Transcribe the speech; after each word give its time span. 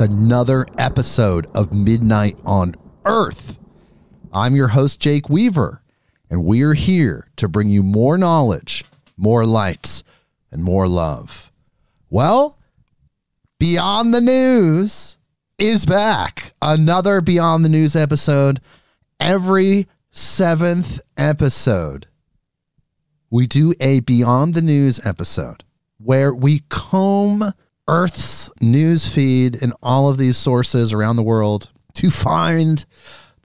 with 0.00 0.10
another 0.10 0.64
episode 0.78 1.46
of 1.54 1.72
Midnight 1.72 2.38
on 2.46 2.74
Earth. 3.04 3.58
I'm 4.32 4.56
your 4.56 4.68
host, 4.68 5.00
Jake 5.00 5.28
Weaver, 5.28 5.82
and 6.30 6.44
we're 6.44 6.74
here 6.74 7.28
to 7.36 7.48
bring 7.48 7.68
you 7.68 7.82
more 7.82 8.16
knowledge, 8.16 8.84
more 9.16 9.44
lights, 9.44 10.02
and 10.50 10.62
more 10.62 10.88
love. 10.88 11.52
Well, 12.08 12.58
Beyond 13.58 14.14
the 14.14 14.20
News 14.20 15.18
is 15.58 15.84
back. 15.84 16.54
Another 16.62 17.20
Beyond 17.20 17.64
the 17.64 17.68
News 17.68 17.94
episode. 17.94 18.60
Every 19.18 19.86
seventh 20.10 21.00
episode, 21.16 22.06
we 23.30 23.46
do 23.46 23.74
a 23.80 24.00
Beyond 24.00 24.54
the 24.54 24.62
News 24.62 25.04
episode 25.04 25.64
where 25.98 26.32
we 26.32 26.60
comb 26.70 27.52
Earth's 27.90 28.48
news 28.60 29.12
feed 29.12 29.60
and 29.60 29.72
all 29.82 30.08
of 30.08 30.16
these 30.16 30.36
sources 30.36 30.92
around 30.92 31.16
the 31.16 31.24
world 31.24 31.70
to 31.94 32.08
find 32.08 32.84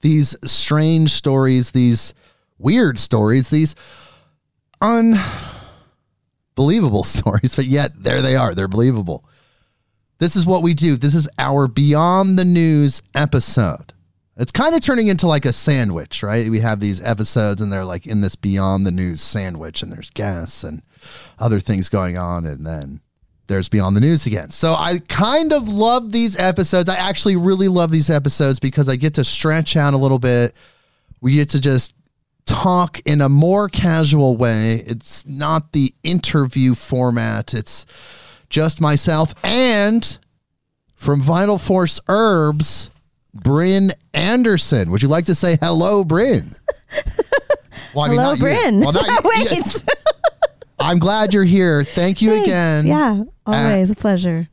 these 0.02 0.36
strange 0.44 1.10
stories, 1.10 1.72
these 1.72 2.14
weird 2.56 3.00
stories, 3.00 3.50
these 3.50 3.74
unbelievable 4.80 7.02
stories, 7.04 7.56
but 7.56 7.64
yet 7.64 8.04
there 8.04 8.22
they 8.22 8.36
are. 8.36 8.54
They're 8.54 8.68
believable. 8.68 9.24
This 10.18 10.36
is 10.36 10.46
what 10.46 10.62
we 10.62 10.74
do. 10.74 10.96
This 10.96 11.16
is 11.16 11.28
our 11.40 11.66
Beyond 11.66 12.38
the 12.38 12.44
News 12.44 13.02
episode. 13.16 13.94
It's 14.36 14.52
kind 14.52 14.76
of 14.76 14.80
turning 14.80 15.08
into 15.08 15.26
like 15.26 15.44
a 15.44 15.52
sandwich, 15.52 16.22
right? 16.22 16.48
We 16.48 16.60
have 16.60 16.78
these 16.78 17.02
episodes 17.02 17.60
and 17.60 17.72
they're 17.72 17.84
like 17.84 18.06
in 18.06 18.20
this 18.20 18.36
Beyond 18.36 18.86
the 18.86 18.92
News 18.92 19.20
sandwich, 19.20 19.82
and 19.82 19.90
there's 19.90 20.10
guests 20.10 20.62
and 20.62 20.82
other 21.40 21.58
things 21.58 21.88
going 21.88 22.16
on, 22.16 22.46
and 22.46 22.64
then 22.64 23.00
there's 23.46 23.68
Beyond 23.68 23.96
the 23.96 24.00
News 24.00 24.26
again. 24.26 24.50
So 24.50 24.74
I 24.74 25.00
kind 25.08 25.52
of 25.52 25.68
love 25.68 26.12
these 26.12 26.36
episodes. 26.38 26.88
I 26.88 26.96
actually 26.96 27.36
really 27.36 27.68
love 27.68 27.90
these 27.90 28.10
episodes 28.10 28.58
because 28.58 28.88
I 28.88 28.96
get 28.96 29.14
to 29.14 29.24
stretch 29.24 29.76
out 29.76 29.94
a 29.94 29.96
little 29.96 30.18
bit. 30.18 30.54
We 31.20 31.34
get 31.34 31.50
to 31.50 31.60
just 31.60 31.94
talk 32.44 33.00
in 33.04 33.20
a 33.20 33.28
more 33.28 33.68
casual 33.68 34.36
way. 34.36 34.82
It's 34.86 35.26
not 35.26 35.72
the 35.72 35.94
interview 36.02 36.74
format, 36.74 37.54
it's 37.54 37.86
just 38.48 38.80
myself 38.80 39.34
and 39.42 40.18
from 40.94 41.20
Vital 41.20 41.58
Force 41.58 42.00
Herbs, 42.08 42.90
Bryn 43.34 43.92
Anderson. 44.14 44.90
Would 44.90 45.02
you 45.02 45.08
like 45.08 45.26
to 45.26 45.34
say 45.34 45.56
hello, 45.60 46.04
Bryn? 46.04 46.54
Well, 47.96 48.10
hello, 48.10 48.22
not 48.22 48.36
you. 48.38 48.44
Bryn. 48.44 48.80
Well. 48.80 48.92
Wait. 49.24 49.84
I'm 50.78 50.98
glad 50.98 51.32
you're 51.32 51.44
here. 51.44 51.82
Thank 51.82 52.20
you 52.20 52.30
Thanks. 52.30 52.46
again. 52.46 52.86
Yeah, 52.86 53.22
always 53.46 53.90
a 53.90 53.96
pleasure. 53.96 54.48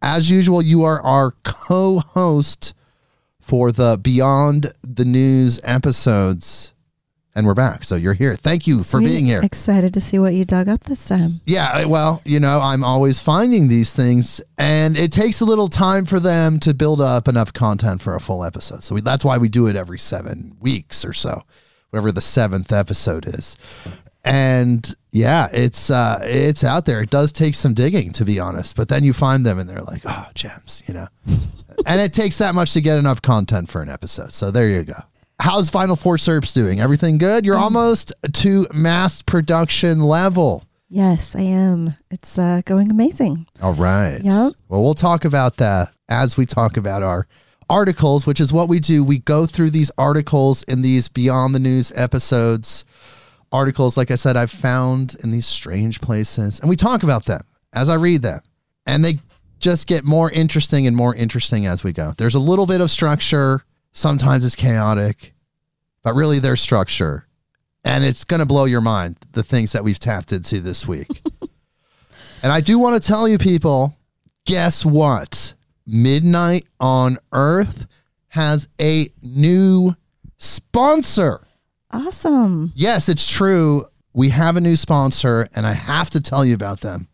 As 0.00 0.30
usual, 0.30 0.62
you 0.62 0.82
are 0.82 1.00
our 1.00 1.32
co 1.42 2.00
host 2.00 2.74
for 3.40 3.72
the 3.72 3.98
Beyond 4.00 4.72
the 4.82 5.04
News 5.04 5.60
episodes. 5.64 6.74
And 7.34 7.46
we're 7.46 7.54
back. 7.54 7.82
So 7.82 7.96
you're 7.96 8.12
here. 8.12 8.36
Thank 8.36 8.66
you 8.66 8.80
for 8.80 9.00
being 9.00 9.24
here. 9.24 9.40
Excited 9.42 9.94
to 9.94 10.02
see 10.02 10.18
what 10.18 10.34
you 10.34 10.44
dug 10.44 10.68
up 10.68 10.84
this 10.84 11.08
time. 11.08 11.40
Yeah, 11.46 11.86
well, 11.86 12.20
you 12.26 12.38
know, 12.38 12.60
I'm 12.60 12.84
always 12.84 13.22
finding 13.22 13.68
these 13.68 13.90
things, 13.94 14.42
and 14.58 14.98
it 14.98 15.12
takes 15.12 15.40
a 15.40 15.46
little 15.46 15.68
time 15.68 16.04
for 16.04 16.20
them 16.20 16.60
to 16.60 16.74
build 16.74 17.00
up 17.00 17.28
enough 17.28 17.54
content 17.54 18.02
for 18.02 18.14
a 18.14 18.20
full 18.20 18.44
episode. 18.44 18.84
So 18.84 18.96
we, 18.96 19.00
that's 19.00 19.24
why 19.24 19.38
we 19.38 19.48
do 19.48 19.66
it 19.66 19.76
every 19.76 19.98
seven 19.98 20.56
weeks 20.60 21.06
or 21.06 21.14
so, 21.14 21.42
whatever 21.88 22.12
the 22.12 22.20
seventh 22.20 22.70
episode 22.70 23.26
is. 23.26 23.56
And 24.24 24.94
yeah, 25.10 25.48
it's 25.52 25.90
uh, 25.90 26.20
it's 26.22 26.64
out 26.64 26.86
there. 26.86 27.02
It 27.02 27.10
does 27.10 27.32
take 27.32 27.54
some 27.54 27.74
digging, 27.74 28.12
to 28.12 28.24
be 28.24 28.38
honest, 28.38 28.76
but 28.76 28.88
then 28.88 29.04
you 29.04 29.12
find 29.12 29.44
them, 29.44 29.58
and 29.58 29.68
they're 29.68 29.82
like, 29.82 30.02
oh, 30.04 30.26
gems, 30.34 30.82
you 30.86 30.94
know. 30.94 31.08
and 31.86 32.00
it 32.00 32.12
takes 32.12 32.38
that 32.38 32.54
much 32.54 32.72
to 32.74 32.80
get 32.80 32.98
enough 32.98 33.20
content 33.20 33.68
for 33.68 33.82
an 33.82 33.88
episode. 33.88 34.32
So 34.32 34.50
there 34.50 34.68
you 34.68 34.84
go. 34.84 34.94
How's 35.40 35.70
Vital 35.70 35.96
Force 35.96 36.28
Herbs 36.28 36.52
doing? 36.52 36.80
Everything 36.80 37.18
good? 37.18 37.44
You're 37.44 37.58
almost 37.58 38.12
to 38.32 38.66
mass 38.72 39.22
production 39.22 40.00
level. 40.00 40.64
Yes, 40.88 41.34
I 41.34 41.40
am. 41.40 41.96
It's 42.10 42.38
uh, 42.38 42.62
going 42.64 42.90
amazing. 42.90 43.46
All 43.60 43.72
right. 43.72 44.20
Yep. 44.22 44.52
Well, 44.68 44.82
we'll 44.82 44.94
talk 44.94 45.24
about 45.24 45.56
that 45.56 45.88
as 46.08 46.36
we 46.36 46.46
talk 46.46 46.76
about 46.76 47.02
our 47.02 47.26
articles, 47.68 48.26
which 48.26 48.40
is 48.40 48.52
what 48.52 48.68
we 48.68 48.78
do. 48.78 49.02
We 49.02 49.18
go 49.18 49.46
through 49.46 49.70
these 49.70 49.90
articles 49.96 50.62
in 50.64 50.82
these 50.82 51.08
Beyond 51.08 51.54
the 51.54 51.58
News 51.58 51.90
episodes. 51.96 52.84
Articles, 53.52 53.96
like 53.96 54.10
I 54.10 54.16
said, 54.16 54.36
I've 54.36 54.50
found 54.50 55.16
in 55.22 55.30
these 55.30 55.46
strange 55.46 56.00
places, 56.00 56.60
and 56.60 56.68
we 56.68 56.76
talk 56.76 57.02
about 57.02 57.26
them 57.26 57.42
as 57.74 57.88
I 57.88 57.94
read 57.96 58.22
them. 58.22 58.40
And 58.86 59.04
they 59.04 59.20
just 59.58 59.86
get 59.86 60.04
more 60.04 60.30
interesting 60.30 60.86
and 60.86 60.96
more 60.96 61.14
interesting 61.14 61.66
as 61.66 61.84
we 61.84 61.92
go. 61.92 62.12
There's 62.16 62.34
a 62.34 62.40
little 62.40 62.66
bit 62.66 62.80
of 62.80 62.90
structure. 62.90 63.64
Sometimes 63.92 64.44
it's 64.44 64.56
chaotic, 64.56 65.34
but 66.02 66.14
really 66.14 66.38
there's 66.38 66.60
structure. 66.60 67.26
And 67.84 68.04
it's 68.04 68.24
going 68.24 68.40
to 68.40 68.46
blow 68.46 68.64
your 68.64 68.80
mind, 68.80 69.18
the 69.32 69.42
things 69.42 69.72
that 69.72 69.84
we've 69.84 69.98
tapped 69.98 70.32
into 70.32 70.60
this 70.60 70.86
week. 70.86 71.22
And 72.42 72.50
I 72.50 72.60
do 72.60 72.76
want 72.78 73.00
to 73.00 73.08
tell 73.08 73.28
you 73.28 73.38
people, 73.38 73.96
guess 74.44 74.84
what? 74.84 75.54
Midnight 75.86 76.66
on 76.80 77.18
Earth 77.30 77.86
has 78.28 78.66
a 78.80 79.10
new 79.22 79.94
sponsor. 80.38 81.46
Awesome. 81.92 82.72
Yes, 82.74 83.08
it's 83.08 83.30
true. 83.30 83.84
We 84.14 84.30
have 84.30 84.56
a 84.56 84.60
new 84.60 84.76
sponsor, 84.76 85.48
and 85.54 85.66
I 85.66 85.72
have 85.72 86.10
to 86.10 86.20
tell 86.20 86.44
you 86.44 86.54
about 86.54 86.80
them. 86.80 87.08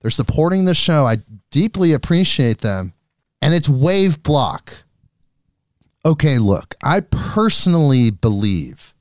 They're 0.00 0.10
supporting 0.10 0.64
the 0.64 0.74
show. 0.74 1.06
I 1.06 1.18
deeply 1.50 1.92
appreciate 1.92 2.58
them. 2.58 2.94
And 3.40 3.54
it's 3.54 3.68
Wave 3.68 4.22
Block. 4.22 4.84
Okay, 6.04 6.38
look, 6.38 6.74
I 6.82 7.00
personally 7.00 8.10
believe 8.10 8.92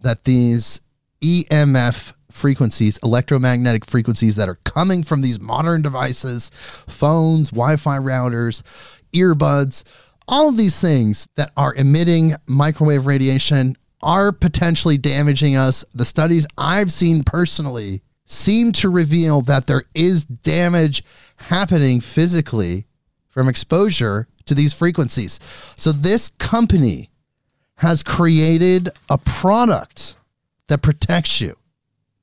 that 0.00 0.24
these 0.24 0.80
EMF 1.20 2.12
frequencies, 2.30 2.98
electromagnetic 3.02 3.84
frequencies 3.84 4.36
that 4.36 4.48
are 4.48 4.58
coming 4.64 5.02
from 5.02 5.22
these 5.22 5.40
modern 5.40 5.82
devices, 5.82 6.50
phones, 6.52 7.50
Wi 7.50 7.76
Fi 7.76 7.98
routers, 7.98 8.62
earbuds, 9.12 9.82
all 10.28 10.48
of 10.48 10.56
these 10.56 10.80
things 10.80 11.26
that 11.36 11.50
are 11.56 11.74
emitting 11.74 12.34
microwave 12.46 13.06
radiation 13.06 13.76
are 14.02 14.32
potentially 14.32 14.98
damaging 14.98 15.56
us. 15.56 15.84
The 15.94 16.04
studies 16.04 16.46
I've 16.56 16.92
seen 16.92 17.24
personally 17.24 18.02
seem 18.24 18.72
to 18.72 18.88
reveal 18.90 19.40
that 19.42 19.66
there 19.66 19.84
is 19.94 20.24
damage 20.24 21.02
happening 21.36 22.00
physically 22.00 22.86
from 23.28 23.48
exposure 23.48 24.28
to 24.46 24.54
these 24.54 24.74
frequencies. 24.74 25.38
So, 25.76 25.92
this 25.92 26.28
company 26.28 27.10
has 27.76 28.02
created 28.02 28.90
a 29.08 29.18
product 29.18 30.16
that 30.66 30.82
protects 30.82 31.40
you. 31.40 31.56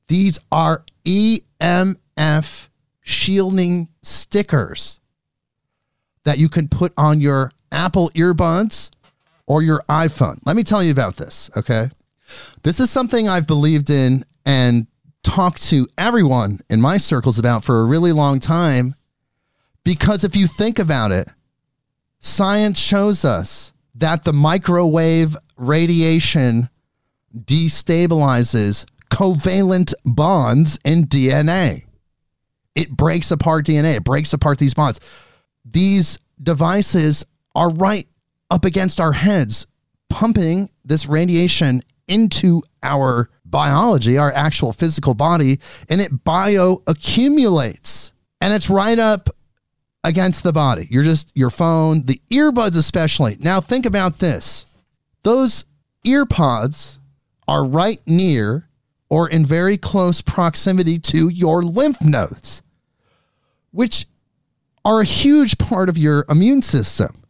These 0.08 0.38
are 0.52 0.84
EMF 1.06 2.68
shielding 3.02 3.90
stickers 4.02 5.00
that 6.24 6.40
you 6.40 6.50
can 6.50 6.68
put 6.68 6.94
on 6.98 7.22
your 7.22 7.52
Apple 7.72 8.10
earbuds 8.12 8.90
or 9.48 9.62
your 9.62 9.84
iPhone. 9.90 10.40
Let 10.46 10.56
me 10.56 10.64
tell 10.64 10.84
you 10.84 10.92
about 10.92 11.18
this, 11.18 11.50
okay? 11.56 11.90
This 12.64 12.80
is 12.80 12.90
something 12.90 13.30
I've 13.30 13.48
believed 13.48 13.90
in 13.90 14.26
and 14.46 14.88
talked 15.24 15.62
to 15.70 15.88
everyone 15.98 16.60
in 16.70 16.82
my 16.82 16.98
circles 16.98 17.40
about 17.40 17.64
for 17.64 17.82
a 17.82 17.86
really 17.86 18.12
long 18.12 18.40
time 18.40 18.96
because 19.84 20.24
if 20.24 20.36
you 20.36 20.48
think 20.48 20.80
about 20.80 21.12
it, 21.12 21.28
science 22.20 22.80
shows 22.80 23.24
us 23.24 23.74
that 23.94 24.24
the 24.24 24.34
microwave 24.34 25.38
radiation 25.58 26.70
destabilizes 27.36 28.86
covalent 29.10 29.94
bonds 30.04 30.80
in 30.84 31.06
DNA. 31.06 31.86
It 32.74 32.92
breaks 32.92 33.32
apart 33.32 33.66
DNA, 33.66 33.96
it 33.96 34.04
breaks 34.04 34.34
apart 34.34 34.58
these 34.58 34.74
bonds. 34.74 35.00
These 35.64 36.20
devices 36.42 37.26
are 37.56 37.70
right 37.70 38.08
up 38.50 38.66
against 38.66 39.00
our 39.00 39.14
heads, 39.14 39.68
pumping 40.10 40.70
this 40.84 41.08
radiation 41.08 41.82
into 42.08 42.62
our 42.84 43.30
biology, 43.44 44.18
our 44.18 44.32
actual 44.34 44.74
physical 44.74 45.14
body, 45.14 45.60
and 45.90 46.02
it 46.02 46.24
bioaccumulates. 46.24 48.12
And 48.42 48.54
it's 48.54 48.70
right 48.70 49.00
up 49.00 49.30
against 50.04 50.44
the 50.44 50.54
body. 50.54 50.88
You're 50.90 51.04
just 51.04 51.32
your 51.36 51.50
phone, 51.50 52.06
the 52.06 52.22
earbuds 52.30 52.78
especially. 52.78 53.38
Now 53.40 53.60
think 53.60 53.86
about 53.86 54.20
this. 54.20 54.66
Those 55.24 55.66
earpods 56.06 57.00
are 57.48 57.66
right 57.66 58.00
near 58.06 58.70
or 59.10 59.28
in 59.30 59.46
very 59.46 59.78
close 59.78 60.22
proximity 60.22 61.00
to 61.00 61.30
your 61.30 61.64
lymph 61.64 62.04
nodes, 62.04 62.62
which 63.72 64.06
are 64.84 65.02
a 65.02 65.06
huge 65.06 65.58
part 65.58 65.90
of 65.90 65.98
your 65.98 66.26
immune 66.30 66.62
system. 66.62 67.25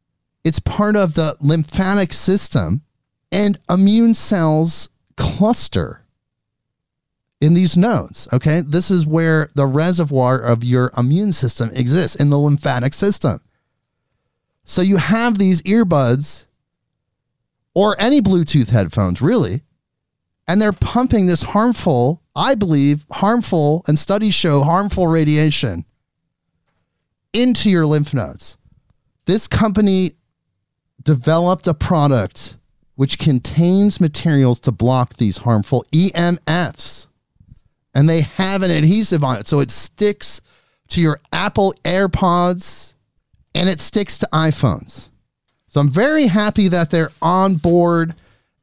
It's 0.45 0.59
part 0.59 0.95
of 0.95 1.15
the 1.15 1.35
lymphatic 1.41 2.13
system, 2.13 2.83
and 3.31 3.59
immune 3.69 4.13
cells 4.13 4.87
cluster 5.17 6.05
in 7.41 7.53
these 7.53 7.75
nodes. 7.75 8.27
Okay. 8.31 8.61
This 8.61 8.89
is 8.89 9.05
where 9.05 9.49
the 9.55 9.65
reservoir 9.65 10.39
of 10.39 10.63
your 10.63 10.91
immune 10.97 11.33
system 11.33 11.69
exists 11.73 12.15
in 12.15 12.29
the 12.29 12.39
lymphatic 12.39 12.93
system. 12.93 13.41
So 14.63 14.81
you 14.81 14.97
have 14.97 15.37
these 15.37 15.61
earbuds 15.63 16.45
or 17.73 17.99
any 17.99 18.21
Bluetooth 18.21 18.69
headphones, 18.69 19.21
really, 19.21 19.63
and 20.47 20.61
they're 20.61 20.71
pumping 20.71 21.25
this 21.25 21.41
harmful, 21.41 22.21
I 22.35 22.55
believe, 22.55 23.05
harmful, 23.11 23.83
and 23.87 23.99
studies 23.99 24.33
show 24.33 24.63
harmful 24.63 25.07
radiation 25.07 25.85
into 27.33 27.69
your 27.69 27.85
lymph 27.85 28.13
nodes. 28.13 28.57
This 29.25 29.47
company 29.47 30.13
developed 31.03 31.67
a 31.67 31.73
product 31.73 32.55
which 32.95 33.19
contains 33.19 33.99
materials 33.99 34.59
to 34.61 34.71
block 34.71 35.15
these 35.15 35.37
harmful 35.37 35.85
EMFs. 35.91 37.07
And 37.93 38.09
they 38.09 38.21
have 38.21 38.61
an 38.61 38.71
adhesive 38.71 39.23
on 39.23 39.37
it. 39.37 39.47
So 39.47 39.59
it 39.59 39.71
sticks 39.71 40.41
to 40.89 41.01
your 41.01 41.19
Apple 41.31 41.73
AirPods 41.83 42.93
and 43.53 43.69
it 43.69 43.79
sticks 43.79 44.17
to 44.19 44.29
iPhones. 44.33 45.09
So 45.67 45.81
I'm 45.81 45.89
very 45.89 46.27
happy 46.27 46.67
that 46.69 46.89
they're 46.89 47.11
on 47.21 47.55
board 47.55 48.15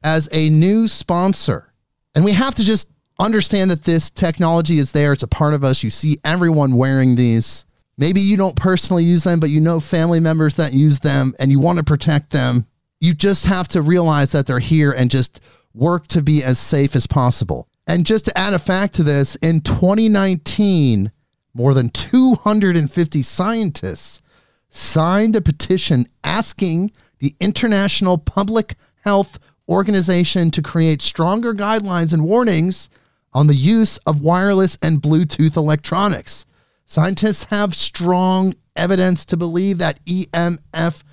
as 0.03 0.29
a 0.31 0.49
new 0.49 0.87
sponsor. 0.87 1.71
And 2.15 2.25
we 2.25 2.33
have 2.33 2.55
to 2.55 2.63
just 2.63 2.89
understand 3.19 3.71
that 3.71 3.83
this 3.83 4.09
technology 4.09 4.79
is 4.79 4.91
there. 4.91 5.13
It's 5.13 5.23
a 5.23 5.27
part 5.27 5.53
of 5.53 5.63
us. 5.63 5.83
You 5.83 5.89
see 5.89 6.17
everyone 6.23 6.75
wearing 6.75 7.15
these. 7.15 7.65
Maybe 7.97 8.21
you 8.21 8.37
don't 8.37 8.55
personally 8.55 9.03
use 9.03 9.23
them, 9.23 9.39
but 9.39 9.49
you 9.49 9.59
know 9.59 9.79
family 9.79 10.19
members 10.19 10.55
that 10.55 10.73
use 10.73 10.99
them 10.99 11.33
and 11.39 11.51
you 11.51 11.59
want 11.59 11.77
to 11.77 11.83
protect 11.83 12.31
them. 12.31 12.65
You 12.99 13.13
just 13.13 13.45
have 13.45 13.67
to 13.69 13.81
realize 13.81 14.31
that 14.31 14.47
they're 14.47 14.59
here 14.59 14.91
and 14.91 15.11
just 15.11 15.39
work 15.73 16.07
to 16.07 16.21
be 16.21 16.43
as 16.43 16.57
safe 16.57 16.95
as 16.95 17.07
possible. 17.07 17.67
And 17.85 18.05
just 18.05 18.25
to 18.25 18.37
add 18.37 18.53
a 18.53 18.59
fact 18.59 18.95
to 18.95 19.03
this, 19.03 19.35
in 19.35 19.61
2019, 19.61 21.11
more 21.53 21.73
than 21.73 21.89
250 21.89 23.21
scientists 23.23 24.21
signed 24.69 25.35
a 25.35 25.41
petition 25.41 26.05
asking 26.23 26.91
the 27.19 27.35
International 27.39 28.17
Public 28.17 28.75
Health 29.01 29.37
Organization 29.69 30.49
to 30.51 30.61
create 30.61 31.01
stronger 31.01 31.53
guidelines 31.53 32.11
and 32.11 32.23
warnings 32.23 32.89
on 33.33 33.47
the 33.47 33.55
use 33.55 33.97
of 33.99 34.21
wireless 34.21 34.77
and 34.81 35.01
Bluetooth 35.01 35.55
electronics. 35.55 36.45
Scientists 36.85 37.45
have 37.45 37.75
strong 37.75 38.53
evidence 38.75 39.25
to 39.25 39.37
believe 39.37 39.77
that 39.77 40.03
EMF 40.05 41.03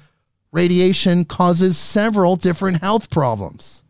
radiation 0.53 1.25
causes 1.25 1.79
several 1.79 2.37
different 2.37 2.81
health 2.81 3.11
problems. 3.11 3.85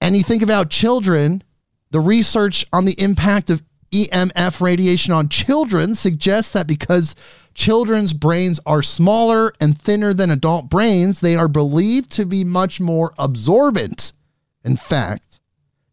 And 0.00 0.16
you 0.16 0.22
think 0.22 0.42
about 0.42 0.70
children, 0.70 1.42
the 1.90 2.00
research 2.00 2.64
on 2.72 2.84
the 2.84 3.00
impact 3.00 3.50
of 3.50 3.62
EMF 3.92 4.60
radiation 4.60 5.12
on 5.12 5.28
children 5.28 5.94
suggests 5.94 6.52
that 6.52 6.66
because 6.66 7.14
children's 7.54 8.12
brains 8.12 8.60
are 8.66 8.82
smaller 8.82 9.52
and 9.60 9.78
thinner 9.78 10.12
than 10.12 10.30
adult 10.30 10.68
brains, 10.68 11.20
they 11.20 11.36
are 11.36 11.48
believed 11.48 12.10
to 12.12 12.26
be 12.26 12.44
much 12.44 12.80
more 12.80 13.14
absorbent. 13.18 14.12
In 14.64 14.76
fact, 14.76 15.40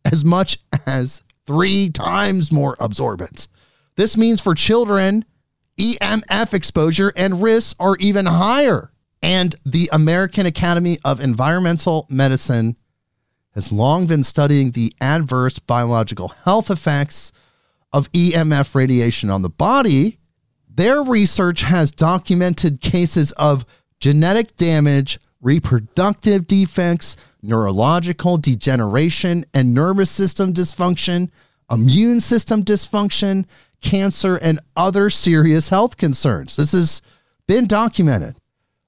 as 0.05 0.25
much 0.25 0.59
as 0.85 1.21
three 1.45 1.89
times 1.89 2.51
more 2.51 2.75
absorbent. 2.79 3.47
This 3.95 4.17
means 4.17 4.41
for 4.41 4.55
children, 4.55 5.25
EMF 5.77 6.53
exposure 6.53 7.11
and 7.15 7.41
risks 7.41 7.75
are 7.79 7.95
even 7.97 8.25
higher. 8.25 8.91
And 9.21 9.55
the 9.65 9.89
American 9.93 10.45
Academy 10.45 10.97
of 11.05 11.19
Environmental 11.19 12.05
Medicine 12.09 12.75
has 13.53 13.71
long 13.71 14.05
been 14.05 14.23
studying 14.23 14.71
the 14.71 14.93
adverse 14.99 15.59
biological 15.59 16.29
health 16.29 16.69
effects 16.69 17.31
of 17.91 18.11
EMF 18.11 18.73
radiation 18.75 19.29
on 19.29 19.41
the 19.41 19.49
body. 19.49 20.17
Their 20.67 21.01
research 21.01 21.61
has 21.61 21.91
documented 21.91 22.81
cases 22.81 23.31
of 23.33 23.65
genetic 23.99 24.55
damage, 24.55 25.19
reproductive 25.39 26.47
defects, 26.47 27.15
neurological 27.41 28.37
degeneration, 28.37 29.45
and 29.53 29.73
nervous 29.73 30.09
system 30.09 30.51
dysfunction, 30.53 31.31
immune 31.71 32.19
system 32.19 32.63
dysfunction, 32.63 33.47
cancer, 33.81 34.35
and 34.35 34.59
other 34.75 35.09
serious 35.09 35.69
health 35.69 35.97
concerns. 35.97 36.55
This 36.55 36.71
has 36.71 37.01
been 37.47 37.67
documented. 37.67 38.37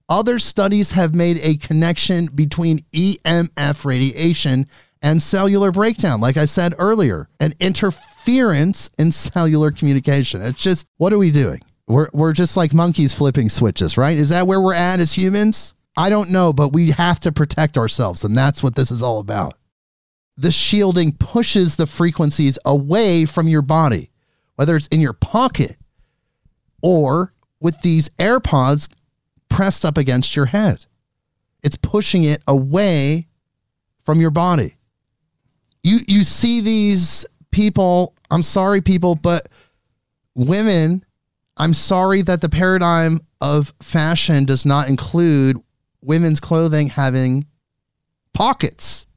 Other 0.08 0.38
studies 0.38 0.92
have 0.92 1.16
made 1.16 1.40
a 1.42 1.58
connection 1.58 2.28
between 2.28 2.86
EMF 2.94 3.86
radiation 3.86 4.68
and 5.02 5.22
cellular 5.22 5.72
breakdown, 5.72 6.22
like 6.22 6.38
I 6.38 6.46
said 6.46 6.74
earlier, 6.78 7.28
an 7.40 7.54
interference 7.60 8.90
in 8.98 9.12
cellular 9.12 9.72
communication. 9.72 10.42
It's 10.42 10.62
just, 10.62 10.88
what 10.98 11.14
are 11.14 11.18
we 11.18 11.32
doing? 11.32 11.62
We're, 11.88 12.10
we're 12.14 12.34
just 12.34 12.58
like 12.58 12.74
monkeys 12.74 13.14
flipping 13.14 13.50
switches, 13.50 13.98
right? 13.98 14.18
Is 14.18 14.30
that 14.30 14.48
where 14.48 14.62
we're 14.62 14.74
at 14.74 15.00
as 15.00 15.14
humans? 15.14 15.74
I 15.98 16.10
don't 16.10 16.32
know, 16.32 16.54
but 16.54 16.74
we 16.74 16.92
have 16.92 17.20
to 17.22 17.32
protect 17.32 17.78
ourselves, 17.78 18.24
and 18.24 18.38
that's 18.38 18.62
what 18.62 18.76
this 18.76 18.92
is 18.92 19.02
all 19.02 19.20
about. 19.20 19.58
The 20.38 20.52
shielding 20.52 21.14
pushes 21.14 21.76
the 21.78 21.88
frequencies 21.88 22.60
away 22.66 23.26
from 23.26 23.48
your 23.48 23.62
body, 23.62 24.12
whether 24.56 24.76
it's 24.76 24.88
in 24.88 25.00
your 25.00 25.14
pocket 25.14 25.78
or 26.82 27.34
with 27.60 27.82
these 27.82 28.10
AirPods 28.20 28.90
pressed 29.50 29.86
up 29.86 29.98
against 29.98 30.36
your 30.36 30.48
head. 30.48 30.86
It's 31.64 31.78
pushing 31.78 32.24
it 32.24 32.42
away 32.48 33.28
from 34.02 34.20
your 34.20 34.32
body. 34.32 34.76
You 35.84 36.00
you 36.08 36.24
see 36.24 36.62
these 36.62 37.26
people, 37.52 38.14
I'm 38.30 38.44
sorry 38.44 38.82
people, 38.82 39.16
but 39.16 39.48
women, 40.36 41.06
I'm 41.58 41.74
sorry 41.74 42.22
that 42.24 42.42
the 42.42 42.50
paradigm 42.50 43.22
of 43.40 43.74
fashion 43.82 44.46
does 44.46 44.66
not 44.66 44.90
include 44.90 45.58
women's 46.02 46.40
clothing 46.40 46.90
having 46.90 47.48
pockets. 48.34 49.08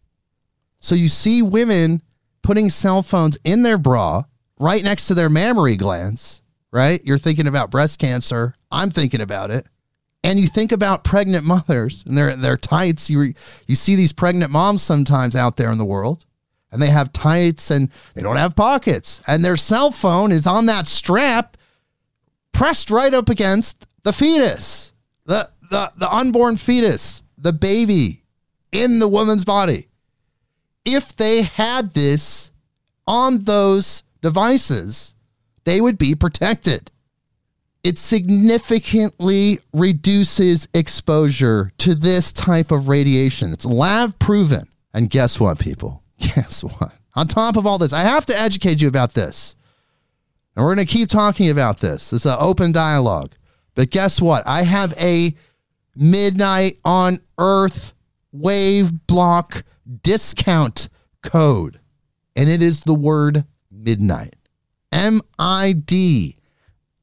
So 0.81 0.95
you 0.95 1.09
see 1.09 1.43
women 1.43 2.03
putting 2.43 2.71
cell 2.71 3.03
phones 3.03 3.39
in 3.45 3.63
their 3.63 3.79
bra 3.79 4.25
right 4.59 4.83
next 4.83 5.07
to 5.07 5.15
their 5.15 5.29
mammary 5.29 5.77
glands, 5.77 6.43
right? 6.71 7.01
You're 7.05 7.19
thinking 7.19 7.47
about 7.47 7.71
breast 7.71 7.99
cancer. 7.99 8.55
I'm 8.71 8.91
thinking 8.91 9.21
about 9.21 9.51
it. 9.51 9.67
And 10.25 10.39
you 10.39 10.47
think 10.47 10.73
about 10.73 11.05
pregnant 11.05 11.45
mothers 11.45 12.03
and 12.07 12.17
their 12.19 12.35
their 12.35 12.57
tights. 12.57 13.09
You 13.09 13.35
you 13.67 13.77
see 13.77 13.95
these 13.95 14.13
pregnant 14.13 14.51
moms 14.51 14.83
sometimes 14.83 15.37
out 15.37 15.57
there 15.57 15.71
in 15.71 15.79
the 15.79 15.85
world, 15.85 16.27
and 16.73 16.83
they 16.83 16.89
have 16.89 17.13
tights 17.13 17.71
and 17.71 17.91
they 18.15 18.23
don't 18.23 18.37
have 18.37 18.57
pockets, 18.57 19.23
and 19.27 19.45
their 19.45 19.57
cell 19.57 19.91
phone 19.91 20.33
is 20.33 20.47
on 20.47 20.67
that 20.67 20.89
strap, 20.89 21.57
pressed 22.53 22.91
right 22.91 23.15
up 23.15 23.29
against 23.29 23.87
the 24.03 24.13
fetus, 24.13 24.93
the 25.25 25.49
the 25.71 25.93
the 25.97 26.13
unborn 26.13 26.57
fetus, 26.57 27.23
the 27.37 27.53
baby 27.53 28.25
in 28.73 28.99
the 28.99 29.09
woman's 29.09 29.45
body. 29.45 29.88
If 30.89 31.15
they 31.17 31.43
had 31.43 31.93
this 31.93 32.51
on 33.07 33.45
those 33.45 34.03
devices, 34.21 35.15
they 35.65 35.81
would 35.81 35.99
be 35.99 36.15
protected 36.15 36.91
it 37.85 37.99
significantly 37.99 39.61
reduces 39.73 40.69
exposure 40.75 41.73
to 41.79 41.95
this 41.95 42.33
type 42.33 42.71
of 42.71 42.89
radiation. 42.89 43.53
It's 43.53 43.65
lab 43.65 44.19
proven. 44.19 44.69
And 44.93 45.09
guess 45.09 45.39
what, 45.39 45.59
people? 45.59 46.03
Guess 46.19 46.65
what? 46.65 46.93
On 47.15 47.29
top 47.29 47.57
of 47.57 47.67
all 47.67 47.79
this, 47.79 47.93
I 47.93 48.01
have 48.01 48.27
to 48.27 48.39
educate 48.39 48.83
you 48.83 48.89
about 48.89 49.15
this. 49.15 49.55
And 50.57 50.65
we're 50.65 50.75
going 50.75 50.87
to 50.87 50.93
keep 50.93 51.09
talking 51.09 51.51
about 51.51 51.79
this. 51.79 52.13
It's 52.13 52.27
an 52.27 52.37
open 52.41 52.73
dialogue. 52.73 53.33
But 53.75 53.91
guess 53.91 54.21
what? 54.21 54.47
I 54.47 54.65
have 54.65 54.93
a 54.99 55.35
midnight 55.95 56.79
on 56.85 57.21
earth 57.39 57.95
wave 58.33 59.07
block 59.07 59.65
discount 60.03 60.89
code. 61.23 61.81
And 62.37 62.49
it 62.49 62.63
is 62.63 62.83
the 62.83 62.95
word 62.95 63.45
midnight. 63.71 64.37
M 64.93 65.21
I 65.39 65.73
D 65.73 66.37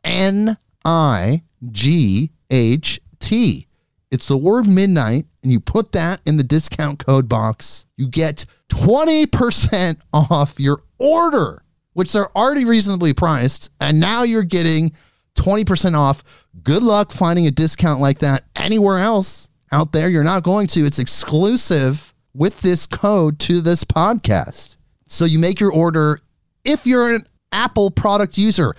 N 0.04 0.58
I 0.84 1.44
G 1.72 2.32
H 2.50 3.02
T. 3.20 3.68
It's 4.12 4.28
the 4.28 4.38
word 4.38 4.68
midnight, 4.68 5.26
and 5.44 5.52
you 5.52 5.60
put 5.60 5.92
that 5.92 6.22
in 6.26 6.38
the 6.38 6.44
discount 6.44 7.00
code 7.00 7.28
box. 7.28 7.86
You 7.98 8.08
get 8.08 8.46
20% 8.70 10.00
off 10.14 10.60
your 10.60 10.80
order, 10.98 11.64
which 11.94 12.14
they're 12.14 12.36
already 12.38 12.66
reasonably 12.66 13.14
priced. 13.14 13.72
And 13.82 14.00
now 14.00 14.24
you're 14.24 14.44
getting 14.44 14.94
20% 15.36 15.96
off. 15.96 16.24
Good 16.64 16.84
luck 16.84 17.12
finding 17.12 17.46
a 17.46 17.52
discount 17.52 18.00
like 18.00 18.20
that 18.20 18.44
anywhere 18.56 19.00
else 19.00 19.50
out 19.72 19.92
there. 19.92 20.10
You're 20.10 20.24
not 20.24 20.44
going 20.44 20.68
to. 20.68 20.86
It's 20.86 21.00
exclusive 21.00 22.14
with 22.34 22.62
this 22.62 22.86
code 22.86 23.40
to 23.40 23.62
this 23.62 23.84
podcast. 23.84 24.78
So 25.08 25.26
you 25.26 25.40
make 25.40 25.60
your 25.60 25.72
order 25.72 26.20
if 26.64 26.86
you're 26.86 27.14
an 27.14 27.26
Apple 27.52 27.92
product 27.92 28.38
user, 28.38 28.74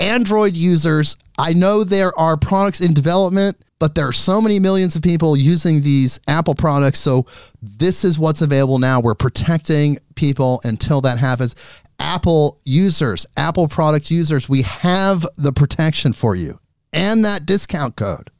Android 0.00 0.56
users, 0.56 1.16
I 1.38 1.52
know 1.52 1.84
there 1.84 2.16
are 2.18 2.36
products 2.36 2.80
in 2.80 2.92
development, 2.92 3.56
but 3.78 3.94
there 3.94 4.08
are 4.08 4.12
so 4.12 4.40
many 4.40 4.58
millions 4.58 4.96
of 4.96 5.02
people 5.02 5.36
using 5.36 5.82
these 5.82 6.18
Apple 6.26 6.56
products. 6.56 6.98
So 6.98 7.26
this 7.62 8.04
is 8.04 8.18
what's 8.18 8.42
available 8.42 8.80
now. 8.80 9.00
We're 9.00 9.14
protecting 9.14 9.98
people 10.16 10.60
until 10.64 11.00
that 11.02 11.18
happens. 11.18 11.54
Apple 12.00 12.60
users, 12.64 13.24
Apple 13.36 13.68
product 13.68 14.10
users, 14.10 14.48
we 14.48 14.62
have 14.62 15.24
the 15.36 15.52
protection 15.52 16.12
for 16.12 16.34
you 16.34 16.58
and 16.92 17.24
that 17.24 17.46
discount 17.46 17.96
code. 17.96 18.30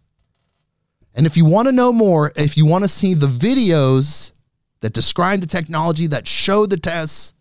And 1.18 1.26
if 1.26 1.36
you 1.36 1.44
want 1.44 1.66
to 1.66 1.72
know 1.72 1.92
more, 1.92 2.32
if 2.36 2.56
you 2.56 2.64
want 2.64 2.84
to 2.84 2.88
see 2.88 3.12
the 3.12 3.26
videos 3.26 4.30
that 4.82 4.92
describe 4.92 5.40
the 5.40 5.48
technology, 5.48 6.06
that 6.06 6.28
show 6.28 6.64
the 6.64 6.76
tests, 6.76 7.34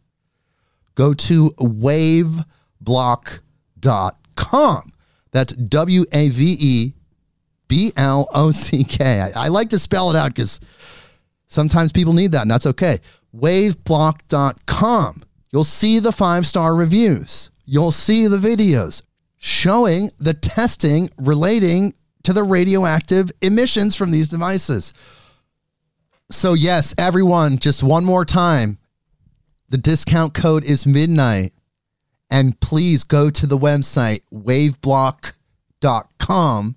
go 0.95 1.13
to 1.13 1.51
waveblock.com. 1.51 2.43
That's 5.31 5.53
W 5.53 6.05
A 6.11 6.29
V 6.29 6.57
E 6.59 6.95
B 7.67 7.93
L 7.95 8.27
O 8.33 8.49
C 8.49 8.83
K. 8.83 9.21
I 9.21 9.45
I 9.45 9.49
like 9.49 9.69
to 9.69 9.77
spell 9.77 10.09
it 10.09 10.15
out 10.15 10.33
because 10.33 10.59
sometimes 11.47 11.91
people 11.91 12.13
need 12.13 12.31
that, 12.31 12.41
and 12.41 12.49
that's 12.49 12.65
okay. 12.65 12.99
Waveblock.com. 13.35 15.23
You'll 15.51 15.63
see 15.63 15.99
the 15.99 16.11
five 16.11 16.47
star 16.47 16.75
reviews, 16.75 17.51
you'll 17.63 17.91
see 17.91 18.25
the 18.25 18.37
videos 18.37 19.03
showing 19.37 20.09
the 20.17 20.33
testing 20.33 21.11
relating 21.19 21.93
to 22.27 22.33
the 22.33 22.43
radioactive 22.43 23.31
emissions 23.41 23.95
from 23.95 24.11
these 24.11 24.27
devices. 24.27 24.93
So, 26.29 26.55
yes, 26.55 26.93
everyone, 26.97 27.57
just 27.57 27.81
one 27.81 28.03
more 28.03 28.25
time. 28.25 28.79
The 29.69 29.77
discount 29.77 30.33
code 30.33 30.65
is 30.65 30.85
midnight. 30.85 31.53
And 32.29 32.59
please 32.59 33.05
go 33.05 33.29
to 33.29 33.47
the 33.47 33.57
website 33.57 34.23
waveblock.com. 34.33 36.75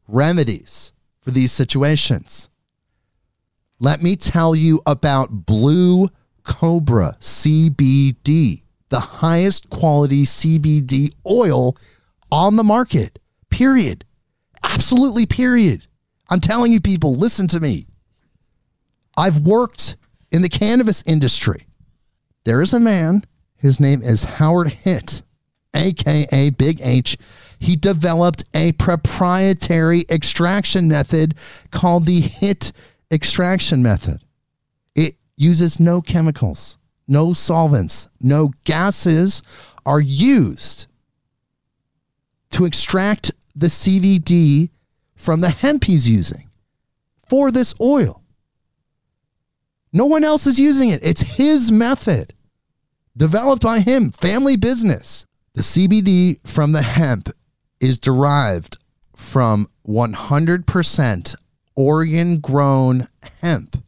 remedies 0.07 0.93
for 1.25 1.31
these 1.31 1.51
situations. 1.51 2.51
Let 3.79 4.03
me 4.03 4.15
tell 4.15 4.53
you 4.55 4.79
about 4.85 5.47
Blue 5.47 6.09
Cobra 6.43 7.17
CBD, 7.19 8.61
the 8.89 8.99
highest 8.99 9.71
quality 9.71 10.25
CBD 10.25 11.11
oil 11.27 11.75
on 12.31 12.57
the 12.57 12.63
market. 12.63 13.17
Period. 13.49 14.05
Absolutely, 14.63 15.25
period. 15.25 15.87
I'm 16.29 16.39
telling 16.39 16.71
you, 16.71 16.79
people, 16.79 17.15
listen 17.15 17.47
to 17.47 17.59
me. 17.59 17.87
I've 19.17 19.39
worked 19.39 19.97
in 20.29 20.43
the 20.43 20.49
cannabis 20.49 21.01
industry. 21.07 21.65
There 22.43 22.61
is 22.61 22.71
a 22.71 22.79
man, 22.79 23.23
his 23.55 23.79
name 23.79 24.03
is 24.03 24.25
Howard 24.25 24.69
Hitt, 24.69 25.23
aka 25.73 26.51
Big 26.51 26.81
H. 26.81 27.17
He 27.59 27.75
developed 27.75 28.43
a 28.53 28.73
proprietary 28.73 30.05
extraction 30.09 30.87
method 30.87 31.35
called 31.71 32.05
the 32.05 32.21
HIT 32.21 32.71
extraction 33.11 33.81
method. 33.81 34.23
It 34.95 35.15
uses 35.35 35.79
no 35.79 36.01
chemicals, 36.01 36.77
no 37.07 37.33
solvents, 37.33 38.07
no 38.21 38.53
gases 38.63 39.41
are 39.85 40.01
used 40.01 40.87
to 42.51 42.65
extract 42.65 43.31
the 43.55 43.67
CBD 43.67 44.69
from 45.15 45.41
the 45.41 45.49
hemp 45.49 45.85
he's 45.85 46.09
using 46.09 46.49
for 47.27 47.51
this 47.51 47.73
oil. 47.81 48.21
No 49.91 50.05
one 50.05 50.23
else 50.23 50.45
is 50.45 50.59
using 50.59 50.89
it. 50.89 50.99
It's 51.03 51.37
his 51.37 51.71
method, 51.71 52.33
developed 53.15 53.63
by 53.63 53.79
him, 53.79 54.11
family 54.11 54.57
business. 54.57 55.25
The 55.53 55.61
CBD 55.61 56.45
from 56.45 56.73
the 56.73 56.81
hemp 56.81 57.29
is 57.79 57.97
derived 57.97 58.77
from 59.15 59.69
100% 59.87 61.35
Oregon 61.75 62.39
grown 62.39 63.07
hemp, 63.41 63.83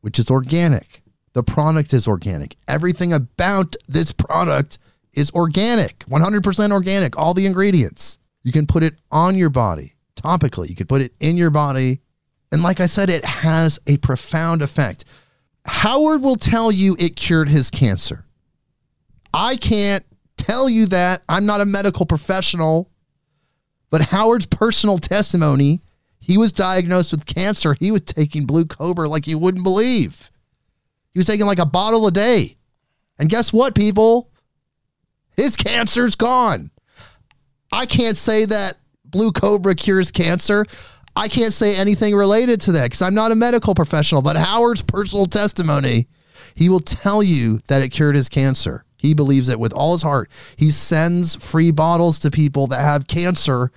which 0.00 0.18
is 0.18 0.30
organic. 0.30 1.02
The 1.32 1.42
product 1.42 1.92
is 1.92 2.08
organic. 2.08 2.56
Everything 2.66 3.12
about 3.12 3.76
this 3.88 4.12
product 4.12 4.78
is 5.12 5.30
organic, 5.32 6.00
100% 6.00 6.72
organic, 6.72 7.18
all 7.18 7.34
the 7.34 7.46
ingredients. 7.46 8.18
You 8.42 8.52
can 8.52 8.66
put 8.66 8.82
it 8.82 8.94
on 9.10 9.36
your 9.36 9.50
body 9.50 9.94
topically, 10.16 10.68
you 10.68 10.74
could 10.74 10.88
put 10.88 11.02
it 11.02 11.14
in 11.20 11.36
your 11.36 11.50
body. 11.50 12.00
And 12.52 12.62
like 12.62 12.80
I 12.80 12.86
said, 12.86 13.10
it 13.10 13.24
has 13.24 13.78
a 13.86 13.96
profound 13.98 14.60
effect. 14.62 15.04
Howard 15.66 16.22
will 16.22 16.36
tell 16.36 16.72
you 16.72 16.96
it 16.98 17.16
cured 17.16 17.48
his 17.48 17.70
cancer. 17.70 18.24
I 19.32 19.56
can't 19.56 20.04
tell 20.36 20.68
you 20.68 20.86
that. 20.86 21.22
I'm 21.28 21.46
not 21.46 21.60
a 21.60 21.66
medical 21.66 22.06
professional. 22.06 22.89
But 23.90 24.02
Howard's 24.02 24.46
personal 24.46 24.98
testimony, 24.98 25.80
he 26.20 26.38
was 26.38 26.52
diagnosed 26.52 27.10
with 27.10 27.26
cancer. 27.26 27.76
He 27.78 27.90
was 27.90 28.02
taking 28.02 28.46
Blue 28.46 28.64
Cobra 28.64 29.08
like 29.08 29.26
you 29.26 29.38
wouldn't 29.38 29.64
believe. 29.64 30.30
He 31.12 31.18
was 31.18 31.26
taking 31.26 31.46
like 31.46 31.58
a 31.58 31.66
bottle 31.66 32.06
a 32.06 32.12
day. 32.12 32.56
And 33.18 33.28
guess 33.28 33.52
what, 33.52 33.74
people? 33.74 34.30
His 35.36 35.56
cancer's 35.56 36.14
gone. 36.14 36.70
I 37.72 37.86
can't 37.86 38.16
say 38.16 38.44
that 38.46 38.76
Blue 39.04 39.32
Cobra 39.32 39.74
cures 39.74 40.10
cancer. 40.10 40.66
I 41.16 41.28
can't 41.28 41.52
say 41.52 41.76
anything 41.76 42.14
related 42.14 42.60
to 42.62 42.72
that 42.72 42.84
because 42.84 43.02
I'm 43.02 43.14
not 43.14 43.32
a 43.32 43.36
medical 43.36 43.74
professional. 43.74 44.22
But 44.22 44.36
Howard's 44.36 44.82
personal 44.82 45.26
testimony, 45.26 46.08
he 46.54 46.68
will 46.68 46.80
tell 46.80 47.22
you 47.22 47.60
that 47.66 47.82
it 47.82 47.88
cured 47.88 48.16
his 48.16 48.28
cancer. 48.28 48.84
He 49.00 49.14
believes 49.14 49.48
it 49.48 49.58
with 49.60 49.72
all 49.72 49.92
his 49.92 50.02
heart. 50.02 50.30
He 50.56 50.70
sends 50.70 51.34
free 51.34 51.70
bottles 51.70 52.18
to 52.20 52.30
people 52.30 52.66
that 52.68 52.80
have 52.80 53.06
cancer 53.06 53.72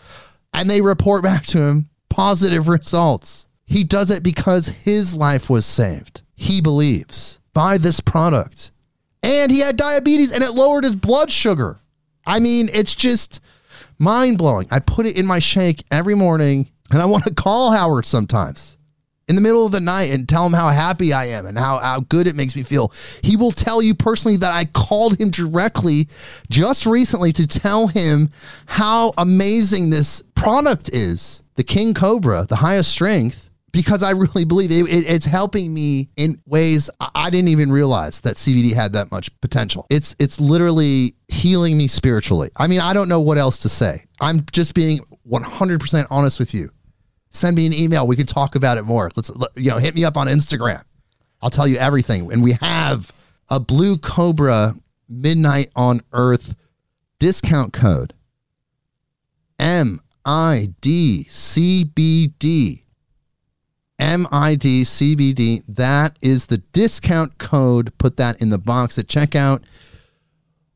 and 0.54 0.70
they 0.70 0.82
report 0.82 1.24
back 1.24 1.46
to 1.48 1.62
him 1.62 1.90
positive 2.10 2.68
results. 2.68 3.48
He 3.66 3.84
does 3.84 4.12
it 4.12 4.24
because 4.24 4.68
his 4.68 5.16
life 5.16 5.50
was 5.50 5.66
saved. 5.66 6.22
He 6.36 6.62
believes 6.62 7.40
by 7.54 7.78
this 7.78 8.00
product. 8.00 8.72
And 9.24 9.52
he 9.52 9.60
had 9.60 9.78
diabetes 9.78 10.32
and 10.32 10.44
it 10.44 10.52
lowered 10.52 10.84
his 10.84 10.96
blood 10.96 11.32
sugar. 11.32 11.80
I 12.26 12.40
mean, 12.40 12.70
it's 12.74 12.94
just 12.94 13.40
mind 13.98 14.38
blowing. 14.38 14.68
I 14.70 14.80
put 14.80 15.06
it 15.06 15.18
in 15.18 15.26
my 15.26 15.40
shake 15.40 15.84
every 15.90 16.16
morning 16.16 16.70
and 16.92 17.02
I 17.02 17.06
want 17.06 17.24
to 17.24 17.34
call 17.34 17.72
Howard 17.72 18.06
sometimes 18.06 18.78
in 19.28 19.36
the 19.36 19.42
middle 19.42 19.66
of 19.66 19.72
the 19.72 19.80
night 19.80 20.12
and 20.12 20.28
tell 20.28 20.46
him 20.46 20.54
how 20.54 20.70
happy 20.70 21.14
I 21.14 21.26
am 21.28 21.46
and 21.46 21.58
how, 21.58 21.80
how 21.80 22.02
good 22.02 22.28
it 22.28 22.36
makes 22.36 22.56
me 22.56 22.64
feel. 22.64 22.92
He 23.22 23.36
will 23.38 23.52
tell 23.52 23.82
you 23.82 23.96
personally 23.96 24.38
that 24.38 24.54
I 24.54 24.66
called 24.66 25.20
him 25.20 25.30
directly 25.30 26.08
just 26.50 26.86
recently 26.86 27.32
to 27.34 27.48
tell 27.48 27.88
him 27.88 28.30
how 28.66 29.14
amazing 29.18 29.90
this 29.90 30.22
product 30.36 30.90
is 30.94 31.42
the 31.56 31.64
King 31.64 31.94
Cobra, 31.94 32.46
the 32.50 32.56
highest 32.58 32.92
strength. 32.92 33.50
Because 33.72 34.04
I 34.04 34.12
really 34.12 34.46
believe 34.46 34.70
it, 34.72 34.88
it- 34.88 35.08
it's 35.10 35.26
helping 35.26 35.74
me 35.74 36.08
in 36.16 36.40
ways 36.46 36.92
I- 37.16 37.32
didn't 37.32 37.48
even 37.48 37.72
realize 37.72 38.22
that 38.22 38.36
CBD 38.38 38.72
had 38.76 38.94
that 38.94 39.10
much 39.12 39.32
potential. 39.42 39.88
It's 39.90 40.16
it's 40.20 40.40
literally 40.40 41.16
healing 41.28 41.76
me 41.76 41.88
spiritually. 41.88 42.50
I 42.58 42.68
mean, 42.68 42.82
I 42.82 42.94
don't 42.94 43.10
know 43.10 43.22
what 43.22 43.40
else 43.40 43.58
to 43.60 43.70
say. 43.70 44.06
I'm 44.22 44.46
just 44.52 44.76
being 44.76 45.00
100% 45.28 46.06
honest 46.12 46.38
with 46.38 46.54
you 46.54 46.70
send 47.34 47.56
me 47.56 47.66
an 47.66 47.74
email. 47.74 48.08
We 48.08 48.16
can 48.16 48.26
talk 48.26 48.56
about 48.56 48.78
it 48.78 48.84
more. 48.84 49.12
Let's, 49.16 49.32
you 49.58 49.70
know, 49.70 49.78
hit 49.78 49.96
me 49.96 50.06
up 50.06 50.16
on 50.16 50.28
Instagram. 50.28 50.84
I'll 51.42 51.50
tell 51.50 51.68
you 51.68 51.78
everything. 51.78 52.32
And 52.32 52.42
we 52.42 52.54
have 52.54 53.12
a 53.50 53.60
Blue 53.60 53.98
Cobra 53.98 54.74
Midnight 55.10 55.72
on 55.76 56.02
Earth 56.14 56.56
discount 57.20 57.74
code 57.74 58.14
M 59.60 60.00
I 60.26 60.74
D 60.82 61.26
C 61.30 61.84
B 61.84 62.34
D. 62.40 62.84
M 64.00 64.28
I 64.32 64.56
D 64.56 64.84
C 64.84 65.16
B 65.16 65.34
D. 65.34 65.62
That 65.68 66.18
is 66.22 66.48
the 66.48 66.58
discount 66.58 67.38
code. 67.38 67.98
Put 67.98 68.18
that 68.18 68.42
in 68.42 68.50
the 68.50 68.58
box 68.58 68.98
at 68.98 69.08
checkout. 69.08 69.64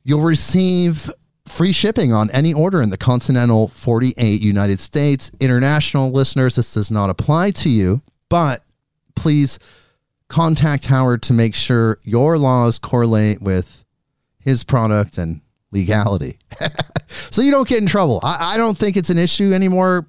You'll 0.04 0.22
receive 0.22 1.10
free 1.48 1.72
shipping 1.72 2.14
on 2.14 2.30
any 2.32 2.54
order 2.54 2.82
in 2.82 2.90
the 2.90 2.98
continental 2.98 3.68
48 3.68 4.42
United 4.42 4.80
States. 4.80 5.32
International 5.40 6.12
listeners, 6.12 6.56
this 6.56 6.74
does 6.74 6.92
not 6.92 7.10
apply 7.10 7.52
to 7.52 7.70
you, 7.70 8.02
but 8.30 8.64
please 9.16 9.60
contact 10.28 10.86
Howard 10.86 11.22
to 11.24 11.34
make 11.34 11.56
sure 11.56 12.00
your 12.04 12.38
laws 12.38 12.80
correlate 12.80 13.42
with 13.42 13.84
his 14.40 14.64
product 14.64 15.18
and 15.18 15.42
legality. 15.72 16.38
so 17.08 17.42
you 17.42 17.52
don't 17.52 17.68
get 17.68 17.80
in 17.80 17.88
trouble. 17.88 18.20
I, 18.24 18.54
I 18.54 18.58
don't 18.58 18.78
think 18.78 18.98
it's 18.98 19.10
an 19.10 19.18
issue 19.18 19.54
anymore. 19.54 20.08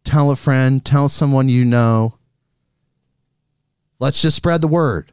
tell 0.04 0.30
a 0.30 0.36
friend, 0.36 0.84
tell 0.84 1.08
someone 1.08 1.48
you 1.48 1.64
know. 1.64 2.18
Let's 3.98 4.20
just 4.20 4.36
spread 4.36 4.60
the 4.60 4.68
word. 4.68 5.12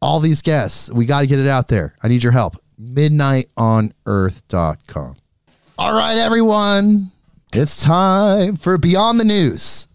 All 0.00 0.20
these 0.20 0.42
guests, 0.42 0.90
we 0.92 1.06
got 1.06 1.22
to 1.22 1.26
get 1.26 1.40
it 1.40 1.48
out 1.48 1.68
there. 1.68 1.96
I 2.02 2.08
need 2.08 2.22
your 2.22 2.32
help. 2.32 2.56
Midnightonearth.com. 2.80 5.16
All 5.78 5.96
right, 5.96 6.16
everyone. 6.16 7.10
It's 7.52 7.82
time 7.82 8.56
for 8.56 8.78
Beyond 8.78 9.18
the 9.18 9.24
News. 9.24 9.88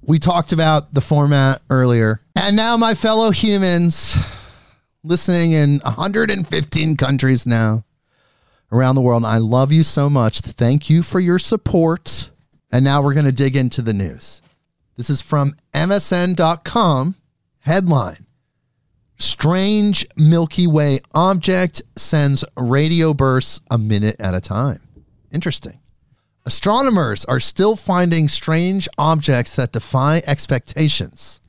We 0.00 0.18
talked 0.18 0.52
about 0.52 0.94
the 0.94 1.00
format 1.00 1.60
earlier. 1.68 2.20
And 2.34 2.56
now, 2.56 2.76
my 2.76 2.94
fellow 2.94 3.30
humans 3.30 4.16
listening 5.04 5.52
in 5.52 5.80
115 5.84 6.96
countries 6.96 7.46
now 7.46 7.84
around 8.72 8.94
the 8.94 9.02
world, 9.02 9.24
I 9.24 9.38
love 9.38 9.70
you 9.70 9.82
so 9.82 10.10
much. 10.10 10.40
Thank 10.40 10.90
you 10.90 11.02
for 11.02 11.20
your 11.20 11.38
support. 11.38 12.30
And 12.72 12.84
now 12.84 13.02
we're 13.02 13.14
going 13.14 13.26
to 13.26 13.32
dig 13.32 13.54
into 13.54 13.82
the 13.82 13.92
news. 13.92 14.40
This 14.96 15.10
is 15.10 15.20
from 15.20 15.54
MSN.com. 15.74 17.16
Headline 17.60 18.26
Strange 19.18 20.04
Milky 20.16 20.66
Way 20.66 21.00
object 21.14 21.82
sends 21.96 22.44
radio 22.56 23.14
bursts 23.14 23.60
a 23.70 23.78
minute 23.78 24.16
at 24.18 24.34
a 24.34 24.40
time. 24.40 24.80
Interesting. 25.30 25.78
Astronomers 26.44 27.24
are 27.26 27.38
still 27.38 27.76
finding 27.76 28.28
strange 28.28 28.88
objects 28.98 29.54
that 29.54 29.72
defy 29.72 30.22
expectations. 30.26 31.41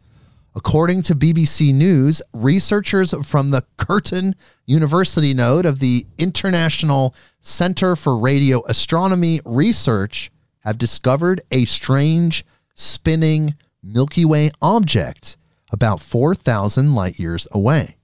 According 0.56 1.02
to 1.04 1.16
BBC 1.16 1.74
News, 1.74 2.22
researchers 2.32 3.12
from 3.26 3.50
the 3.50 3.66
Curtin 3.78 4.36
University 4.68 5.34
node 5.34 5.66
of 5.66 5.80
the 5.80 6.06
International 6.20 7.16
Center 7.40 7.96
for 7.96 8.16
Radio 8.16 8.64
Astronomy 8.68 9.40
Research 9.46 10.32
have 10.60 10.78
discovered 10.78 11.42
a 11.52 11.66
strange 11.66 12.46
spinning 12.76 13.56
Milky 13.82 14.26
Way 14.26 14.52
object 14.62 15.38
about 15.72 16.00
4,000 16.00 16.94
light 16.94 17.18
years 17.18 17.48
away. 17.52 17.98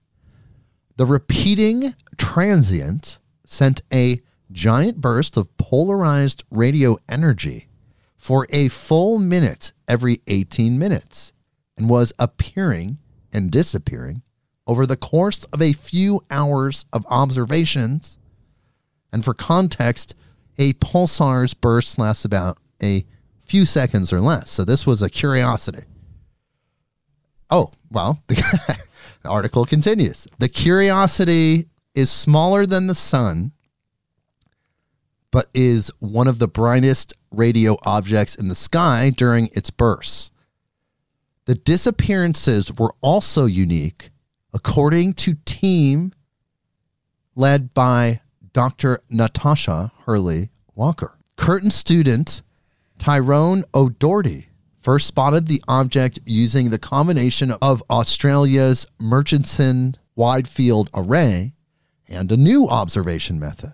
The 0.98 1.06
repeating 1.06 1.94
transient 2.18 3.20
sent 3.46 3.82
a 3.94 4.22
giant 4.52 5.00
burst 5.00 5.38
of 5.38 5.56
polarized 5.58 6.44
radio 6.50 6.98
energy 7.08 7.68
for 8.18 8.48
a 8.50 8.70
full 8.70 9.20
minute 9.20 9.72
every 9.88 10.22
18 10.26 10.80
minutes 10.80 11.32
and 11.80 11.90
was 11.90 12.14
appearing 12.20 13.00
and 13.34 13.50
disappearing 13.50 14.22
over 14.68 14.86
the 14.86 14.98
course 14.98 15.46
of 15.46 15.62
a 15.62 15.74
few 15.74 16.22
hours 16.30 16.86
of 16.94 17.06
observations. 17.10 18.20
And 19.12 19.26
for 19.26 19.34
context, 19.34 20.14
a 20.60 20.74
pulsar's 20.74 21.56
burst 21.56 21.98
lasts 21.98 22.26
about 22.26 22.58
a 22.84 23.06
few 23.44 23.66
seconds 23.66 24.14
or 24.14 24.20
less. 24.20 24.52
So 24.52 24.64
this 24.64 24.86
was 24.86 25.02
a 25.02 25.10
curiosity. 25.10 25.86
Oh, 27.50 27.72
well, 27.90 28.22
the, 28.28 28.60
article 29.26 29.66
continues. 29.66 30.28
The 30.38 30.50
curiosity 30.50 31.68
is 31.96 32.12
smaller 32.12 32.66
than 32.66 32.86
the 32.86 32.96
sun, 32.96 33.54
but 35.32 35.48
is 35.54 35.92
one 36.00 36.28
of 36.28 36.38
the 36.38 36.48
brightest 36.48 37.14
radio 37.32 37.78
objects 37.84 38.36
in 38.36 38.50
the 38.50 38.56
sky 38.56 39.12
during 39.16 39.50
its 39.54 39.72
bursts. 39.72 40.30
The 41.50 41.56
disappearances 41.56 42.72
were 42.72 42.94
also 43.02 43.46
unique, 43.46 44.12
according 44.54 45.14
to 45.14 45.34
team 45.46 46.14
led 47.34 47.74
by 47.74 48.22
Dr. 48.54 49.00
Natasha 49.10 49.92
Hurley 50.06 50.52
Walker. 50.76 51.18
Curtin 51.38 51.72
student 51.72 52.44
Tyrone 53.00 53.64
O'Doherty 53.74 54.50
first 54.80 55.08
spotted 55.08 55.48
the 55.48 55.64
object 55.68 56.20
using 56.28 56.70
the 56.70 56.78
combination 56.78 57.54
of 57.64 57.82
Australia's 57.90 58.86
Murchison 59.00 59.96
Wide 60.16 60.48
Field 60.48 60.92
Array 60.94 61.56
and 62.08 62.32
a 62.32 62.38
new 62.38 62.68
observation 62.68 63.40
method. 63.40 63.74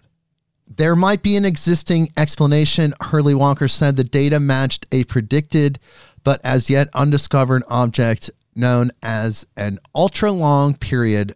There 0.65 0.95
might 0.95 1.21
be 1.21 1.35
an 1.35 1.43
existing 1.43 2.07
explanation, 2.15 2.93
Hurley 3.01 3.35
Walker 3.35 3.67
said 3.67 3.97
the 3.97 4.05
data 4.05 4.39
matched 4.39 4.85
a 4.93 5.03
predicted 5.03 5.77
but 6.25 6.41
as 6.43 6.69
yet 6.69 6.89
undiscovered 6.93 7.63
object 7.69 8.29
known 8.55 8.91
as 9.01 9.47
an 9.55 9.79
ultra 9.93 10.31
long 10.31 10.75
period 10.75 11.33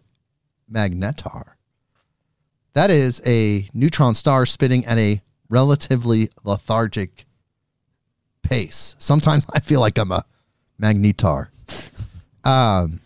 magnetar. 0.70 1.52
That 2.74 2.90
is 2.90 3.22
a 3.24 3.70
neutron 3.72 4.14
star 4.14 4.44
spinning 4.44 4.84
at 4.84 4.98
a 4.98 5.22
relatively 5.48 6.28
lethargic 6.44 7.24
pace. 8.42 8.96
Sometimes 8.98 9.46
I 9.54 9.60
feel 9.60 9.80
like 9.80 9.96
I'm 9.96 10.12
a 10.12 10.24
magnetar. 10.80 11.48
Um, 12.44 13.00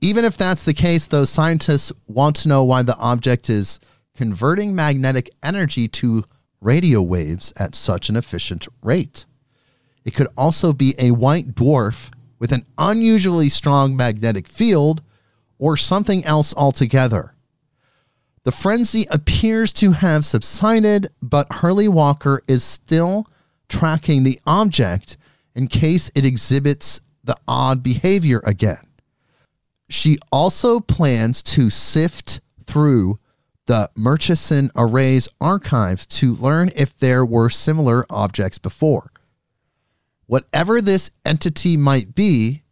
even 0.00 0.24
if 0.24 0.36
that's 0.36 0.64
the 0.64 0.74
case, 0.74 1.06
though, 1.06 1.24
scientists 1.24 1.92
want 2.06 2.36
to 2.36 2.48
know 2.48 2.62
why 2.62 2.82
the 2.82 2.96
object 2.98 3.48
is 3.48 3.80
converting 4.14 4.74
magnetic 4.74 5.30
energy 5.42 5.88
to 5.88 6.24
radio 6.60 7.00
waves 7.00 7.52
at 7.58 7.74
such 7.74 8.08
an 8.08 8.16
efficient 8.16 8.68
rate. 8.82 9.24
It 10.06 10.14
could 10.14 10.28
also 10.36 10.72
be 10.72 10.94
a 10.98 11.10
white 11.10 11.56
dwarf 11.56 12.10
with 12.38 12.52
an 12.52 12.64
unusually 12.78 13.50
strong 13.50 13.96
magnetic 13.96 14.46
field 14.46 15.02
or 15.58 15.76
something 15.76 16.24
else 16.24 16.54
altogether. 16.54 17.34
The 18.44 18.52
frenzy 18.52 19.06
appears 19.10 19.72
to 19.74 19.90
have 19.90 20.24
subsided, 20.24 21.08
but 21.20 21.54
Hurley 21.54 21.88
Walker 21.88 22.40
is 22.46 22.62
still 22.62 23.26
tracking 23.68 24.22
the 24.22 24.38
object 24.46 25.16
in 25.56 25.66
case 25.66 26.08
it 26.14 26.24
exhibits 26.24 27.00
the 27.24 27.36
odd 27.48 27.82
behavior 27.82 28.40
again. 28.46 28.86
She 29.88 30.18
also 30.30 30.78
plans 30.78 31.42
to 31.42 31.68
sift 31.68 32.40
through 32.64 33.18
the 33.66 33.90
Murchison 33.96 34.70
Array's 34.76 35.28
archives 35.40 36.06
to 36.06 36.34
learn 36.34 36.70
if 36.76 36.96
there 36.96 37.26
were 37.26 37.50
similar 37.50 38.06
objects 38.08 38.58
before. 38.58 39.10
Whatever 40.26 40.80
this 40.80 41.10
entity 41.24 41.76
might 41.76 42.14
be, 42.14 42.62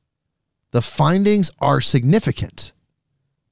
the 0.72 0.82
findings 0.82 1.50
are 1.60 1.80
significant. 1.80 2.72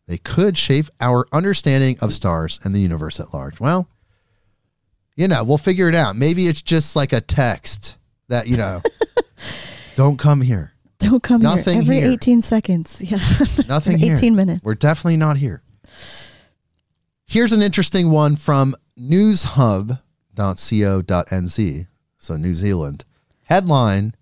They 0.06 0.18
could 0.18 0.58
shape 0.58 0.86
our 1.00 1.26
understanding 1.32 1.96
of 2.02 2.12
stars 2.12 2.58
and 2.64 2.74
the 2.74 2.80
universe 2.80 3.20
at 3.20 3.32
large. 3.32 3.60
Well, 3.60 3.88
you 5.16 5.28
know, 5.28 5.44
we'll 5.44 5.58
figure 5.58 5.88
it 5.88 5.94
out. 5.94 6.16
Maybe 6.16 6.48
it's 6.48 6.62
just 6.62 6.96
like 6.96 7.12
a 7.12 7.20
text 7.20 7.96
that, 8.28 8.48
you 8.48 8.56
know, 8.56 8.82
don't 9.94 10.18
come 10.18 10.40
here. 10.40 10.72
Don't 10.98 11.22
come 11.22 11.42
Nothing 11.42 11.74
here 11.74 11.82
every 11.82 12.00
here. 12.00 12.10
18 12.12 12.40
seconds. 12.42 13.00
Yeah. 13.02 13.16
Nothing 13.68 13.94
Every 13.94 14.06
here. 14.06 14.14
18 14.14 14.34
minutes. 14.36 14.62
We're 14.64 14.74
definitely 14.74 15.16
not 15.16 15.36
here. 15.36 15.62
Here's 17.26 17.52
an 17.52 17.62
interesting 17.62 18.10
one 18.10 18.36
from 18.36 18.74
newshub.co.nz, 18.98 21.86
so 22.18 22.36
New 22.36 22.54
Zealand. 22.54 23.04
Headline 23.52 24.14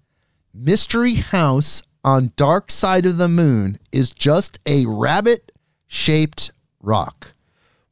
Mystery 0.52 1.14
House 1.14 1.84
on 2.02 2.32
Dark 2.34 2.72
Side 2.72 3.06
of 3.06 3.16
the 3.16 3.28
Moon 3.28 3.78
is 3.92 4.10
just 4.10 4.58
a 4.66 4.86
rabbit 4.86 5.52
shaped 5.86 6.50
rock. 6.82 7.30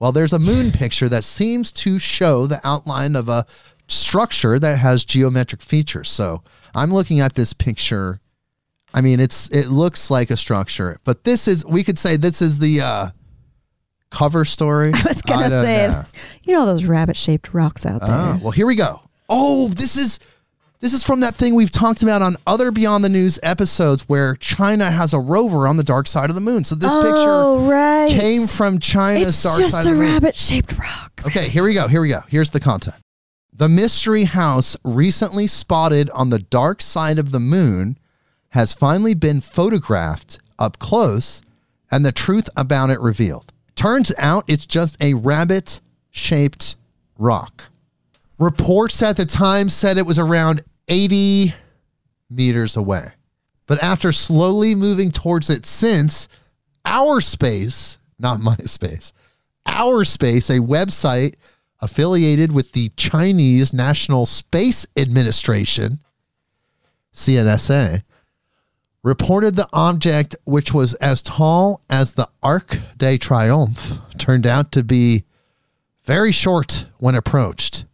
Well, 0.00 0.10
there's 0.10 0.32
a 0.32 0.40
moon 0.40 0.72
picture 0.72 1.08
that 1.08 1.22
seems 1.22 1.70
to 1.74 2.00
show 2.00 2.48
the 2.48 2.60
outline 2.64 3.14
of 3.14 3.28
a 3.28 3.46
structure 3.86 4.58
that 4.58 4.78
has 4.78 5.04
geometric 5.04 5.62
features. 5.62 6.10
So 6.10 6.42
I'm 6.74 6.92
looking 6.92 7.20
at 7.20 7.36
this 7.36 7.52
picture. 7.52 8.18
I 8.92 9.00
mean, 9.00 9.20
it's 9.20 9.48
it 9.50 9.68
looks 9.68 10.10
like 10.10 10.32
a 10.32 10.36
structure, 10.36 10.98
but 11.04 11.22
this 11.22 11.46
is 11.46 11.64
we 11.64 11.84
could 11.84 12.00
say 12.00 12.16
this 12.16 12.42
is 12.42 12.58
the 12.58 12.80
uh, 12.80 13.06
cover 14.10 14.44
story. 14.44 14.90
I 14.92 15.02
was 15.06 15.22
gonna 15.22 15.48
don't 15.48 15.64
say, 15.64 15.86
know. 15.86 16.04
you 16.42 16.54
know 16.54 16.66
those 16.66 16.84
rabbit-shaped 16.84 17.54
rocks 17.54 17.86
out 17.86 18.00
there. 18.00 18.10
Oh, 18.10 18.40
well, 18.42 18.50
here 18.50 18.66
we 18.66 18.74
go. 18.74 19.02
Oh, 19.28 19.68
this 19.68 19.96
is 19.96 20.18
this 20.80 20.92
is 20.92 21.04
from 21.04 21.20
that 21.20 21.34
thing 21.34 21.54
we've 21.54 21.70
talked 21.70 22.02
about 22.02 22.22
on 22.22 22.36
other 22.46 22.70
Beyond 22.70 23.04
the 23.04 23.08
News 23.08 23.38
episodes 23.42 24.08
where 24.08 24.36
China 24.36 24.90
has 24.90 25.12
a 25.12 25.18
rover 25.18 25.66
on 25.66 25.76
the 25.76 25.84
dark 25.84 26.06
side 26.06 26.30
of 26.30 26.34
the 26.34 26.40
moon. 26.40 26.64
So 26.64 26.74
this 26.74 26.92
oh, 26.92 27.02
picture 27.02 27.72
right. 27.72 28.08
came 28.08 28.46
from 28.46 28.78
China's 28.78 29.28
It's 29.28 29.42
dark 29.42 29.56
side 29.56 29.62
just 29.62 29.86
of 29.86 29.92
a 29.92 29.94
the 29.94 30.00
moon. 30.00 30.12
rabbit-shaped 30.12 30.78
rock. 30.78 31.22
Okay, 31.26 31.48
here 31.48 31.64
we 31.64 31.74
go. 31.74 31.88
Here 31.88 32.00
we 32.00 32.08
go. 32.08 32.20
Here's 32.28 32.50
the 32.50 32.60
content. 32.60 32.96
The 33.52 33.68
mystery 33.68 34.24
house 34.24 34.76
recently 34.84 35.48
spotted 35.48 36.10
on 36.10 36.30
the 36.30 36.38
dark 36.38 36.80
side 36.80 37.18
of 37.18 37.32
the 37.32 37.40
moon 37.40 37.98
has 38.50 38.72
finally 38.72 39.14
been 39.14 39.40
photographed 39.40 40.38
up 40.60 40.78
close 40.78 41.42
and 41.90 42.06
the 42.06 42.12
truth 42.12 42.48
about 42.56 42.90
it 42.90 43.00
revealed. 43.00 43.52
Turns 43.74 44.12
out 44.16 44.44
it's 44.46 44.66
just 44.66 44.96
a 45.02 45.14
rabbit 45.14 45.80
shaped 46.10 46.76
rock. 47.18 47.64
Reports 48.38 49.02
at 49.02 49.16
the 49.16 49.26
time 49.26 49.68
said 49.68 49.98
it 49.98 50.06
was 50.06 50.18
around 50.18 50.62
80 50.88 51.54
meters 52.30 52.76
away. 52.76 53.08
But 53.66 53.82
after 53.82 54.12
slowly 54.12 54.74
moving 54.74 55.10
towards 55.10 55.50
it 55.50 55.66
since, 55.66 56.28
our 56.84 57.20
space, 57.20 57.98
not 58.18 58.40
my 58.40 58.56
space, 58.56 59.12
our 59.66 60.04
space, 60.04 60.48
a 60.48 60.58
website 60.58 61.34
affiliated 61.80 62.50
with 62.52 62.72
the 62.72 62.90
Chinese 62.96 63.72
National 63.72 64.26
Space 64.26 64.86
Administration, 64.96 66.00
CNSA, 67.14 68.02
reported 69.02 69.54
the 69.54 69.68
object, 69.72 70.34
which 70.44 70.72
was 70.72 70.94
as 70.94 71.22
tall 71.22 71.82
as 71.88 72.14
the 72.14 72.28
Arc 72.42 72.78
de 72.96 73.18
Triomphe, 73.18 74.00
turned 74.18 74.46
out 74.46 74.72
to 74.72 74.82
be 74.82 75.24
very 76.04 76.32
short 76.32 76.86
when 76.98 77.14
approached. 77.14 77.84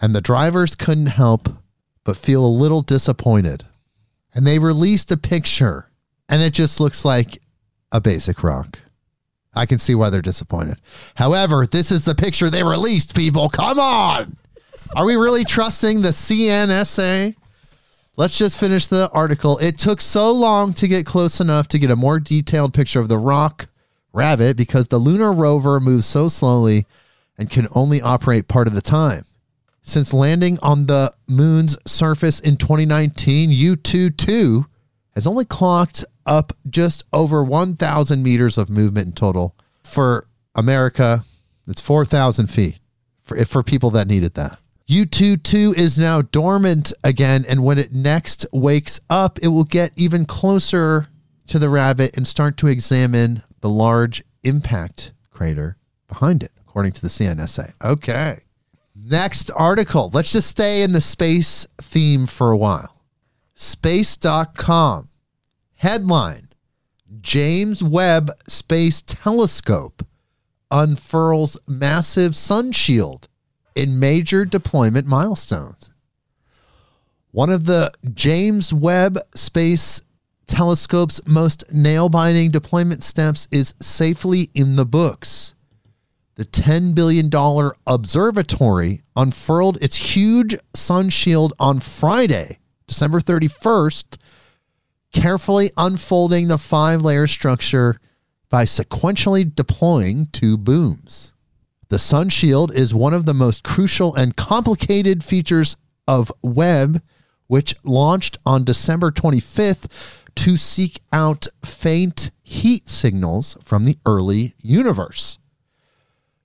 And 0.00 0.14
the 0.14 0.20
drivers 0.20 0.74
couldn't 0.74 1.06
help 1.06 1.48
but 2.04 2.16
feel 2.16 2.44
a 2.44 2.46
little 2.46 2.82
disappointed. 2.82 3.64
And 4.34 4.46
they 4.46 4.58
released 4.58 5.10
a 5.10 5.16
picture, 5.16 5.90
and 6.28 6.42
it 6.42 6.54
just 6.54 6.80
looks 6.80 7.04
like 7.04 7.38
a 7.90 8.00
basic 8.00 8.42
rock. 8.42 8.80
I 9.54 9.66
can 9.66 9.78
see 9.78 9.94
why 9.94 10.10
they're 10.10 10.22
disappointed. 10.22 10.78
However, 11.16 11.66
this 11.66 11.90
is 11.90 12.04
the 12.04 12.14
picture 12.14 12.48
they 12.48 12.64
released, 12.64 13.14
people. 13.14 13.50
Come 13.50 13.78
on. 13.78 14.36
Are 14.96 15.04
we 15.04 15.16
really 15.16 15.44
trusting 15.44 16.02
the 16.02 16.10
CNSA? 16.10 17.36
Let's 18.16 18.36
just 18.36 18.58
finish 18.58 18.86
the 18.86 19.10
article. 19.12 19.58
It 19.58 19.78
took 19.78 20.00
so 20.00 20.32
long 20.32 20.74
to 20.74 20.88
get 20.88 21.06
close 21.06 21.40
enough 21.40 21.68
to 21.68 21.78
get 21.78 21.90
a 21.90 21.96
more 21.96 22.20
detailed 22.20 22.74
picture 22.74 23.00
of 23.00 23.08
the 23.08 23.18
rock 23.18 23.68
rabbit 24.12 24.56
because 24.56 24.88
the 24.88 24.98
lunar 24.98 25.32
rover 25.32 25.80
moves 25.80 26.06
so 26.06 26.28
slowly 26.28 26.86
and 27.38 27.48
can 27.48 27.66
only 27.74 28.02
operate 28.02 28.48
part 28.48 28.68
of 28.68 28.74
the 28.74 28.82
time. 28.82 29.24
Since 29.82 30.14
landing 30.14 30.58
on 30.62 30.86
the 30.86 31.12
moon's 31.28 31.76
surface 31.86 32.38
in 32.38 32.56
2019, 32.56 33.50
Yutu 33.50 34.16
2 34.16 34.66
has 35.14 35.26
only 35.26 35.44
clocked 35.44 36.04
up 36.24 36.52
just 36.70 37.04
over 37.12 37.42
1,000 37.42 38.22
meters 38.22 38.56
of 38.56 38.70
movement 38.70 39.08
in 39.08 39.12
total. 39.12 39.56
For 39.82 40.26
America, 40.54 41.24
it's 41.66 41.80
4,000 41.80 42.46
feet 42.46 42.78
for, 43.22 43.44
for 43.44 43.62
people 43.62 43.90
that 43.90 44.06
needed 44.06 44.34
that. 44.34 44.58
Yutu 44.88 45.42
2 45.42 45.74
is 45.76 45.98
now 45.98 46.22
dormant 46.22 46.92
again, 47.02 47.44
and 47.48 47.64
when 47.64 47.78
it 47.78 47.92
next 47.92 48.46
wakes 48.52 49.00
up, 49.10 49.38
it 49.42 49.48
will 49.48 49.64
get 49.64 49.92
even 49.96 50.24
closer 50.24 51.08
to 51.46 51.58
the 51.58 51.68
rabbit 51.68 52.16
and 52.16 52.26
start 52.26 52.56
to 52.58 52.68
examine 52.68 53.42
the 53.60 53.68
large 53.68 54.22
impact 54.44 55.12
crater 55.30 55.76
behind 56.08 56.42
it, 56.42 56.52
according 56.60 56.92
to 56.92 57.00
the 57.00 57.08
CNSA. 57.08 57.72
Okay. 57.82 58.40
Next 59.04 59.50
article. 59.56 60.10
Let's 60.12 60.32
just 60.32 60.48
stay 60.48 60.82
in 60.82 60.92
the 60.92 61.00
space 61.00 61.66
theme 61.78 62.26
for 62.26 62.52
a 62.52 62.56
while. 62.56 63.02
Space.com. 63.54 65.08
Headline 65.74 66.48
James 67.20 67.82
Webb 67.82 68.30
Space 68.46 69.02
Telescope 69.04 70.06
unfurls 70.70 71.58
massive 71.66 72.36
sun 72.36 72.70
shield 72.70 73.28
in 73.74 73.98
major 73.98 74.44
deployment 74.44 75.06
milestones. 75.06 75.90
One 77.32 77.50
of 77.50 77.64
the 77.64 77.90
James 78.14 78.72
Webb 78.72 79.18
Space 79.34 80.02
Telescope's 80.46 81.20
most 81.26 81.64
nail 81.72 82.08
biting 82.08 82.50
deployment 82.50 83.02
steps 83.02 83.48
is 83.50 83.74
safely 83.80 84.50
in 84.54 84.76
the 84.76 84.86
books. 84.86 85.54
The 86.34 86.44
$10 86.46 86.94
billion 86.94 87.30
observatory 87.86 89.02
unfurled 89.14 89.82
its 89.82 90.14
huge 90.14 90.56
sun 90.74 91.10
shield 91.10 91.52
on 91.58 91.80
Friday, 91.80 92.58
December 92.86 93.20
31st, 93.20 94.16
carefully 95.12 95.70
unfolding 95.76 96.48
the 96.48 96.56
five 96.56 97.02
layer 97.02 97.26
structure 97.26 98.00
by 98.48 98.64
sequentially 98.64 99.54
deploying 99.54 100.26
two 100.32 100.56
booms. 100.56 101.34
The 101.90 101.98
sun 101.98 102.30
shield 102.30 102.72
is 102.74 102.94
one 102.94 103.12
of 103.12 103.26
the 103.26 103.34
most 103.34 103.62
crucial 103.62 104.14
and 104.14 104.34
complicated 104.34 105.22
features 105.22 105.76
of 106.08 106.32
Webb, 106.42 107.02
which 107.46 107.74
launched 107.84 108.38
on 108.46 108.64
December 108.64 109.10
25th 109.10 110.24
to 110.36 110.56
seek 110.56 111.00
out 111.12 111.46
faint 111.62 112.30
heat 112.42 112.88
signals 112.88 113.58
from 113.60 113.84
the 113.84 113.98
early 114.06 114.54
universe. 114.62 115.38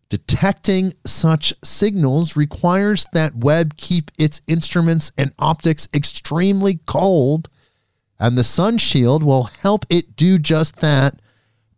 Detecting 0.10 0.94
such 1.06 1.54
signals 1.64 2.38
requires 2.38 3.06
that 3.12 3.36
Webb 3.36 3.76
keep 3.76 4.10
its 4.18 4.42
instruments 4.48 5.12
and 5.18 5.34
optics 5.38 5.88
extremely 5.94 6.80
cold, 6.86 7.50
and 8.18 8.38
the 8.38 8.44
sun 8.44 8.78
shield 8.78 9.22
will 9.22 9.44
help 9.44 9.86
it 9.90 10.16
do 10.16 10.40
just 10.40 10.78
that 10.78 11.20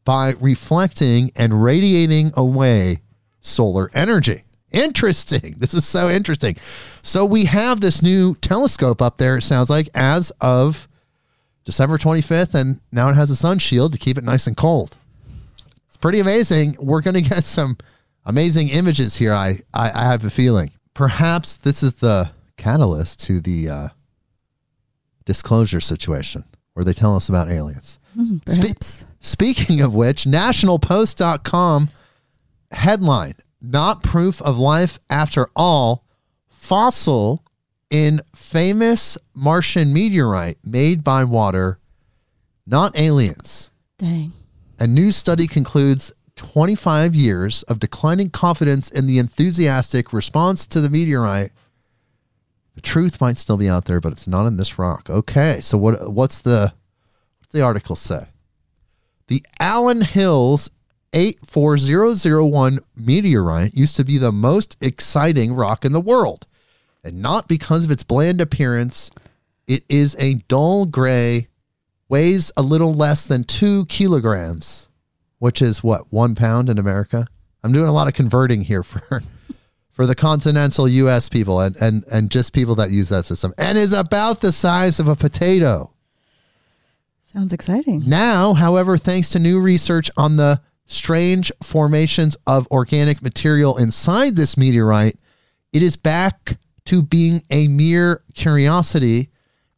by 0.06 0.34
reflecting 0.40 1.32
and 1.36 1.64
radiating 1.64 2.32
away 2.36 3.00
solar 3.42 3.90
energy. 3.94 4.44
Interesting. 4.72 5.56
This 5.60 5.74
is 5.74 5.88
so 5.88 6.10
interesting. 6.10 6.56
So 7.02 7.26
we 7.26 7.46
have 7.46 7.82
this 7.82 8.02
new 8.02 8.36
telescope 8.36 9.02
up 9.02 9.18
there, 9.18 9.38
it 9.38 9.44
sounds 9.44 9.70
like, 9.70 9.90
as 9.96 10.32
of 10.40 10.88
December 11.66 11.98
25th, 11.98 12.54
and 12.54 12.80
now 12.92 13.10
it 13.10 13.16
has 13.16 13.30
a 13.30 13.36
sun 13.36 13.60
shield 13.60 13.94
to 13.94 14.00
keep 14.00 14.18
it 14.18 14.24
nice 14.24 14.48
and 14.48 14.56
cold. 14.56 14.98
It's 15.88 15.98
pretty 15.98 16.20
amazing. 16.20 16.76
We're 16.80 17.02
going 17.02 17.16
to 17.16 17.22
get 17.22 17.46
some 17.46 17.78
amazing 18.26 18.70
images 18.70 19.16
here. 19.18 19.34
I, 19.34 19.60
I, 19.74 19.92
I 19.94 20.04
have 20.06 20.24
a 20.26 20.30
feeling. 20.30 20.72
Perhaps 20.94 21.58
this 21.58 21.82
is 21.84 21.96
the 21.96 22.32
catalyst 22.58 23.20
to 23.22 23.40
the 23.40 23.70
uh, 23.70 23.88
disclosure 25.26 25.80
situation 25.82 26.44
where 26.74 26.84
they 26.84 26.94
tell 26.94 27.16
us 27.16 27.30
about 27.30 27.50
aliens. 27.50 28.00
Spe- 28.48 28.62
Perhaps. 28.62 29.06
Speaking 29.20 29.82
of 29.82 29.94
which, 29.94 30.24
nationalpost.com 30.26 31.90
headline 32.72 33.36
Not 33.62 34.04
proof 34.04 34.42
of 34.42 34.58
life 34.58 35.00
after 35.10 35.48
all. 35.56 36.06
Fossil 36.48 37.44
in 37.90 38.22
famous 38.36 39.18
Martian 39.34 39.92
meteorite 39.94 40.58
made 40.64 41.04
by 41.04 41.24
water, 41.24 41.80
not 42.68 42.98
aliens. 42.98 43.72
Dang. 43.98 44.34
A 44.80 44.86
new 44.86 45.12
study 45.12 45.48
concludes 45.48 46.12
25 46.40 47.16
years 47.16 47.64
of 47.64 47.80
declining 47.80 48.30
confidence 48.30 48.90
in 48.90 49.08
the 49.08 49.20
enthusiastic 49.20 50.14
response 50.14 50.66
to 50.66 50.80
the 50.80 50.90
meteorite. 50.90 51.52
The 52.76 52.82
truth 52.82 53.20
might 53.20 53.38
still 53.38 53.58
be 53.58 53.68
out 53.68 53.86
there, 53.86 54.00
but 54.00 54.14
it's 54.14 54.26
not 54.26 54.46
in 54.46 54.56
this 54.56 54.80
rock. 54.80 55.10
Okay, 55.10 55.60
so 55.60 55.78
what 55.78 56.10
what's 56.10 56.40
the 56.40 56.74
what's 57.40 57.52
the 57.52 57.62
article 57.62 57.98
say? 57.98 58.28
The 59.28 59.44
Allan 59.60 60.02
Hills 60.02 60.70
84001 61.12 62.80
meteorite 62.96 63.76
used 63.76 63.98
to 63.98 64.06
be 64.06 64.18
the 64.18 64.32
most 64.32 64.78
exciting 64.80 65.54
rock 65.54 65.84
in 65.84 65.92
the 65.92 66.00
world. 66.00 66.48
And 67.04 67.22
not 67.22 67.50
because 67.50 67.84
of 67.84 67.92
its 67.92 68.04
bland 68.04 68.40
appearance, 68.40 69.12
it 69.68 69.84
is 69.90 70.16
a 70.18 70.36
dull 70.48 70.86
gray, 70.86 71.50
weighs 72.08 72.50
a 72.56 72.62
little 72.62 72.94
less 72.94 73.28
than 73.28 73.44
two 73.44 73.86
kilograms, 73.88 74.89
which 75.40 75.62
is 75.62 75.84
what, 75.84 76.12
one 76.12 76.36
pound 76.36 76.70
in 76.70 76.78
America? 76.78 77.28
I'm 77.64 77.74
doing 77.74 77.90
a 77.90 77.94
lot 77.94 78.08
of 78.08 78.14
converting 78.14 78.62
here 78.62 78.84
for 78.84 79.24
for 80.00 80.06
the 80.06 80.16
continental 80.16 80.88
US 80.88 81.28
people 81.28 81.60
and, 81.60 81.76
and, 81.82 82.06
and 82.10 82.32
just 82.32 82.54
people 82.54 82.76
that 82.76 82.90
use 82.90 83.10
that 83.10 83.26
system. 83.26 83.54
And 83.58 83.78
is 83.78 83.92
about 83.92 84.40
the 84.40 84.54
size 84.54 84.98
of 84.98 85.10
a 85.10 85.16
potato. 85.18 85.92
Sounds 87.22 87.52
exciting. 87.52 88.04
Now, 88.08 88.54
however, 88.54 88.98
thanks 88.98 89.28
to 89.32 89.40
new 89.40 89.60
research 89.60 90.10
on 90.16 90.38
the 90.38 90.62
strange 90.86 91.52
formations 91.62 92.38
of 92.48 92.66
organic 92.72 93.22
material 93.22 93.78
inside 93.78 94.38
this 94.38 94.56
meteorite, 94.56 95.18
it 95.74 95.84
is 95.84 95.98
back 95.98 96.58
to 96.86 97.02
being 97.04 97.44
a 97.52 97.68
mere 97.68 98.24
curiosity, 98.34 99.30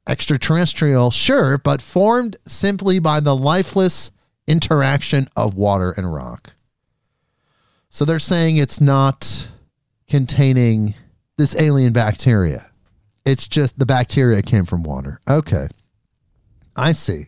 extraterrestrial, 0.07 1.09
sure, 1.09 1.57
but 1.57 1.81
formed 1.81 2.37
simply 2.45 2.99
by 2.99 3.19
the 3.19 3.35
lifeless 3.35 4.11
interaction 4.51 5.29
of 5.37 5.55
water 5.55 5.91
and 5.91 6.13
rock. 6.13 6.53
So 7.89 8.03
they're 8.03 8.19
saying 8.19 8.57
it's 8.57 8.81
not 8.81 9.49
containing 10.09 10.93
this 11.37 11.55
alien 11.59 11.93
bacteria. 11.93 12.69
It's 13.25 13.47
just 13.47 13.79
the 13.79 13.85
bacteria 13.85 14.41
came 14.41 14.65
from 14.65 14.83
water. 14.83 15.21
Okay. 15.29 15.67
I 16.75 16.91
see. 16.91 17.27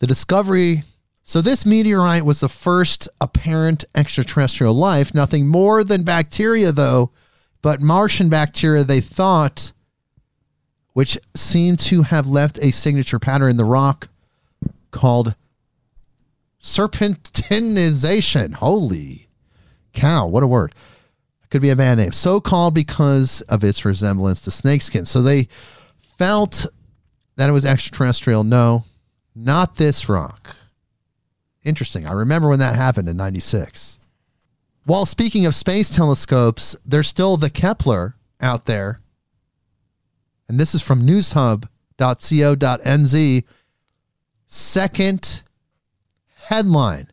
The 0.00 0.08
discovery. 0.08 0.82
So, 1.22 1.40
this 1.40 1.66
meteorite 1.66 2.24
was 2.24 2.38
the 2.38 2.48
first 2.48 3.08
apparent 3.20 3.84
extraterrestrial 3.96 4.74
life, 4.74 5.12
nothing 5.12 5.48
more 5.48 5.82
than 5.82 6.04
bacteria, 6.04 6.70
though, 6.70 7.10
but 7.62 7.82
Martian 7.82 8.28
bacteria, 8.28 8.84
they 8.84 9.00
thought, 9.00 9.72
which 10.92 11.18
seemed 11.34 11.80
to 11.80 12.02
have 12.02 12.28
left 12.28 12.58
a 12.58 12.70
signature 12.70 13.18
pattern 13.18 13.50
in 13.50 13.56
the 13.56 13.64
rock 13.64 14.08
called 14.92 15.34
serpentinization. 16.60 18.54
Holy 18.54 19.28
cow, 19.92 20.26
what 20.26 20.42
a 20.42 20.46
word. 20.46 20.74
Could 21.50 21.62
be 21.62 21.70
a 21.70 21.76
bad 21.76 21.98
name. 21.98 22.12
So 22.12 22.40
called 22.40 22.74
because 22.74 23.40
of 23.42 23.64
its 23.64 23.84
resemblance 23.84 24.40
to 24.42 24.50
snakeskin. 24.50 25.06
So 25.06 25.22
they 25.22 25.48
felt 26.18 26.66
that 27.36 27.48
it 27.48 27.52
was 27.52 27.64
extraterrestrial. 27.64 28.44
No, 28.44 28.84
not 29.34 29.76
this 29.76 30.08
rock. 30.08 30.56
Interesting. 31.64 32.06
I 32.06 32.12
remember 32.12 32.48
when 32.48 32.58
that 32.58 32.76
happened 32.76 33.08
in 33.08 33.16
96. 33.16 33.98
While 34.84 35.06
speaking 35.06 35.46
of 35.46 35.54
space 35.54 35.90
telescopes, 35.90 36.76
there's 36.84 37.08
still 37.08 37.36
the 37.36 37.50
Kepler 37.50 38.16
out 38.40 38.66
there. 38.66 39.00
And 40.48 40.60
this 40.60 40.74
is 40.74 40.82
from 40.82 41.02
newshub.co.nz. 41.02 43.44
Second 44.46 45.42
headline 46.48 47.10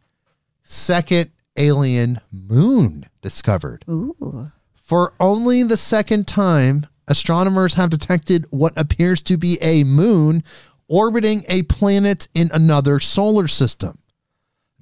Second 0.63 1.31
alien 1.57 2.19
moon 2.31 3.05
discovered. 3.21 3.85
Ooh. 3.89 4.51
For 4.73 5.13
only 5.19 5.63
the 5.63 5.77
second 5.77 6.27
time, 6.27 6.87
astronomers 7.07 7.75
have 7.75 7.89
detected 7.89 8.47
what 8.49 8.73
appears 8.77 9.21
to 9.23 9.37
be 9.37 9.57
a 9.61 9.83
moon 9.83 10.43
orbiting 10.87 11.43
a 11.49 11.63
planet 11.63 12.27
in 12.33 12.49
another 12.53 12.99
solar 12.99 13.47
system. 13.47 13.99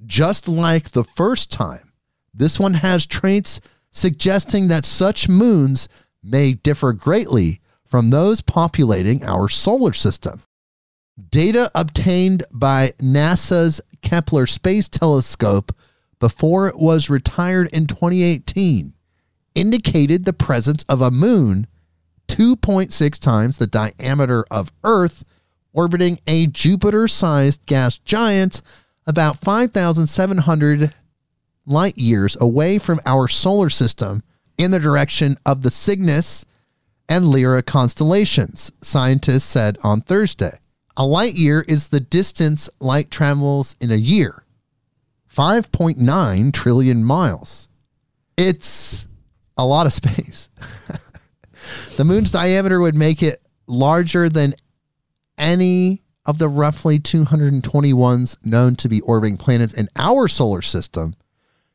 Just 0.04 0.48
like 0.48 0.90
the 0.90 1.04
first 1.04 1.50
time, 1.50 1.92
this 2.32 2.58
one 2.58 2.74
has 2.74 3.06
traits 3.06 3.60
suggesting 3.90 4.68
that 4.68 4.86
such 4.86 5.28
moons 5.28 5.88
may 6.22 6.54
differ 6.54 6.92
greatly 6.92 7.60
from 7.84 8.10
those 8.10 8.40
populating 8.40 9.24
our 9.24 9.48
solar 9.48 9.92
system. 9.92 10.42
Data 11.30 11.70
obtained 11.74 12.44
by 12.52 12.94
NASA's 12.98 13.80
Kepler 14.02 14.46
Space 14.46 14.88
Telescope 14.88 15.74
before 16.18 16.68
it 16.68 16.78
was 16.78 17.10
retired 17.10 17.68
in 17.72 17.86
2018 17.86 18.92
indicated 19.54 20.24
the 20.24 20.32
presence 20.32 20.84
of 20.88 21.00
a 21.00 21.10
moon 21.10 21.66
2.6 22.28 23.18
times 23.18 23.58
the 23.58 23.66
diameter 23.66 24.44
of 24.50 24.72
Earth 24.84 25.24
orbiting 25.72 26.18
a 26.26 26.46
Jupiter 26.46 27.08
sized 27.08 27.66
gas 27.66 27.98
giant 27.98 28.62
about 29.06 29.38
5,700 29.38 30.94
light 31.66 31.98
years 31.98 32.36
away 32.40 32.78
from 32.78 33.00
our 33.06 33.28
solar 33.28 33.70
system 33.70 34.22
in 34.58 34.70
the 34.70 34.78
direction 34.78 35.36
of 35.44 35.62
the 35.62 35.70
Cygnus 35.70 36.44
and 37.08 37.28
Lyra 37.28 37.62
constellations, 37.62 38.72
scientists 38.80 39.44
said 39.44 39.76
on 39.82 40.00
Thursday. 40.00 40.58
A 40.96 41.06
light 41.06 41.34
year 41.34 41.64
is 41.66 41.88
the 41.88 42.00
distance 42.00 42.68
light 42.80 43.10
travels 43.10 43.76
in 43.80 43.90
a 43.90 43.96
year 43.96 44.44
5.9 45.34 46.52
trillion 46.52 47.04
miles. 47.04 47.68
It's 48.36 49.08
a 49.56 49.66
lot 49.66 49.86
of 49.86 49.92
space. 49.92 50.50
the 51.96 52.04
moon's 52.04 52.30
diameter 52.30 52.80
would 52.80 52.96
make 52.96 53.22
it 53.22 53.40
larger 53.66 54.28
than 54.28 54.54
any 55.38 56.02
of 56.26 56.38
the 56.38 56.48
roughly 56.48 56.98
221s 56.98 58.36
known 58.44 58.76
to 58.76 58.88
be 58.88 59.00
orbiting 59.00 59.38
planets 59.38 59.72
in 59.72 59.88
our 59.96 60.28
solar 60.28 60.62
system 60.62 61.14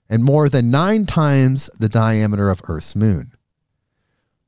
and 0.09 0.23
more 0.23 0.47
than 0.47 0.69
nine 0.69 1.05
times 1.05 1.69
the 1.79 1.89
diameter 1.89 2.49
of 2.49 2.61
Earth's 2.65 2.95
moon. 2.95 3.33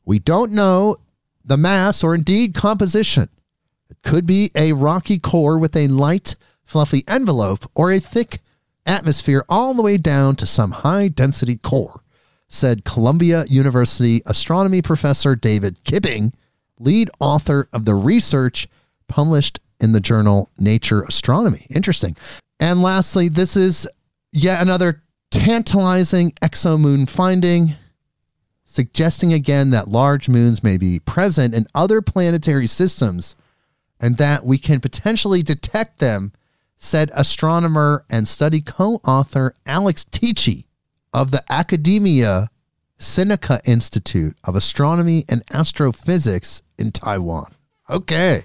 We 0.05 0.19
don't 0.19 0.51
know 0.51 0.97
the 1.43 1.57
mass 1.57 2.03
or 2.03 2.15
indeed 2.15 2.53
composition. 2.53 3.29
It 3.89 3.97
could 4.03 4.25
be 4.25 4.51
a 4.55 4.73
rocky 4.73 5.19
core 5.19 5.57
with 5.57 5.75
a 5.75 5.87
light, 5.87 6.35
fluffy 6.63 7.03
envelope 7.07 7.69
or 7.75 7.91
a 7.91 7.99
thick 7.99 8.39
atmosphere 8.85 9.43
all 9.49 9.73
the 9.73 9.81
way 9.81 9.97
down 9.97 10.35
to 10.37 10.45
some 10.45 10.71
high 10.71 11.07
density 11.07 11.57
core, 11.57 12.01
said 12.47 12.85
Columbia 12.85 13.45
University 13.47 14.21
astronomy 14.25 14.81
professor 14.81 15.35
David 15.35 15.83
Kipping, 15.83 16.33
lead 16.79 17.09
author 17.19 17.67
of 17.73 17.85
the 17.85 17.95
research 17.95 18.67
published 19.07 19.59
in 19.79 19.91
the 19.91 19.99
journal 19.99 20.49
Nature 20.57 21.03
Astronomy. 21.03 21.65
Interesting. 21.69 22.15
And 22.59 22.81
lastly, 22.81 23.29
this 23.29 23.55
is 23.55 23.87
yet 24.31 24.61
another 24.61 25.03
tantalizing 25.31 26.31
exomoon 26.41 27.07
finding, 27.07 27.75
suggesting 28.65 29.33
again 29.33 29.69
that 29.71 29.87
large 29.87 30.29
moons 30.29 30.63
may 30.63 30.77
be 30.77 30.99
present 30.99 31.53
in 31.53 31.67
other 31.73 32.01
planetary 32.01 32.67
systems 32.67 33.35
and 33.99 34.17
that 34.17 34.45
we 34.45 34.57
can 34.57 34.79
potentially 34.79 35.41
detect 35.43 35.99
them, 35.99 36.31
said 36.77 37.11
astronomer 37.13 38.05
and 38.09 38.27
study 38.27 38.61
co 38.61 39.01
author 39.05 39.55
Alex 39.65 40.03
Teachey 40.03 40.65
of 41.13 41.31
the 41.31 41.43
Academia 41.49 42.49
Sinica 42.99 43.59
Institute 43.67 44.37
of 44.43 44.55
Astronomy 44.55 45.25
and 45.29 45.43
Astrophysics 45.53 46.61
in 46.77 46.91
Taiwan. 46.91 47.53
Okay. 47.89 48.43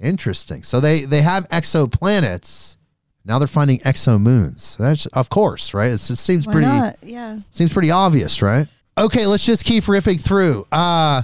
Interesting. 0.00 0.62
So 0.62 0.80
they 0.80 1.04
they 1.04 1.22
have 1.22 1.48
exoplanets. 1.48 2.76
Now 3.24 3.38
they're 3.38 3.46
finding 3.46 3.78
exomoons. 3.80 4.76
That's 4.76 5.06
of 5.06 5.28
course, 5.30 5.74
right? 5.74 5.92
It's, 5.92 6.10
it 6.10 6.16
seems 6.16 6.46
Why 6.46 6.52
pretty 6.52 6.66
not? 6.66 6.96
Yeah. 7.02 7.38
seems 7.50 7.72
pretty 7.72 7.90
obvious, 7.92 8.42
right? 8.42 8.66
Okay, 8.98 9.26
let's 9.26 9.46
just 9.46 9.64
keep 9.64 9.86
ripping 9.88 10.18
through. 10.18 10.66
Uh 10.72 11.22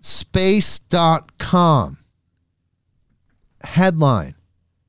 space.com. 0.00 1.98
Headline 3.64 4.34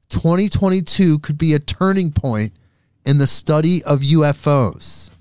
2022 0.09 1.19
could 1.19 1.38
be 1.38 1.53
a 1.53 1.59
turning 1.59 2.12
point 2.12 2.53
in 3.05 3.17
the 3.17 3.27
study 3.27 3.83
of 3.83 4.01
UFOs. 4.01 5.12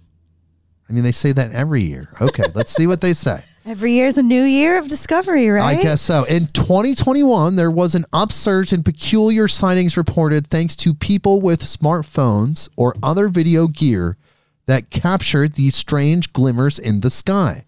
I 0.89 0.93
mean, 0.93 1.05
they 1.05 1.13
say 1.13 1.33
that 1.33 1.53
every 1.53 1.83
year. 1.83 2.13
Okay, 2.21 2.45
let's 2.55 2.73
see 2.75 2.87
what 2.87 3.01
they 3.01 3.15
say. 3.15 3.43
Every 3.65 3.93
year 3.93 4.09
is 4.09 4.19
a 4.19 4.23
new 4.23 4.43
year 4.43 4.77
of 4.77 4.89
discovery, 4.89 5.49
right? 5.49 5.79
I 5.79 5.81
guess 5.81 6.01
so. 6.01 6.25
In 6.25 6.49
2021, 6.49 7.55
there 7.55 7.71
was 7.71 7.95
an 7.95 8.05
upsurge 8.13 8.73
in 8.73 8.83
peculiar 8.83 9.47
sightings 9.47 9.97
reported 9.97 10.49
thanks 10.49 10.75
to 10.77 10.93
people 10.93 11.41
with 11.41 11.63
smartphones 11.63 12.69
or 12.77 12.97
other 13.05 13.29
video 13.29 13.69
gear 13.69 14.17
that 14.67 14.91
captured 14.91 15.53
these 15.53 15.77
strange 15.77 16.33
glimmers 16.33 16.77
in 16.77 17.03
the 17.03 17.11
sky. 17.11 17.65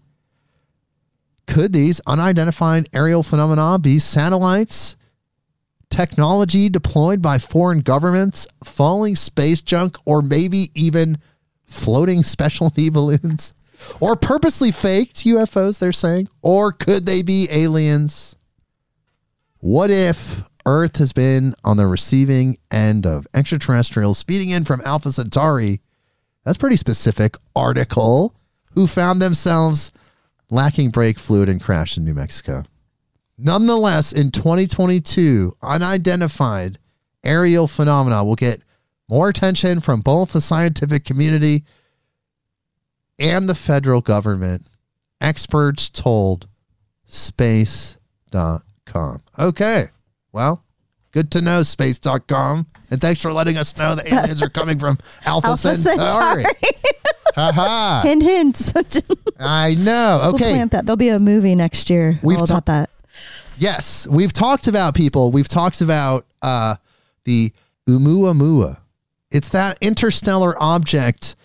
Could 1.47 1.71
these 1.71 2.01
unidentified 2.05 2.89
aerial 2.91 3.23
phenomena 3.23 3.79
be 3.79 3.97
satellites, 3.99 4.97
technology 5.89 6.69
deployed 6.69 7.21
by 7.21 7.37
foreign 7.37 7.79
governments, 7.79 8.47
falling 8.63 9.15
space 9.15 9.61
junk, 9.61 9.97
or 10.05 10.21
maybe 10.21 10.71
even 10.73 11.17
floating 11.65 12.23
specialty 12.23 12.89
balloons? 12.91 13.53
Or 13.99 14.15
purposely 14.15 14.71
faked 14.71 15.25
UFOs, 15.25 15.79
they're 15.79 15.91
saying? 15.91 16.29
Or 16.41 16.71
could 16.71 17.05
they 17.05 17.21
be 17.21 17.47
aliens? 17.51 18.35
What 19.59 19.91
if 19.91 20.43
Earth 20.65 20.97
has 20.97 21.11
been 21.11 21.55
on 21.63 21.77
the 21.77 21.87
receiving 21.87 22.57
end 22.71 23.05
of 23.05 23.27
extraterrestrials 23.33 24.23
feeding 24.23 24.49
in 24.49 24.63
from 24.63 24.81
Alpha 24.85 25.11
Centauri? 25.11 25.81
That's 26.43 26.57
pretty 26.57 26.77
specific. 26.77 27.35
Article 27.55 28.35
who 28.75 28.87
found 28.87 29.21
themselves 29.21 29.91
lacking 30.49 30.91
brake 30.91 31.17
fluid 31.17 31.49
and 31.49 31.61
crashed 31.61 31.97
in 31.97 32.05
New 32.05 32.13
Mexico. 32.13 32.63
Nonetheless, 33.37 34.11
in 34.13 34.31
2022, 34.31 35.57
unidentified 35.61 36.77
aerial 37.23 37.67
phenomena 37.67 38.23
will 38.23 38.35
get 38.35 38.61
more 39.09 39.27
attention 39.29 39.79
from 39.81 40.01
both 40.01 40.31
the 40.33 40.41
scientific 40.41 41.03
community 41.05 41.63
and 43.19 43.47
the 43.49 43.55
federal 43.55 44.01
government, 44.01 44.67
experts 45.21 45.89
told 45.89 46.47
space.com. 47.05 47.99
Okay. 49.39 49.85
Well, 50.31 50.63
good 51.11 51.29
to 51.31 51.41
know, 51.41 51.63
space.com. 51.63 52.67
And 52.91 53.01
thanks 53.01 53.21
for 53.21 53.33
letting 53.33 53.57
us 53.57 53.75
know 53.77 53.95
the 53.95 54.13
aliens 54.13 54.41
are 54.41 54.49
coming 54.49 54.79
from 54.79 54.97
Alpha, 55.25 55.47
Alpha 55.49 55.75
Centauri. 55.75 56.43
Centauri. 56.43 56.45
Haha. 57.35 58.01
hint, 58.03 58.23
hint. 58.23 59.03
I 59.39 59.75
know. 59.75 60.31
Okay. 60.35 60.45
We'll 60.45 60.53
plant 60.55 60.71
that. 60.71 60.85
There'll 60.85 60.95
be 60.95 61.09
a 61.09 61.19
movie 61.19 61.53
next 61.53 61.89
year 61.89 62.17
We've 62.23 62.39
all 62.39 62.47
ta- 62.47 62.53
about 62.55 62.65
that. 62.67 62.89
Yes, 63.57 64.07
we've 64.07 64.33
talked 64.33 64.67
about 64.67 64.95
people. 64.95 65.31
We've 65.31 65.47
talked 65.47 65.81
about 65.81 66.25
uh, 66.41 66.75
the 67.23 67.53
Oumuamua. 67.87 68.79
It's 69.31 69.49
that 69.49 69.77
interstellar 69.81 70.61
object 70.61 71.35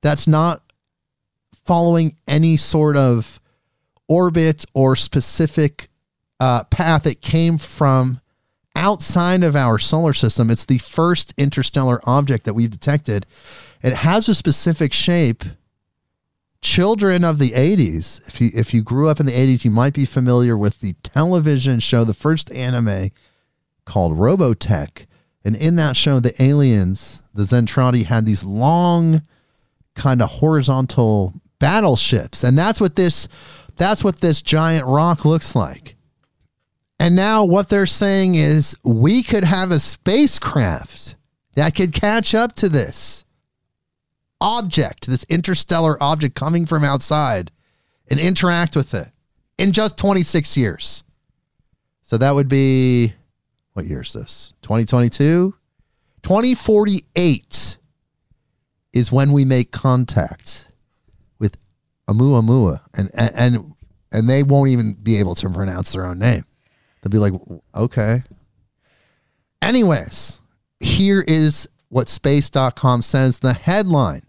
that's 0.00 0.26
not 0.26 0.62
following 1.64 2.16
any 2.28 2.56
sort 2.56 2.96
of 2.96 3.40
orbit 4.08 4.64
or 4.74 4.94
specific 4.94 5.88
uh, 6.38 6.64
path. 6.64 7.06
It 7.06 7.20
came 7.20 7.58
from 7.58 8.20
outside 8.76 9.42
of 9.42 9.56
our 9.56 9.78
solar 9.78 10.12
system. 10.12 10.50
It's 10.50 10.66
the 10.66 10.78
first 10.78 11.34
interstellar 11.36 12.00
object 12.04 12.44
that 12.44 12.54
we've 12.54 12.70
detected. 12.70 13.26
It 13.82 13.94
has 13.94 14.28
a 14.28 14.34
specific 14.34 14.92
shape 14.92 15.44
children 16.66 17.22
of 17.24 17.38
the 17.38 17.50
80s 17.50 18.26
if 18.26 18.40
you 18.40 18.50
if 18.52 18.74
you 18.74 18.82
grew 18.82 19.08
up 19.08 19.20
in 19.20 19.26
the 19.26 19.32
80s 19.32 19.64
you 19.64 19.70
might 19.70 19.94
be 19.94 20.04
familiar 20.04 20.56
with 20.56 20.80
the 20.80 20.94
television 21.02 21.78
show 21.78 22.02
the 22.02 22.12
first 22.12 22.52
anime 22.52 23.10
called 23.84 24.18
robotech. 24.18 25.06
And 25.44 25.54
in 25.54 25.76
that 25.76 25.96
show 25.96 26.18
the 26.18 26.40
aliens 26.42 27.20
the 27.32 27.44
Zentraedi 27.44 28.04
had 28.04 28.26
these 28.26 28.42
long 28.42 29.22
kind 29.94 30.20
of 30.20 30.28
horizontal 30.28 31.34
battleships. 31.60 32.42
And 32.42 32.58
that's 32.58 32.80
what 32.80 32.96
this 32.96 33.28
that's 33.76 34.02
what 34.02 34.20
this 34.20 34.42
giant 34.42 34.86
rock 34.86 35.24
looks 35.24 35.54
like. 35.54 35.94
And 36.98 37.14
now 37.14 37.44
what 37.44 37.68
they're 37.68 37.86
saying 37.86 38.34
is 38.34 38.76
we 38.82 39.22
could 39.22 39.44
have 39.44 39.70
a 39.70 39.78
spacecraft 39.78 41.14
that 41.54 41.74
could 41.74 41.92
catch 41.92 42.34
up 42.34 42.54
to 42.54 42.68
this 42.68 43.25
object, 44.40 45.06
this 45.06 45.24
interstellar 45.28 46.02
object 46.02 46.34
coming 46.34 46.66
from 46.66 46.84
outside, 46.84 47.50
and 48.10 48.20
interact 48.20 48.76
with 48.76 48.94
it 48.94 49.08
in 49.58 49.72
just 49.72 49.96
26 49.96 50.56
years. 50.56 51.02
So 52.02 52.18
that 52.18 52.34
would 52.34 52.48
be 52.48 53.14
what 53.72 53.86
year 53.86 54.00
is 54.00 54.12
this? 54.12 54.54
2022? 54.62 55.54
2048 56.22 57.76
is 58.92 59.12
when 59.12 59.32
we 59.32 59.44
make 59.44 59.70
contact 59.70 60.70
with 61.38 61.56
Oumuamua 62.08 62.80
and 62.94 63.10
and 63.14 63.30
and, 63.36 63.74
and 64.12 64.30
they 64.30 64.42
won't 64.42 64.70
even 64.70 64.94
be 64.94 65.18
able 65.18 65.34
to 65.36 65.50
pronounce 65.50 65.92
their 65.92 66.06
own 66.06 66.18
name. 66.18 66.44
They'll 67.02 67.10
be 67.10 67.18
like, 67.18 67.34
"Okay." 67.74 68.22
Anyways, 69.60 70.40
here 70.80 71.22
is 71.26 71.68
what 71.88 72.08
space.com 72.08 73.02
says 73.02 73.40
the 73.40 73.52
headline 73.52 74.25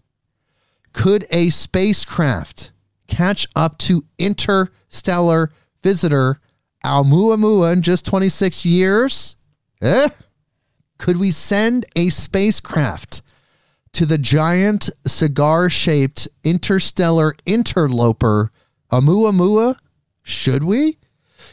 could 0.98 1.26
a 1.30 1.52
spacecraft 1.52 2.72
catch 3.08 3.46
up 3.56 3.78
to 3.78 4.04
interstellar 4.18 5.52
visitor 5.84 6.40
Oumuamua 6.84 7.72
in 7.74 7.84
just 7.84 8.04
26 8.04 8.66
years? 8.66 9.36
Eh? 9.80 10.10
Could 10.98 11.18
we 11.18 11.30
send 11.30 11.86
a 11.96 12.10
spacecraft 12.10 13.22
to 13.94 14.08
the 14.08 14.18
giant 14.18 14.90
cigar 15.06 15.70
shaped 15.70 16.28
interstellar 16.44 17.36
interloper 17.46 18.52
Oumuamua? 18.92 19.78
Should 20.24 20.64
we? 20.64 20.98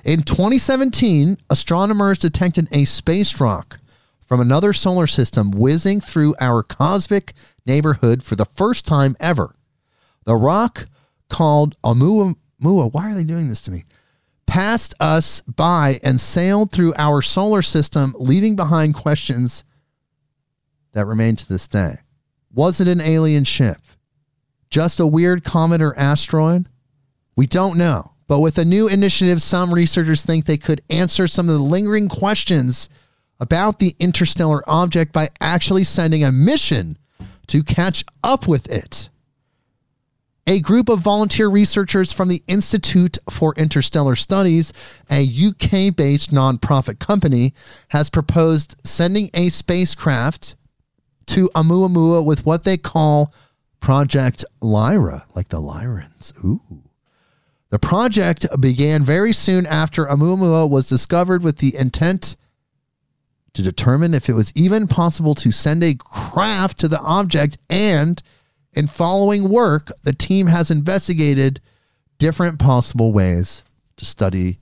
In 0.04 0.22
2017, 0.22 1.36
astronomers 1.50 2.16
detected 2.16 2.66
a 2.72 2.86
space 2.86 3.38
rock 3.38 3.78
from 4.26 4.40
another 4.40 4.72
solar 4.72 5.06
system 5.06 5.50
whizzing 5.50 6.00
through 6.00 6.34
our 6.40 6.62
cosmic 6.62 7.34
neighborhood 7.66 8.22
for 8.22 8.36
the 8.36 8.44
first 8.44 8.86
time 8.86 9.16
ever. 9.20 9.56
The 10.24 10.36
rock 10.36 10.86
called 11.28 11.76
Oumuamua, 11.82 12.92
why 12.92 13.10
are 13.10 13.14
they 13.14 13.24
doing 13.24 13.48
this 13.48 13.60
to 13.62 13.70
me? 13.70 13.84
Passed 14.46 14.94
us 15.00 15.40
by 15.42 15.98
and 16.02 16.20
sailed 16.20 16.70
through 16.70 16.94
our 16.96 17.22
solar 17.22 17.62
system, 17.62 18.14
leaving 18.18 18.56
behind 18.56 18.94
questions 18.94 19.64
that 20.92 21.06
remain 21.06 21.36
to 21.36 21.48
this 21.48 21.66
day. 21.66 21.96
Was 22.52 22.80
it 22.80 22.88
an 22.88 23.00
alien 23.00 23.44
ship? 23.44 23.78
Just 24.70 25.00
a 25.00 25.06
weird 25.06 25.44
comet 25.44 25.82
or 25.82 25.98
asteroid? 25.98 26.68
We 27.36 27.46
don't 27.46 27.78
know. 27.78 28.12
But 28.26 28.40
with 28.40 28.58
a 28.58 28.64
new 28.64 28.88
initiative, 28.88 29.42
some 29.42 29.74
researchers 29.74 30.24
think 30.24 30.44
they 30.44 30.56
could 30.56 30.82
answer 30.88 31.26
some 31.26 31.48
of 31.48 31.54
the 31.54 31.62
lingering 31.62 32.08
questions 32.08 32.88
about 33.38 33.78
the 33.78 33.94
interstellar 33.98 34.62
object 34.68 35.12
by 35.12 35.28
actually 35.40 35.84
sending 35.84 36.24
a 36.24 36.32
mission 36.32 36.96
to 37.48 37.62
catch 37.62 38.04
up 38.22 38.46
with 38.46 38.70
it. 38.70 39.08
A 40.46 40.60
group 40.60 40.90
of 40.90 41.00
volunteer 41.00 41.48
researchers 41.48 42.12
from 42.12 42.28
the 42.28 42.42
Institute 42.46 43.16
for 43.30 43.54
Interstellar 43.56 44.14
Studies, 44.14 44.74
a 45.10 45.22
UK 45.24 45.96
based 45.96 46.32
nonprofit 46.32 46.98
company, 46.98 47.54
has 47.88 48.10
proposed 48.10 48.76
sending 48.84 49.30
a 49.32 49.48
spacecraft 49.48 50.56
to 51.26 51.48
Oumuamua 51.54 52.24
with 52.24 52.44
what 52.44 52.64
they 52.64 52.76
call 52.76 53.32
Project 53.80 54.44
Lyra, 54.60 55.24
like 55.34 55.48
the 55.48 55.60
Lyrans. 55.60 56.32
Ooh. 56.44 56.60
The 57.70 57.78
project 57.78 58.46
began 58.60 59.02
very 59.02 59.32
soon 59.32 59.66
after 59.66 60.04
Oumuamua 60.04 60.68
was 60.68 60.88
discovered 60.88 61.42
with 61.42 61.56
the 61.58 61.74
intent 61.74 62.36
to 63.54 63.62
determine 63.62 64.14
if 64.14 64.28
it 64.28 64.34
was 64.34 64.52
even 64.54 64.86
possible 64.86 65.34
to 65.36 65.50
send 65.50 65.82
a 65.82 65.94
craft 65.94 66.78
to 66.80 66.88
the 66.88 67.00
object. 67.00 67.56
And 67.70 68.22
in 68.74 68.86
following 68.86 69.48
work, 69.48 69.92
the 70.02 70.12
team 70.12 70.48
has 70.48 70.70
investigated 70.70 71.60
different 72.18 72.58
possible 72.58 73.12
ways 73.12 73.62
to 73.96 74.04
study 74.04 74.58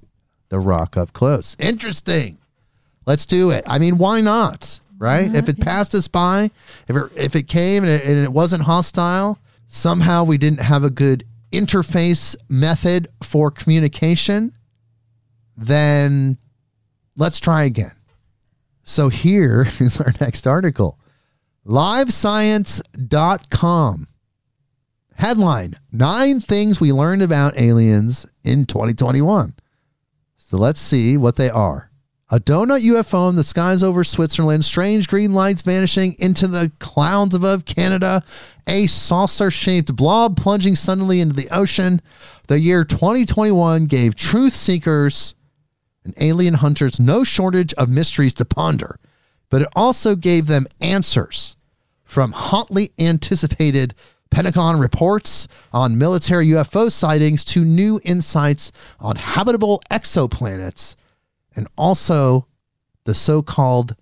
the 0.50 0.60
rock 0.60 0.96
up 0.96 1.12
close. 1.12 1.56
Interesting. 1.58 2.38
Let's 3.06 3.26
do 3.26 3.50
it. 3.50 3.64
I 3.66 3.78
mean, 3.78 3.98
why 3.98 4.20
not? 4.20 4.78
Right? 4.98 5.34
If 5.34 5.48
it 5.48 5.58
passed 5.58 5.96
us 5.96 6.06
by, 6.06 6.50
if 6.86 6.94
it, 6.94 7.12
if 7.16 7.34
it 7.34 7.48
came 7.48 7.82
and 7.82 7.92
it, 7.92 8.04
and 8.04 8.18
it 8.18 8.32
wasn't 8.32 8.62
hostile, 8.62 9.38
somehow 9.66 10.22
we 10.22 10.38
didn't 10.38 10.62
have 10.62 10.84
a 10.84 10.90
good 10.90 11.24
interface 11.50 12.36
method 12.48 13.08
for 13.20 13.50
communication, 13.50 14.52
then 15.56 16.38
let's 17.16 17.40
try 17.40 17.64
again. 17.64 17.92
So 18.82 19.08
here 19.08 19.66
is 19.80 20.00
our 20.00 20.12
next 20.20 20.46
article 20.46 20.98
livescience.com. 21.66 24.08
Headline 25.14 25.74
Nine 25.92 26.40
things 26.40 26.80
we 26.80 26.92
learned 26.92 27.22
about 27.22 27.56
aliens 27.56 28.26
in 28.42 28.64
2021. 28.64 29.54
So 30.36 30.56
let's 30.56 30.80
see 30.80 31.16
what 31.16 31.36
they 31.36 31.48
are. 31.48 31.90
A 32.30 32.40
donut 32.40 32.80
UFO 32.80 33.28
in 33.28 33.36
the 33.36 33.44
skies 33.44 33.82
over 33.82 34.02
Switzerland, 34.02 34.64
strange 34.64 35.06
green 35.06 35.34
lights 35.34 35.60
vanishing 35.60 36.16
into 36.18 36.46
the 36.46 36.72
clouds 36.78 37.34
above 37.34 37.66
Canada, 37.66 38.22
a 38.66 38.86
saucer 38.86 39.50
shaped 39.50 39.94
blob 39.94 40.36
plunging 40.36 40.74
suddenly 40.74 41.20
into 41.20 41.36
the 41.36 41.50
ocean. 41.50 42.00
The 42.48 42.58
year 42.58 42.84
2021 42.84 43.84
gave 43.84 44.14
truth 44.14 44.54
seekers 44.54 45.34
and 46.04 46.14
alien 46.18 46.54
hunters 46.54 46.98
no 46.98 47.24
shortage 47.24 47.72
of 47.74 47.88
mysteries 47.88 48.34
to 48.34 48.44
ponder, 48.44 48.98
but 49.50 49.62
it 49.62 49.68
also 49.74 50.16
gave 50.16 50.46
them 50.46 50.66
answers 50.80 51.56
from 52.04 52.32
hotly 52.32 52.92
anticipated 52.98 53.94
Pentagon 54.30 54.78
reports 54.78 55.46
on 55.74 55.98
military 55.98 56.46
UFO 56.46 56.90
sightings 56.90 57.44
to 57.44 57.64
new 57.64 58.00
insights 58.02 58.72
on 58.98 59.16
habitable 59.16 59.82
exoplanets 59.90 60.96
and 61.54 61.68
also 61.76 62.46
the 63.04 63.14
so 63.14 63.42
called 63.42 63.94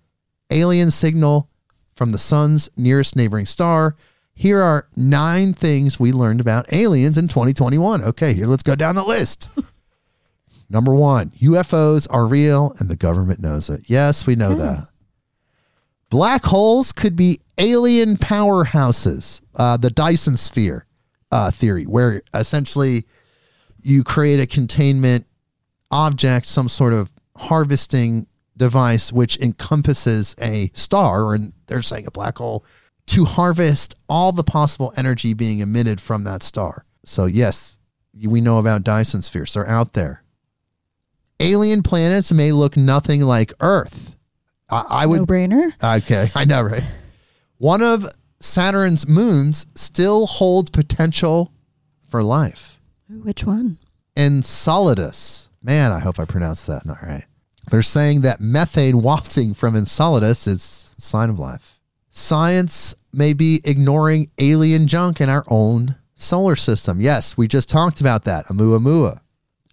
alien 0.49 0.89
signal 0.89 1.49
from 1.95 2.11
the 2.11 2.17
sun's 2.17 2.69
nearest 2.77 3.15
neighboring 3.15 3.45
star. 3.45 3.95
Here 4.33 4.61
are 4.61 4.87
nine 4.95 5.53
things 5.53 5.99
we 5.99 6.13
learned 6.13 6.39
about 6.39 6.71
aliens 6.71 7.17
in 7.17 7.27
2021. 7.27 8.01
Okay, 8.01 8.33
here, 8.33 8.45
let's 8.45 8.63
go 8.63 8.75
down 8.75 8.95
the 8.95 9.03
list. 9.03 9.51
Number 10.71 10.95
one, 10.95 11.31
UFOs 11.31 12.07
are 12.09 12.25
real 12.25 12.73
and 12.79 12.87
the 12.87 12.95
government 12.95 13.41
knows 13.41 13.69
it. 13.69 13.89
Yes, 13.89 14.25
we 14.25 14.37
know 14.37 14.55
that. 14.55 14.87
Black 16.09 16.45
holes 16.45 16.93
could 16.93 17.17
be 17.17 17.41
alien 17.57 18.15
powerhouses. 18.15 19.41
Uh, 19.53 19.75
the 19.75 19.89
Dyson 19.89 20.37
sphere 20.37 20.85
uh, 21.29 21.51
theory, 21.51 21.83
where 21.83 22.21
essentially 22.33 23.05
you 23.81 24.01
create 24.05 24.39
a 24.39 24.47
containment 24.47 25.25
object, 25.91 26.45
some 26.45 26.69
sort 26.69 26.93
of 26.93 27.11
harvesting 27.35 28.27
device, 28.55 29.11
which 29.11 29.37
encompasses 29.39 30.35
a 30.41 30.71
star, 30.73 31.23
or 31.23 31.37
they're 31.67 31.81
saying 31.81 32.07
a 32.07 32.11
black 32.11 32.37
hole, 32.37 32.63
to 33.07 33.25
harvest 33.25 33.95
all 34.07 34.31
the 34.31 34.43
possible 34.43 34.93
energy 34.95 35.33
being 35.33 35.59
emitted 35.59 35.99
from 35.99 36.23
that 36.23 36.43
star. 36.43 36.85
So, 37.03 37.25
yes, 37.25 37.77
we 38.25 38.39
know 38.39 38.57
about 38.57 38.83
Dyson 38.83 39.21
spheres, 39.21 39.53
they're 39.53 39.67
out 39.67 39.93
there. 39.93 40.20
Alien 41.41 41.83
planets 41.83 42.31
may 42.31 42.51
look 42.51 42.77
nothing 42.77 43.21
like 43.21 43.53
Earth. 43.59 44.15
I, 44.69 44.85
I 44.89 45.05
would 45.05 45.21
No 45.21 45.25
brainer. 45.25 45.73
Okay, 45.83 46.27
I 46.35 46.45
know, 46.45 46.61
right? 46.61 46.83
One 47.57 47.81
of 47.81 48.07
Saturn's 48.39 49.07
moons 49.07 49.67
still 49.75 50.25
holds 50.25 50.69
potential 50.69 51.51
for 52.07 52.23
life. 52.23 52.79
Which 53.09 53.43
one? 53.43 53.77
Enceladus. 54.15 55.49
Man, 55.61 55.91
I 55.91 55.99
hope 55.99 56.19
I 56.19 56.25
pronounced 56.25 56.67
that 56.67 56.85
not 56.85 57.01
right. 57.03 57.25
They're 57.69 57.81
saying 57.81 58.21
that 58.21 58.41
methane 58.41 59.01
wafting 59.01 59.53
from 59.53 59.75
Enceladus 59.75 60.47
is 60.47 60.95
a 60.97 61.01
sign 61.01 61.29
of 61.29 61.39
life. 61.39 61.79
Science 62.09 62.95
may 63.13 63.33
be 63.33 63.61
ignoring 63.63 64.29
alien 64.37 64.87
junk 64.87 65.21
in 65.21 65.29
our 65.29 65.43
own 65.47 65.95
solar 66.15 66.55
system. 66.55 66.99
Yes, 66.99 67.37
we 67.37 67.47
just 67.47 67.69
talked 67.69 68.01
about 68.01 68.23
that. 68.25 68.47
Oumuamua. 68.47 69.21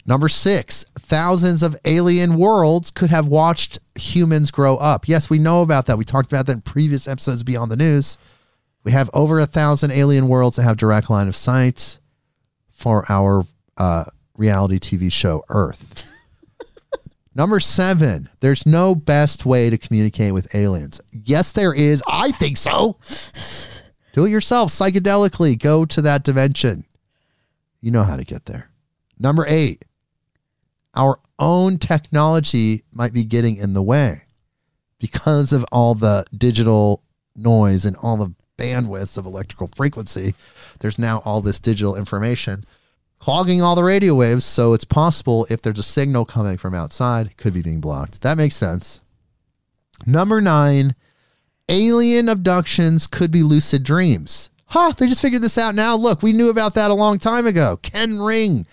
Number 0.08 0.30
six, 0.30 0.86
thousands 0.98 1.62
of 1.62 1.76
alien 1.84 2.38
worlds 2.38 2.90
could 2.90 3.10
have 3.10 3.28
watched 3.28 3.78
humans 3.94 4.50
grow 4.50 4.78
up. 4.78 5.06
Yes, 5.06 5.28
we 5.28 5.38
know 5.38 5.60
about 5.60 5.84
that. 5.84 5.98
We 5.98 6.06
talked 6.06 6.32
about 6.32 6.46
that 6.46 6.52
in 6.52 6.60
previous 6.62 7.06
episodes 7.06 7.42
beyond 7.42 7.70
the 7.70 7.76
news. 7.76 8.16
We 8.84 8.92
have 8.92 9.10
over 9.12 9.38
a 9.38 9.44
thousand 9.44 9.90
alien 9.90 10.26
worlds 10.28 10.56
that 10.56 10.62
have 10.62 10.78
direct 10.78 11.10
line 11.10 11.28
of 11.28 11.36
sight 11.36 11.98
for 12.70 13.04
our 13.10 13.44
uh, 13.76 14.04
reality 14.34 14.78
TV 14.78 15.12
show 15.12 15.44
Earth. 15.50 16.10
Number 17.34 17.60
seven, 17.60 18.30
there's 18.40 18.64
no 18.64 18.94
best 18.94 19.44
way 19.44 19.68
to 19.68 19.76
communicate 19.76 20.32
with 20.32 20.54
aliens. 20.54 21.02
Yes, 21.12 21.52
there 21.52 21.74
is. 21.74 22.02
I 22.08 22.30
think 22.30 22.56
so. 22.56 22.96
Do 24.14 24.24
it 24.24 24.30
yourself 24.30 24.70
psychedelically. 24.70 25.58
Go 25.58 25.84
to 25.84 26.00
that 26.00 26.24
dimension. 26.24 26.86
You 27.82 27.90
know 27.90 28.04
how 28.04 28.16
to 28.16 28.24
get 28.24 28.46
there. 28.46 28.70
Number 29.18 29.44
eight, 29.46 29.84
our 30.98 31.20
own 31.38 31.78
technology 31.78 32.82
might 32.92 33.14
be 33.14 33.24
getting 33.24 33.56
in 33.56 33.72
the 33.72 33.82
way 33.82 34.24
because 34.98 35.52
of 35.52 35.64
all 35.72 35.94
the 35.94 36.24
digital 36.36 37.02
noise 37.34 37.84
and 37.84 37.96
all 38.02 38.16
the 38.16 38.34
bandwidths 38.58 39.16
of 39.16 39.24
electrical 39.24 39.68
frequency. 39.68 40.34
There's 40.80 40.98
now 40.98 41.22
all 41.24 41.40
this 41.40 41.60
digital 41.60 41.96
information 41.96 42.64
clogging 43.18 43.62
all 43.62 43.74
the 43.74 43.84
radio 43.84 44.14
waves. 44.14 44.44
So 44.44 44.74
it's 44.74 44.84
possible 44.84 45.46
if 45.50 45.62
there's 45.62 45.78
a 45.78 45.84
signal 45.84 46.24
coming 46.24 46.56
from 46.56 46.74
outside, 46.74 47.26
it 47.28 47.36
could 47.36 47.54
be 47.54 47.62
being 47.62 47.80
blocked. 47.80 48.20
That 48.22 48.36
makes 48.36 48.56
sense. 48.56 49.00
Number 50.06 50.40
nine, 50.40 50.94
alien 51.68 52.28
abductions 52.28 53.06
could 53.06 53.30
be 53.30 53.42
lucid 53.42 53.82
dreams. 53.82 54.50
Huh, 54.66 54.92
they 54.96 55.06
just 55.06 55.22
figured 55.22 55.42
this 55.42 55.58
out 55.58 55.74
now. 55.74 55.96
Look, 55.96 56.22
we 56.22 56.32
knew 56.32 56.50
about 56.50 56.74
that 56.74 56.90
a 56.90 56.94
long 56.94 57.18
time 57.18 57.46
ago. 57.46 57.78
Ken 57.82 58.18
Ring. 58.18 58.66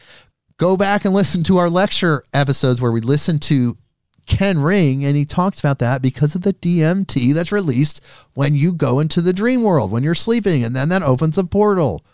Go 0.58 0.78
back 0.78 1.03
and 1.03 1.14
listen 1.14 1.43
to 1.43 1.58
our 1.58 1.70
lecture 1.70 2.24
episodes 2.34 2.82
where 2.82 2.91
we 2.91 3.01
listen 3.01 3.39
to 3.39 3.78
Ken 4.26 4.60
Ring, 4.60 5.03
and 5.03 5.16
he 5.16 5.26
talks 5.26 5.60
about 5.60 5.80
that 5.80 6.01
because 6.01 6.34
of 6.34 6.41
the 6.41 6.53
DMT 6.53 7.34
that's 7.34 7.51
released 7.51 8.03
when 8.34 8.56
you 8.56 8.72
go 8.74 8.99
into 8.99 9.22
the 9.22 9.34
dream 9.34 9.64
world 9.64 9.91
when 9.91 10.03
you're 10.03 10.16
sleeping, 10.16 10.64
and 10.64 10.76
then 10.76 10.89
that 10.89 11.03
opens 11.03 11.38
a 11.38 11.43
portal. 11.43 12.06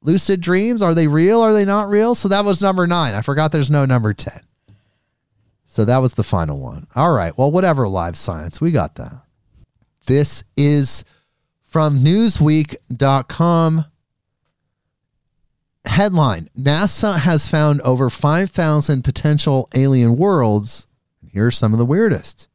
Lucid 0.00 0.40
dreams, 0.40 0.80
are 0.80 0.94
they 0.94 1.08
real? 1.08 1.40
Are 1.40 1.52
they 1.52 1.64
not 1.64 1.88
real? 1.88 2.14
So 2.14 2.28
that 2.28 2.44
was 2.44 2.62
number 2.62 2.86
nine. 2.86 3.14
I 3.14 3.22
forgot 3.22 3.50
there's 3.50 3.70
no 3.70 3.84
number 3.84 4.14
10. 4.14 4.40
So 5.66 5.84
that 5.84 5.98
was 5.98 6.14
the 6.14 6.24
final 6.24 6.58
one. 6.60 6.86
All 6.94 7.12
right. 7.12 7.36
Well, 7.36 7.50
whatever, 7.50 7.88
live 7.88 8.16
science. 8.16 8.60
We 8.60 8.70
got 8.70 8.94
that. 8.94 9.22
This 10.06 10.44
is 10.56 11.04
from 11.62 11.98
Newsweek.com. 11.98 13.84
Headline 15.88 16.48
NASA 16.56 17.18
has 17.18 17.48
found 17.48 17.80
over 17.80 18.08
5,000 18.10 19.02
potential 19.02 19.68
alien 19.74 20.16
worlds. 20.16 20.86
And 21.20 21.30
here 21.30 21.46
are 21.46 21.50
some 21.50 21.72
of 21.72 21.78
the 21.78 21.86
weirdest. 21.86 22.48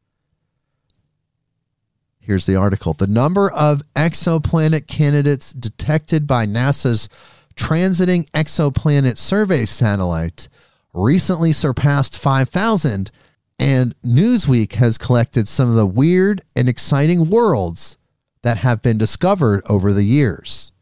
Here's 2.20 2.46
the 2.46 2.56
article. 2.56 2.94
The 2.94 3.06
number 3.06 3.50
of 3.50 3.82
exoplanet 3.94 4.86
candidates 4.86 5.52
detected 5.52 6.26
by 6.26 6.46
NASA's 6.46 7.08
Transiting 7.54 8.28
Exoplanet 8.30 9.18
Survey 9.18 9.66
satellite 9.66 10.48
recently 10.94 11.52
surpassed 11.52 12.18
5,000, 12.18 13.10
and 13.58 13.94
Newsweek 14.02 14.72
has 14.72 14.96
collected 14.96 15.48
some 15.48 15.68
of 15.68 15.74
the 15.74 15.86
weird 15.86 16.40
and 16.56 16.68
exciting 16.68 17.28
worlds 17.28 17.98
that 18.42 18.58
have 18.58 18.80
been 18.80 18.96
discovered 18.96 19.62
over 19.68 19.92
the 19.92 20.04
years. 20.04 20.72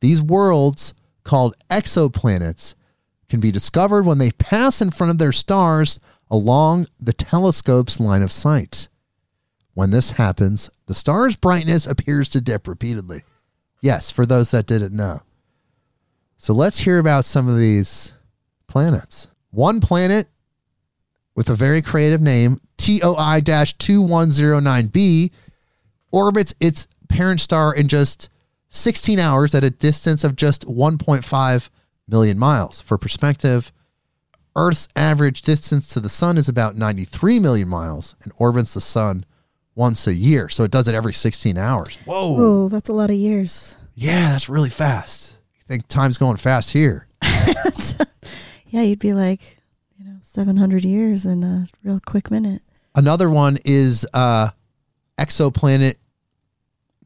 These 0.00 0.22
worlds, 0.22 0.94
called 1.28 1.54
exoplanets, 1.68 2.74
can 3.28 3.38
be 3.38 3.52
discovered 3.52 4.06
when 4.06 4.16
they 4.16 4.30
pass 4.30 4.80
in 4.80 4.90
front 4.90 5.10
of 5.10 5.18
their 5.18 5.30
stars 5.32 6.00
along 6.30 6.86
the 6.98 7.12
telescope's 7.12 8.00
line 8.00 8.22
of 8.22 8.32
sight. 8.32 8.88
When 9.74 9.90
this 9.90 10.12
happens, 10.12 10.70
the 10.86 10.94
star's 10.94 11.36
brightness 11.36 11.86
appears 11.86 12.30
to 12.30 12.40
dip 12.40 12.66
repeatedly. 12.66 13.24
Yes, 13.82 14.10
for 14.10 14.24
those 14.24 14.50
that 14.52 14.66
didn't 14.66 14.96
know. 14.96 15.20
So 16.38 16.54
let's 16.54 16.78
hear 16.80 16.98
about 16.98 17.26
some 17.26 17.46
of 17.46 17.58
these 17.58 18.14
planets. 18.66 19.28
One 19.50 19.82
planet 19.82 20.28
with 21.34 21.50
a 21.50 21.54
very 21.54 21.82
creative 21.82 22.22
name, 22.22 22.62
TOI 22.78 23.42
2109b, 23.42 25.30
orbits 26.10 26.54
its 26.58 26.88
parent 27.10 27.40
star 27.40 27.74
in 27.74 27.88
just 27.88 28.30
16 28.68 29.18
hours 29.18 29.54
at 29.54 29.64
a 29.64 29.70
distance 29.70 30.24
of 30.24 30.36
just 30.36 30.66
1.5 30.66 31.68
million 32.06 32.38
miles. 32.38 32.80
For 32.80 32.98
perspective, 32.98 33.72
Earth's 34.56 34.88
average 34.96 35.42
distance 35.42 35.88
to 35.88 36.00
the 36.00 36.08
sun 36.08 36.36
is 36.38 36.48
about 36.48 36.76
93 36.76 37.40
million 37.40 37.68
miles 37.68 38.16
and 38.22 38.32
orbits 38.38 38.74
the 38.74 38.80
sun 38.80 39.24
once 39.74 40.06
a 40.06 40.14
year. 40.14 40.48
So 40.48 40.64
it 40.64 40.70
does 40.70 40.88
it 40.88 40.94
every 40.94 41.12
16 41.12 41.56
hours. 41.56 41.98
Whoa. 42.04 42.36
Oh, 42.38 42.68
that's 42.68 42.88
a 42.88 42.92
lot 42.92 43.10
of 43.10 43.16
years. 43.16 43.76
Yeah, 43.94 44.32
that's 44.32 44.48
really 44.48 44.70
fast. 44.70 45.36
You 45.54 45.62
think 45.66 45.88
time's 45.88 46.18
going 46.18 46.36
fast 46.36 46.72
here? 46.72 47.06
Yeah, 48.70 48.82
you'd 48.82 48.98
be 48.98 49.14
like, 49.14 49.58
you 49.96 50.04
know, 50.04 50.18
700 50.22 50.84
years 50.84 51.24
in 51.24 51.42
a 51.42 51.66
real 51.82 52.00
quick 52.04 52.30
minute. 52.30 52.62
Another 52.94 53.30
one 53.30 53.58
is 53.64 54.06
uh, 54.12 54.50
exoplanet 55.18 55.96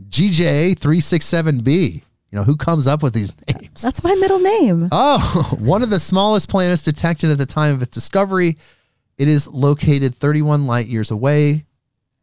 GJ367b. 0.08 2.02
You 2.30 2.38
know, 2.38 2.44
who 2.44 2.56
comes 2.56 2.86
up 2.86 3.02
with 3.02 3.12
these 3.12 3.32
names? 3.48 3.82
That's 3.82 4.02
my 4.02 4.14
middle 4.14 4.38
name. 4.38 4.88
Oh, 4.90 5.54
one 5.58 5.82
of 5.82 5.90
the 5.90 6.00
smallest 6.00 6.48
planets 6.48 6.82
detected 6.82 7.30
at 7.30 7.38
the 7.38 7.46
time 7.46 7.74
of 7.74 7.82
its 7.82 7.90
discovery. 7.94 8.56
It 9.18 9.28
is 9.28 9.46
located 9.46 10.14
31 10.14 10.66
light 10.66 10.86
years 10.86 11.10
away, 11.10 11.66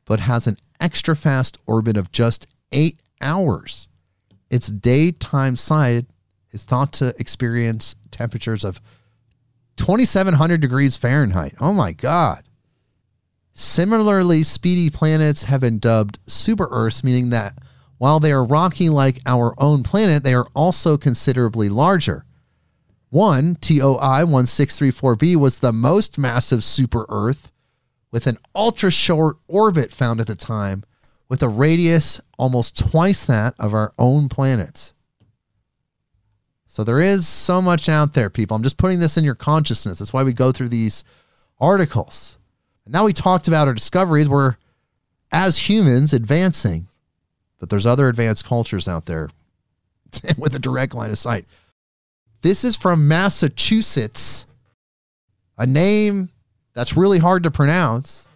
but 0.06 0.20
has 0.22 0.48
an 0.48 0.58
extra 0.80 1.16
fast 1.16 1.58
orbit 1.68 1.96
of 1.96 2.12
just 2.12 2.48
eight 2.72 3.00
hours. 3.22 3.88
Its 4.50 4.68
daytime 4.68 5.56
side 5.56 6.08
is 6.52 6.64
thought 6.64 6.92
to 6.94 7.14
experience 7.20 7.96
temperatures 8.10 8.64
of 8.64 8.82
2,700 9.78 10.60
degrees 10.60 10.98
Fahrenheit. 10.98 11.54
Oh 11.62 11.72
my 11.74 11.92
God. 11.92 12.44
Similarly, 13.60 14.44
speedy 14.44 14.90
planets 14.90 15.44
have 15.44 15.60
been 15.60 15.80
dubbed 15.80 16.18
super 16.26 16.70
Earths, 16.72 17.04
meaning 17.04 17.30
that 17.32 17.58
while 17.98 18.22
they 18.22 18.32
are 18.32 18.46
rocky 18.46 18.88
like 18.88 19.20
our 19.26 19.54
own 19.58 19.84
planet, 19.84 20.24
they 20.24 20.34
are 20.34 20.48
also 20.56 20.98
considerably 20.98 21.68
larger. 21.68 22.24
One, 23.10 23.56
TOI 23.56 24.24
1634b, 24.24 25.36
was 25.36 25.60
the 25.60 25.74
most 25.74 26.18
massive 26.18 26.64
super 26.64 27.06
Earth 27.10 27.52
with 28.12 28.28
an 28.28 28.38
ultra 28.56 28.92
short 28.92 29.40
orbit 29.50 29.92
found 29.92 30.22
at 30.22 30.28
the 30.28 30.36
time, 30.36 30.86
with 31.28 31.44
a 31.44 31.50
radius 31.50 32.22
almost 32.38 32.80
twice 32.80 33.26
that 33.26 33.56
of 33.60 33.74
our 33.74 33.94
own 34.00 34.30
planets. 34.30 34.94
So 36.66 36.86
there 36.86 37.02
is 37.02 37.28
so 37.28 37.62
much 37.62 37.90
out 37.90 38.14
there, 38.14 38.30
people. 38.30 38.56
I'm 38.56 38.64
just 38.64 38.78
putting 38.78 39.02
this 39.02 39.18
in 39.18 39.26
your 39.26 39.36
consciousness. 39.36 40.00
That's 40.00 40.14
why 40.14 40.24
we 40.24 40.32
go 40.32 40.54
through 40.54 40.70
these 40.70 41.04
articles. 41.60 42.38
Now 42.88 43.06
we 43.06 43.14
talked 43.14 43.48
about 43.48 43.68
our 43.68 43.74
discoveries. 43.74 44.28
We're, 44.28 44.56
as 45.32 45.70
humans, 45.70 46.14
advancing, 46.14 46.88
but 47.60 47.70
there's 47.70 47.86
other 47.86 48.08
advanced 48.08 48.46
cultures 48.46 48.88
out 48.88 49.06
there 49.06 49.30
with 50.38 50.56
a 50.56 50.60
direct 50.60 50.96
line 50.96 51.12
of 51.12 51.18
sight. 51.18 51.46
This 52.42 52.64
is 52.64 52.78
from 52.78 53.08
Massachusetts, 53.08 54.46
a 55.58 55.68
name 55.68 56.30
that's 56.74 56.96
really 56.96 57.20
hard 57.20 57.44
to 57.44 57.52
pronounce. 57.52 58.28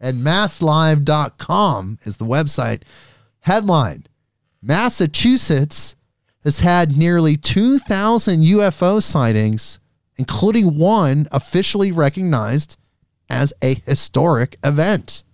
And 0.00 0.22
masslive.com 0.22 1.98
is 2.02 2.16
the 2.16 2.26
website. 2.26 2.82
Headline 3.40 4.06
Massachusetts 4.60 5.94
has 6.42 6.60
had 6.60 6.96
nearly 6.96 7.36
2,000 7.36 8.40
UFO 8.40 9.02
sightings, 9.02 9.78
including 10.16 10.78
one 10.78 11.26
officially 11.30 11.92
recognized 11.92 12.76
as 13.28 13.52
a 13.62 13.74
historic 13.74 14.58
event. 14.64 15.24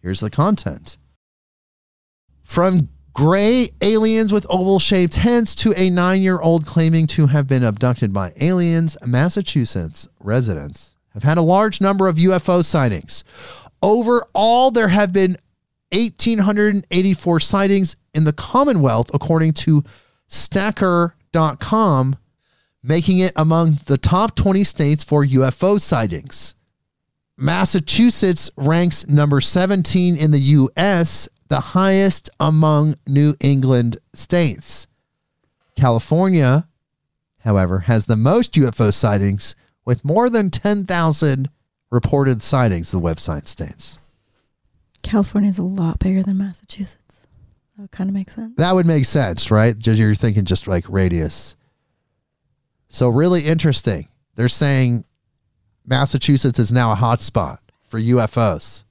Here's 0.00 0.20
the 0.20 0.30
content. 0.30 0.96
From 2.42 2.88
gray 3.12 3.70
aliens 3.80 4.32
with 4.32 4.46
oval 4.50 4.78
shaped 4.78 5.14
heads 5.14 5.54
to 5.54 5.72
a 5.76 5.88
nine 5.88 6.20
year 6.20 6.40
old 6.40 6.66
claiming 6.66 7.06
to 7.06 7.28
have 7.28 7.46
been 7.46 7.64
abducted 7.64 8.12
by 8.12 8.32
aliens, 8.40 8.96
Massachusetts 9.06 10.08
residents 10.20 10.96
have 11.14 11.22
had 11.22 11.38
a 11.38 11.42
large 11.42 11.80
number 11.80 12.08
of 12.08 12.16
UFO 12.16 12.64
sightings. 12.64 13.24
Overall, 13.82 14.70
there 14.70 14.88
have 14.88 15.12
been 15.12 15.36
1,884 15.92 17.40
sightings 17.40 17.96
in 18.12 18.24
the 18.24 18.32
Commonwealth, 18.32 19.10
according 19.14 19.52
to 19.52 19.84
Stacker.com, 20.26 22.16
making 22.82 23.18
it 23.20 23.32
among 23.36 23.78
the 23.86 23.98
top 23.98 24.34
20 24.34 24.64
states 24.64 25.04
for 25.04 25.24
UFO 25.24 25.80
sightings. 25.80 26.54
Massachusetts 27.36 28.50
ranks 28.56 29.06
number 29.08 29.40
17 29.40 30.16
in 30.16 30.30
the 30.30 30.38
U.S., 30.38 31.28
the 31.48 31.60
highest 31.60 32.30
among 32.38 32.94
New 33.06 33.34
England 33.40 33.98
states. 34.12 34.86
California, 35.76 36.68
however, 37.40 37.80
has 37.80 38.06
the 38.06 38.16
most 38.16 38.52
UFO 38.54 38.92
sightings 38.92 39.56
with 39.84 40.04
more 40.04 40.30
than 40.30 40.50
10,000 40.50 41.50
reported 41.90 42.42
sightings, 42.42 42.90
the 42.90 43.00
website 43.00 43.46
states. 43.46 43.98
California 45.02 45.50
is 45.50 45.58
a 45.58 45.62
lot 45.62 45.98
bigger 45.98 46.22
than 46.22 46.38
Massachusetts. 46.38 47.26
That 47.76 47.90
kind 47.90 48.08
of 48.08 48.14
makes 48.14 48.34
sense. 48.34 48.54
That 48.56 48.74
would 48.74 48.86
make 48.86 49.04
sense, 49.04 49.50
right? 49.50 49.74
You're 49.84 50.14
thinking 50.14 50.44
just 50.44 50.68
like 50.68 50.88
radius. 50.88 51.56
So, 52.88 53.08
really 53.08 53.42
interesting. 53.42 54.08
They're 54.36 54.48
saying 54.48 55.04
Massachusetts 55.86 56.58
is 56.58 56.72
now 56.72 56.92
a 56.92 56.96
hotspot 56.96 57.58
for 57.88 58.00
UFOs. 58.00 58.84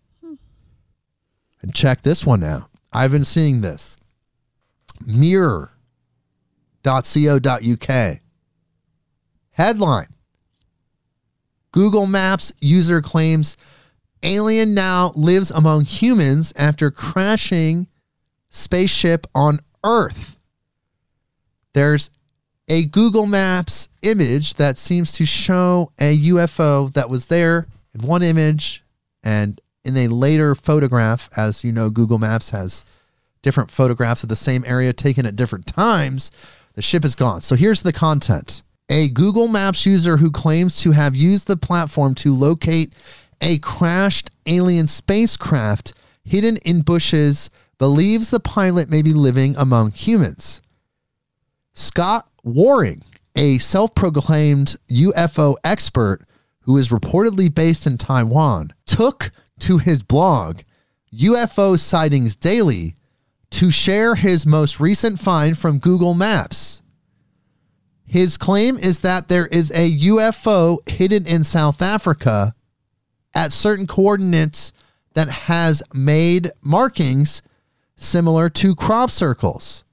And 1.62 1.74
check 1.74 2.02
this 2.02 2.26
one 2.26 2.44
out. 2.44 2.70
I've 2.92 3.12
been 3.12 3.26
seeing 3.26 3.62
this. 3.62 3.98
Mirror.co.uk. 5.06 5.70
Headline 9.52 10.08
Google 11.72 12.06
Maps 12.06 12.54
user 12.62 13.02
claims 13.02 13.58
alien 14.22 14.74
now 14.74 15.12
lives 15.16 15.52
among 15.52 15.86
humans 15.86 16.54
after 16.56 16.92
crashing 16.92 17.88
spaceship 18.50 19.26
on 19.34 19.60
Earth. 19.84 20.40
There's 21.74 22.10
a 22.68 22.86
Google 22.86 23.26
Maps 23.26 23.90
image 24.02 24.56
that 24.56 24.78
seems 24.78 25.12
to 25.14 25.26
show 25.26 25.92
a 26.00 26.18
UFO 26.18 26.92
that 26.94 27.10
was 27.10 27.28
there 27.28 27.68
in 27.94 28.08
one 28.08 28.24
image 28.24 28.84
and 29.24 29.60
in 29.84 29.98
a 29.98 30.08
later 30.08 30.56
photograph, 30.56 31.30
as 31.36 31.64
you 31.64 31.72
know, 31.72 31.90
Google 31.90 32.20
Maps 32.20 32.52
has 32.52 32.86
different 33.42 33.70
photographs 33.70 34.24
of 34.24 34.30
the 34.30 34.36
same 34.36 34.64
area 34.66 34.94
taken 34.94 35.26
at 35.26 35.36
different 35.36 35.68
times. 35.68 36.32
The 36.76 36.82
ship 36.82 37.04
is 37.04 37.16
gone. 37.16 37.42
So 37.42 37.56
here's 37.56 37.82
the 37.82 37.94
content. 37.94 38.64
A 38.90 39.10
Google 39.10 39.48
Maps 39.48 39.86
user 39.86 40.18
who 40.18 40.32
claims 40.32 40.78
to 40.82 40.92
have 40.92 41.16
used 41.16 41.48
the 41.48 41.58
platform 41.58 42.16
to 42.16 42.34
locate 42.34 42.94
a 43.42 43.58
crashed 43.60 44.32
alien 44.46 44.88
spacecraft 44.88 45.94
hidden 46.24 46.58
in 46.58 46.82
bushes 46.82 47.50
believes 47.78 48.30
the 48.30 48.40
pilot 48.40 48.90
may 48.90 49.02
be 49.02 49.14
living 49.14 49.56
among 49.58 49.92
humans. 49.92 50.62
Scott 51.74 52.28
Waring, 52.44 53.04
a 53.36 53.58
self 53.60 53.96
proclaimed 53.96 54.76
UFO 54.90 55.56
expert 55.64 56.26
who 56.62 56.78
is 56.78 56.90
reportedly 56.90 57.54
based 57.54 57.88
in 57.88 57.98
Taiwan, 57.98 58.74
took 58.86 59.32
to 59.60 59.78
his 59.78 60.04
blog, 60.04 60.62
UFO 61.14 61.80
Sightings 61.80 62.36
Daily, 62.36 62.96
to 63.52 63.72
share 63.72 64.16
his 64.16 64.46
most 64.46 64.80
recent 64.80 65.20
find 65.20 65.58
from 65.58 65.80
Google 65.80 66.14
Maps. 66.14 66.82
His 68.06 68.38
claim 68.38 68.78
is 68.78 69.02
that 69.02 69.28
there 69.28 69.48
is 69.48 69.72
a 69.72 69.92
UFO 70.00 70.88
hidden 70.88 71.26
in 71.26 71.44
South 71.44 71.82
Africa 71.82 72.54
at 73.34 73.54
certain 73.54 73.88
coordinates 73.88 74.74
that 75.14 75.30
has 75.30 75.82
made 75.94 76.52
markings 76.62 77.42
similar 77.96 78.50
to 78.50 78.76
crop 78.76 79.10
circles. 79.10 79.84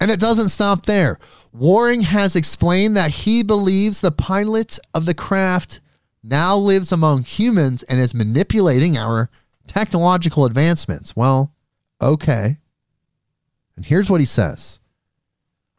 And 0.00 0.10
it 0.10 0.18
doesn't 0.18 0.48
stop 0.48 0.86
there. 0.86 1.18
Waring 1.52 2.02
has 2.02 2.36
explained 2.36 2.96
that 2.96 3.10
he 3.10 3.42
believes 3.42 4.00
the 4.00 4.12
pilot 4.12 4.78
of 4.94 5.04
the 5.04 5.14
craft 5.14 5.80
now 6.22 6.56
lives 6.56 6.92
among 6.92 7.24
humans 7.24 7.82
and 7.84 7.98
is 7.98 8.14
manipulating 8.14 8.96
our 8.96 9.30
technological 9.66 10.44
advancements. 10.44 11.16
Well, 11.16 11.52
okay. 12.00 12.58
And 13.76 13.84
here's 13.84 14.10
what 14.10 14.20
he 14.20 14.26
says 14.26 14.80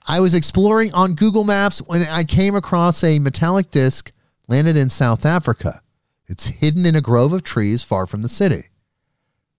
I 0.08 0.20
was 0.20 0.34
exploring 0.34 0.94
on 0.94 1.14
Google 1.14 1.44
Maps 1.44 1.80
when 1.80 2.02
I 2.04 2.24
came 2.24 2.56
across 2.56 3.04
a 3.04 3.20
metallic 3.20 3.72
disc 3.72 4.12
landed 4.48 4.76
in 4.76 4.90
South 4.90 5.26
Africa. 5.26 5.82
It's 6.28 6.48
hidden 6.48 6.86
in 6.86 6.96
a 6.96 7.02
grove 7.02 7.34
of 7.34 7.44
trees 7.44 7.84
far 7.84 8.08
from 8.08 8.22
the 8.22 8.30
city. 8.30 8.70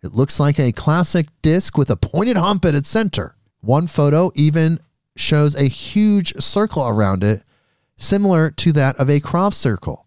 It 0.03 0.15
looks 0.15 0.41
like 0.41 0.59
a 0.59 0.73
classic 0.73 1.29
disc 1.43 1.79
with 1.79 1.89
a 1.89 1.97
pointed 1.97 2.37
hump 2.37 2.65
at 2.65 2.75
its 2.75 2.89
center. 2.89 3.37
One 3.61 3.87
photo 3.87 4.33
even 4.35 4.81
shows 5.17 5.55
a 5.55 5.65
huge 5.65 6.35
circle 6.41 6.87
around 6.89 7.23
it, 7.23 7.43
similar 7.97 8.51
to 8.51 8.73
that 8.73 8.97
of 8.97 9.09
a 9.11 9.21
crop 9.21 9.55
circle, 9.55 10.07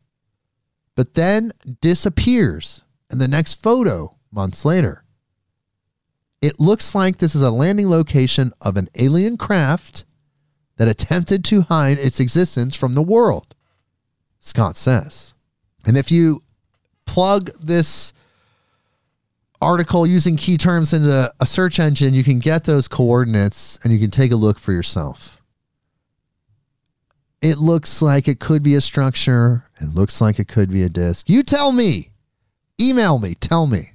but 0.96 1.14
then 1.14 1.52
disappears 1.82 2.84
in 3.12 3.20
the 3.20 3.28
next 3.28 3.62
photo 3.62 4.18
months 4.32 4.66
later. 4.66 5.04
It 6.42 6.60
looks 6.60 6.94
like 6.94 7.18
this 7.18 7.36
is 7.36 7.42
a 7.42 7.52
landing 7.52 7.90
location 7.90 8.52
of 8.62 8.78
an 8.78 8.90
alien 8.96 9.38
craft 9.38 10.06
that 10.78 10.88
attempted 10.88 11.46
to 11.46 11.62
hide 11.62 11.98
its 11.98 12.20
existence 12.20 12.76
from 12.76 12.94
the 12.94 13.02
world, 13.02 13.56
Scott 14.40 14.78
says. 14.78 15.34
And 15.86 15.98
if 15.98 16.12
you 16.12 16.42
plug 17.06 17.52
this 17.60 18.14
article 19.62 20.06
using 20.06 20.38
key 20.38 20.58
terms 20.58 20.94
into 20.94 21.32
a 21.40 21.46
search 21.46 21.80
engine, 21.80 22.14
you 22.14 22.24
can 22.24 22.40
get 22.40 22.66
those 22.66 22.88
coordinates 22.88 23.80
and 23.84 23.94
you 23.94 24.00
can 24.00 24.12
take 24.12 24.32
a 24.32 24.36
look 24.36 24.60
for 24.60 24.72
yourself. 24.72 25.42
It 27.42 27.58
looks 27.58 28.02
like 28.02 28.28
it 28.28 28.40
could 28.40 28.64
be 28.64 28.76
a 28.76 28.82
structure. 28.82 29.66
It 29.80 29.94
looks 29.94 30.20
like 30.20 30.40
it 30.40 30.48
could 30.48 30.72
be 30.72 30.84
a 30.84 30.90
disk. 30.90 31.30
You 31.30 31.44
tell 31.44 31.72
me. 31.72 32.12
Email 32.80 33.20
me. 33.20 33.36
Tell 33.36 33.68
me. 33.68 33.92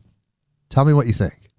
Tell 0.68 0.84
me 0.84 0.92
what 0.92 1.06
you 1.06 1.12
think. 1.12 1.50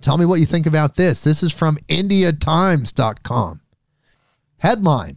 Tell 0.00 0.18
me 0.18 0.26
what 0.26 0.40
you 0.40 0.46
think 0.46 0.66
about 0.66 0.96
this. 0.96 1.24
This 1.24 1.42
is 1.42 1.52
from 1.52 1.78
IndiaTimes.com. 1.88 3.60
Headline 4.58 5.16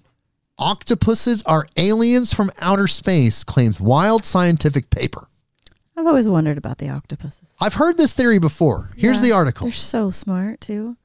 Octopuses 0.58 1.42
are 1.44 1.68
aliens 1.78 2.34
from 2.34 2.52
outer 2.60 2.88
space, 2.88 3.46
claims 3.46 3.80
wild 3.80 4.26
scientific 4.26 4.90
paper. 4.90 5.30
I've 6.00 6.08
always 6.08 6.30
wondered 6.30 6.58
about 6.58 6.78
the 6.78 6.89
octopuses. 6.89 7.50
I've 7.60 7.74
heard 7.74 7.97
this 7.97 8.14
theory 8.14 8.39
before. 8.39 8.91
Here's 8.95 9.18
Yeah, 9.18 9.24
the 9.24 9.32
article. 9.34 9.66
They're 9.66 9.74
so 9.74 10.12
smart 10.12 10.62
too. 10.62 10.95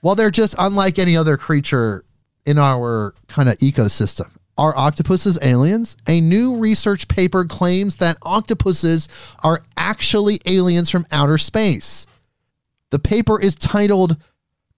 Well, 0.00 0.14
they're 0.14 0.30
just 0.30 0.54
unlike 0.58 0.96
any 0.96 1.16
other 1.16 1.36
creature 1.36 2.04
in 2.46 2.56
our 2.58 3.14
kind 3.26 3.48
of 3.48 3.58
ecosystem. 3.58 4.30
Are 4.56 4.76
octopuses 4.76 5.40
aliens? 5.42 5.96
A 6.06 6.20
new 6.20 6.56
research 6.58 7.08
paper 7.08 7.44
claims 7.44 7.96
that 7.96 8.16
octopuses 8.22 9.08
are 9.42 9.60
actually 9.76 10.40
aliens 10.46 10.88
from 10.88 11.04
outer 11.10 11.36
space. 11.36 12.06
The 12.90 13.00
paper 13.00 13.40
is 13.40 13.56
titled 13.56 14.16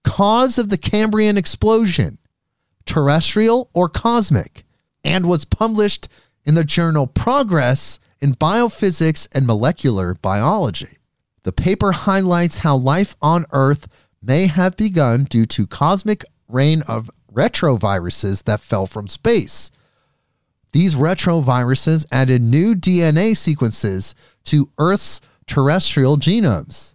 Cause 0.03 0.57
of 0.57 0.69
the 0.69 0.77
Cambrian 0.79 1.37
Explosion 1.37 2.17
Terrestrial 2.85 3.69
or 3.75 3.89
Cosmic 3.89 4.63
and 5.03 5.27
was 5.27 5.45
published 5.45 6.07
in 6.45 6.55
the 6.55 6.63
journal 6.63 7.05
Progress 7.05 7.99
in 8.19 8.33
Biophysics 8.33 9.27
and 9.33 9.45
Molecular 9.45 10.15
Biology. 10.15 10.97
The 11.43 11.51
paper 11.51 11.91
highlights 11.91 12.59
how 12.59 12.75
life 12.75 13.15
on 13.21 13.45
Earth 13.51 13.87
may 14.21 14.47
have 14.47 14.75
begun 14.75 15.23
due 15.23 15.45
to 15.45 15.67
cosmic 15.67 16.25
rain 16.47 16.81
of 16.87 17.11
retroviruses 17.31 18.43
that 18.43 18.59
fell 18.59 18.87
from 18.87 19.07
space. 19.07 19.71
These 20.73 20.95
retroviruses 20.95 22.05
added 22.11 22.41
new 22.41 22.75
DNA 22.75 23.37
sequences 23.37 24.13
to 24.45 24.69
Earth's 24.77 25.21
terrestrial 25.45 26.17
genomes. 26.17 26.93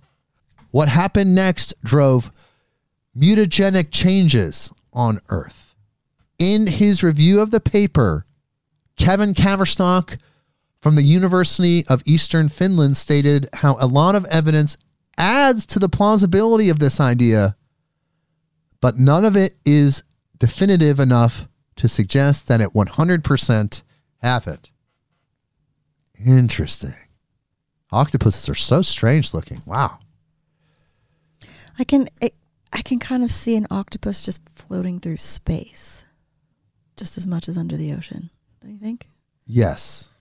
What 0.71 0.89
happened 0.89 1.35
next 1.35 1.75
drove 1.83 2.31
mutagenic 3.17 3.89
changes 3.91 4.73
on 4.93 5.21
Earth. 5.29 5.75
In 6.39 6.67
his 6.67 7.03
review 7.03 7.41
of 7.41 7.51
the 7.51 7.61
paper, 7.61 8.27
Kevin 8.97 9.35
Baverstock 9.35 10.19
from 10.83 10.97
the 10.97 11.03
University 11.03 11.87
of 11.87 12.03
Eastern 12.05 12.49
Finland 12.49 12.97
stated 12.97 13.49
how 13.55 13.77
a 13.81 13.87
lot 13.87 14.17
of 14.17 14.25
evidence 14.25 14.77
adds 15.17 15.65
to 15.67 15.79
the 15.79 15.89
plausibility 15.89 16.69
of 16.69 16.81
this 16.81 16.99
idea, 16.99 17.57
but 18.81 18.99
none 18.99 19.25
of 19.25 19.37
it 19.37 19.57
is 19.65 20.03
definitive 20.39 20.99
enough 20.99 21.49
to 21.77 21.87
suggest 21.87 22.49
that 22.49 22.61
it 22.61 22.71
100% 22.71 23.83
happened. 24.21 24.71
Interesting. 26.27 26.95
Octopuses 27.93 28.49
are 28.49 28.55
so 28.55 28.83
strange 28.83 29.33
looking. 29.33 29.63
Wow. 29.65 30.01
I 31.79 31.85
can 31.85 32.09
I 32.73 32.83
can 32.83 32.99
kind 32.99 33.23
of 33.23 33.31
see 33.31 33.55
an 33.55 33.67
octopus 33.71 34.25
just 34.25 34.41
floating 34.49 34.99
through 34.99 35.19
space, 35.19 36.05
just 36.97 37.17
as 37.17 37.27
much 37.27 37.49
as 37.49 37.57
under 37.57 37.77
the 37.77 37.93
ocean. 37.93 38.31
Don't 38.61 38.73
you 38.73 38.79
think? 38.79 39.09
Yes. 39.47 40.12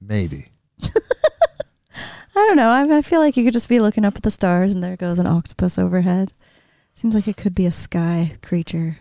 Maybe. 0.00 0.48
I 0.82 2.46
don't 2.46 2.56
know. 2.56 2.68
I, 2.68 2.98
I 2.98 3.02
feel 3.02 3.20
like 3.20 3.36
you 3.36 3.44
could 3.44 3.52
just 3.52 3.68
be 3.68 3.80
looking 3.80 4.04
up 4.04 4.16
at 4.16 4.22
the 4.22 4.30
stars 4.30 4.72
and 4.72 4.82
there 4.82 4.96
goes 4.96 5.18
an 5.18 5.26
octopus 5.26 5.78
overhead. 5.78 6.32
Seems 6.94 7.14
like 7.14 7.28
it 7.28 7.36
could 7.36 7.54
be 7.54 7.66
a 7.66 7.72
sky 7.72 8.36
creature. 8.42 8.98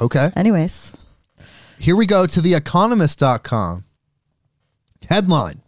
Okay. 0.00 0.30
Anyways, 0.34 0.96
Here 1.78 1.96
we 1.96 2.06
go 2.06 2.26
to 2.26 2.40
the 2.40 2.54
economist.com. 2.54 3.84
Headline 5.08 5.60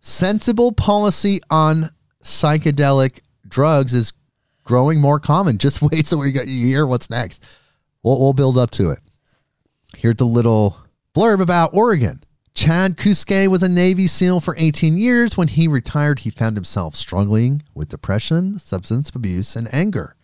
Sensible 0.00 0.72
policy 0.72 1.40
on 1.48 1.90
psychedelic 2.22 3.20
drugs 3.46 3.94
is 3.94 4.12
growing 4.64 5.00
more 5.00 5.20
common. 5.20 5.58
Just 5.58 5.80
wait 5.80 6.06
till 6.06 6.18
we 6.18 6.32
get 6.32 6.48
you 6.48 6.66
hear 6.66 6.86
what's 6.86 7.08
next. 7.08 7.44
We'll, 8.02 8.18
we'll 8.18 8.32
build 8.32 8.58
up 8.58 8.72
to 8.72 8.90
it. 8.90 8.98
Here's 9.96 10.16
the 10.16 10.26
little 10.26 10.76
blurb 11.14 11.40
about 11.40 11.70
Oregon. 11.72 12.24
Chad 12.54 12.96
Kuske 12.98 13.48
was 13.48 13.62
a 13.62 13.68
Navy 13.68 14.06
SEAL 14.06 14.40
for 14.40 14.54
18 14.58 14.98
years. 14.98 15.36
When 15.36 15.48
he 15.48 15.66
retired, 15.66 16.20
he 16.20 16.30
found 16.30 16.56
himself 16.56 16.94
struggling 16.94 17.62
with 17.74 17.88
depression, 17.88 18.58
substance 18.58 19.10
abuse, 19.14 19.56
and 19.56 19.72
anger. 19.72 20.16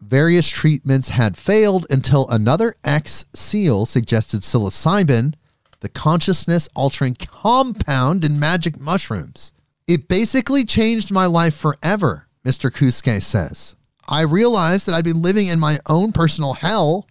Various 0.00 0.48
treatments 0.48 1.10
had 1.10 1.36
failed 1.36 1.86
until 1.90 2.28
another 2.28 2.76
ex 2.82 3.26
SEAL 3.34 3.86
suggested 3.86 4.40
psilocybin, 4.40 5.34
the 5.80 5.90
consciousness 5.90 6.68
altering 6.74 7.14
compound 7.14 8.24
in 8.24 8.40
magic 8.40 8.80
mushrooms. 8.80 9.52
It 9.86 10.08
basically 10.08 10.64
changed 10.64 11.12
my 11.12 11.26
life 11.26 11.54
forever, 11.54 12.26
Mr. 12.44 12.70
Kuske 12.70 13.22
says. 13.22 13.76
I 14.08 14.22
realized 14.22 14.86
that 14.86 14.94
I'd 14.94 15.04
been 15.04 15.22
living 15.22 15.48
in 15.48 15.60
my 15.60 15.78
own 15.86 16.12
personal 16.12 16.54
hell 16.54 17.06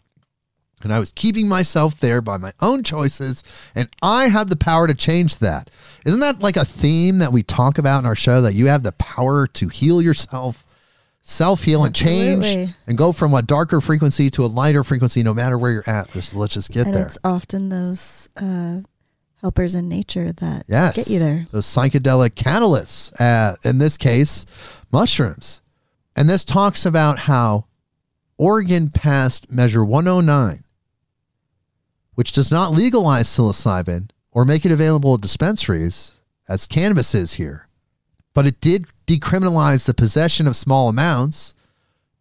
and 0.84 0.94
I 0.94 1.00
was 1.00 1.12
keeping 1.12 1.48
myself 1.48 2.00
there 2.00 2.22
by 2.22 2.38
my 2.38 2.54
own 2.62 2.84
choices, 2.84 3.44
and 3.76 3.90
I 4.02 4.30
had 4.30 4.50
the 4.50 4.56
power 4.56 4.88
to 4.88 4.94
change 4.94 5.38
that. 5.38 5.70
Isn't 6.06 6.22
that 6.22 6.40
like 6.40 6.58
a 6.58 6.66
theme 6.66 7.20
that 7.20 7.32
we 7.32 7.44
talk 7.44 7.78
about 7.78 8.00
in 8.00 8.06
our 8.06 8.16
show 8.16 8.42
that 8.42 8.54
you 8.54 8.68
have 8.68 8.84
the 8.84 8.94
power 8.94 9.48
to 9.48 9.68
heal 9.68 10.02
yourself, 10.02 10.66
self 11.22 11.64
heal, 11.64 11.84
and 11.84 11.94
change, 11.94 12.46
Absolutely. 12.46 12.74
and 12.88 12.98
go 12.98 13.12
from 13.12 13.34
a 13.34 13.42
darker 13.42 13.82
frequency 13.82 14.30
to 14.32 14.46
a 14.46 14.48
lighter 14.48 14.84
frequency, 14.84 15.24
no 15.24 15.34
matter 15.34 15.58
where 15.58 15.72
you're 15.72 15.90
at? 15.90 16.12
Just 16.12 16.34
let's 16.34 16.54
just 16.54 16.72
get 16.72 16.86
and 16.88 16.96
there. 16.96 17.06
it's 17.06 17.18
often 17.24 17.70
those 17.70 18.30
uh, 18.38 18.80
helpers 19.42 19.76
in 19.76 19.90
nature 19.90 20.32
that 20.32 20.64
Yes, 20.68 20.96
get 20.96 21.10
you 21.10 21.20
there. 21.20 21.48
Those 21.52 21.66
psychedelic 21.66 22.32
catalysts, 22.32 23.12
uh, 23.20 23.56
in 23.64 23.80
this 23.80 23.98
case, 23.98 24.46
mushrooms, 24.92 25.62
and 26.16 26.30
this 26.30 26.46
talks 26.46 26.86
about 26.86 27.20
how 27.20 27.66
Oregon 28.38 28.90
passed 28.90 29.52
Measure 29.52 29.84
109 29.84 30.64
which 32.20 32.34
does 32.34 32.51
not 32.51 32.74
legalize 32.74 33.30
psilocybin 33.30 34.09
or 34.34 34.43
make 34.43 34.65
it 34.65 34.74
available 34.74 35.13
at 35.13 35.22
dispensaries, 35.22 36.20
as 36.49 36.67
cannabis 36.67 37.15
is 37.15 37.36
here, 37.36 37.70
but 38.34 38.45
it 38.45 38.59
did 38.59 38.86
decriminalize 39.07 39.86
the 39.86 39.93
possession 39.93 40.45
of 40.45 40.57
small 40.57 40.89
amounts, 40.89 41.53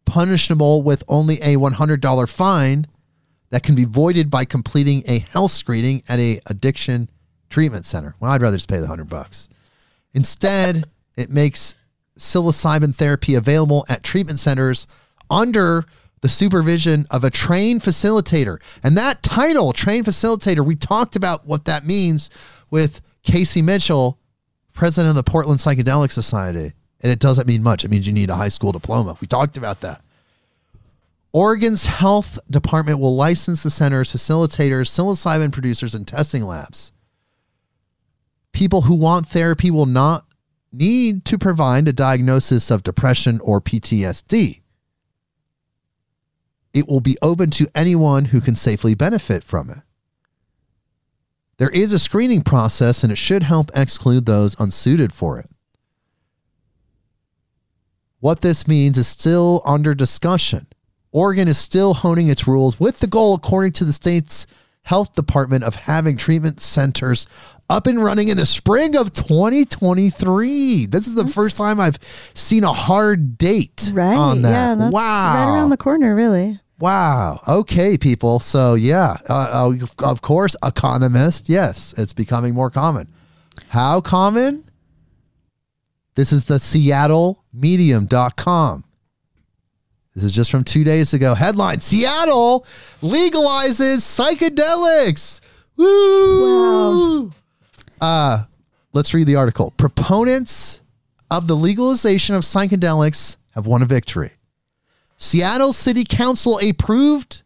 punishable 0.05 0.85
with 0.85 1.03
only 1.09 1.41
a 1.43 1.57
$100 1.57 2.29
fine 2.29 2.87
that 3.51 3.65
can 3.65 3.75
be 3.75 3.85
voided 3.85 4.31
by 4.31 4.45
completing 4.45 5.03
a 5.09 5.19
health 5.19 5.51
screening 5.51 6.01
at 6.09 6.21
a 6.21 6.41
addiction 6.47 7.11
treatment 7.51 7.85
center. 7.85 8.15
Well, 8.21 8.31
I'd 8.31 8.41
rather 8.41 8.57
just 8.57 8.69
pay 8.69 8.77
the 8.77 8.83
100 8.83 9.09
bucks. 9.09 9.49
Instead, 10.15 10.87
it 11.17 11.29
makes 11.29 11.75
psilocybin 12.17 12.95
therapy 12.95 13.35
available 13.35 13.85
at 13.89 14.05
treatment 14.05 14.39
centers 14.39 14.87
under 15.29 15.87
the 16.21 16.29
supervision 16.29 17.07
of 17.11 17.25
a 17.25 17.31
trained 17.31 17.83
facilitator. 17.83 18.59
And 18.83 18.97
that 18.97 19.23
title, 19.23 19.73
trained 19.73 20.07
facilitator, 20.07 20.65
we 20.65 20.77
talked 20.77 21.17
about 21.17 21.47
what 21.47 21.65
that 21.67 21.87
means 21.87 22.31
with 22.71 23.01
Casey 23.23 23.63
Mitchell, 23.63 24.19
president 24.73 25.11
of 25.11 25.17
the 25.17 25.31
Portland 25.31 25.61
Psychedelic 25.61 26.13
Society. 26.13 26.73
And 27.01 27.13
it 27.13 27.21
doesn't 27.21 27.47
mean 27.47 27.63
much. 27.63 27.85
It 27.85 27.91
means 27.91 28.07
you 28.07 28.13
need 28.13 28.31
a 28.31 28.37
high 28.37 28.49
school 28.49 28.73
diploma. 28.73 29.17
We 29.21 29.27
talked 29.27 29.57
about 29.57 29.81
that. 29.83 30.03
Oregon's 31.33 31.87
health 31.87 32.39
department 32.51 32.99
will 32.99 33.15
license 33.15 33.63
the 33.63 33.71
center's 33.71 34.13
facilitators, 34.13 34.89
psilocybin 34.89 35.53
producers, 35.53 35.95
and 35.95 36.09
testing 36.09 36.43
labs. 36.45 36.91
People 38.53 38.83
who 38.83 38.95
want 38.95 39.29
therapy 39.29 39.71
will 39.71 39.87
not 39.87 40.27
need 40.73 41.25
to 41.27 41.39
provide 41.39 41.87
a 41.87 41.93
diagnosis 41.93 42.71
of 42.71 42.83
depression 42.83 43.41
or 43.43 43.61
PTSD. 43.61 44.61
It 46.73 46.89
will 46.89 47.01
be 47.01 47.17
open 47.23 47.51
to 47.53 47.67
anyone 47.75 48.27
who 48.27 48.41
can 48.41 48.55
safely 48.55 48.95
benefit 48.95 49.43
from 49.43 49.71
it. 49.71 49.79
There 51.59 51.71
is 51.71 51.93
a 51.93 51.99
screening 51.99 52.43
process 52.43 53.03
and 53.03 53.13
it 53.13 53.19
should 53.19 53.43
help 53.43 53.71
exclude 53.75 54.27
those 54.27 54.55
unsuited 54.61 55.13
for 55.13 55.39
it. 55.39 55.51
What 58.21 58.41
this 58.41 58.67
means 58.67 58.99
is 58.99 59.07
still 59.07 59.63
under 59.65 59.95
discussion. 59.95 60.67
Oregon 61.13 61.49
is 61.49 61.59
still 61.59 61.95
honing 61.95 62.29
its 62.29 62.47
rules 62.47 62.79
with 62.79 62.99
the 63.01 63.07
goal, 63.07 63.35
according 63.35 63.73
to 63.73 63.85
the 63.85 63.93
state's 63.93 64.47
health 64.83 65.15
department, 65.15 65.65
of 65.65 65.75
having 65.75 66.17
treatment 66.17 66.61
centers 66.61 67.27
up 67.71 67.87
and 67.87 68.03
running 68.03 68.29
in 68.29 68.37
the 68.37 68.47
spring 68.47 68.97
of 68.97 69.13
2023. 69.13 70.87
This 70.87 71.07
is 71.07 71.15
the 71.15 71.27
first 71.27 71.57
time 71.57 71.81
I've 71.81 71.99
seen 72.35 72.65
a 72.65 72.73
hard 72.73 73.39
date 73.39 73.91
Right. 73.95 74.17
on 74.17 74.43
that. 74.43 74.51
Yeah, 74.51 74.75
that's 74.75 74.93
wow. 74.93 75.35
right 75.35 75.55
around 75.55 75.71
the 75.71 75.77
corner, 75.77 76.15
really. 76.15 76.61
Wow. 76.81 77.41
Okay, 77.47 77.97
people. 77.99 78.41
So, 78.41 78.75
yeah, 78.75 79.17
uh, 79.29 79.71
uh, 79.71 79.75
of 80.05 80.23
course, 80.23 80.57
economist. 80.65 81.49
Yes, 81.49 81.93
it's 81.99 82.13
becoming 82.13 82.55
more 82.55 82.71
common. 82.71 83.09
How 83.69 84.01
common? 84.01 84.65
This 86.15 86.33
is 86.33 86.45
the 86.47 86.55
seattlemedium.com. 86.59 88.85
This 90.15 90.25
is 90.25 90.33
just 90.33 90.51
from 90.51 90.65
two 90.65 90.83
days 90.85 91.13
ago. 91.15 91.35
Headline 91.35 91.81
Seattle 91.81 92.65
legalizes 93.03 94.01
psychedelics. 94.03 95.41
Woo! 95.77 97.33
Uh, 98.01 98.45
let's 98.93 99.13
read 99.15 99.27
the 99.27 99.37
article. 99.37 99.73
Proponents 99.73 100.81
of 101.31 101.47
the 101.47 101.57
legalization 101.57 102.35
of 102.35 102.43
psychedelics 102.43 103.37
have 103.55 103.67
won 103.67 103.83
a 103.83 103.87
victory. 103.87 104.33
Seattle 105.17 105.73
City 105.73 106.05
Council 106.05 106.61
approved 106.63 107.43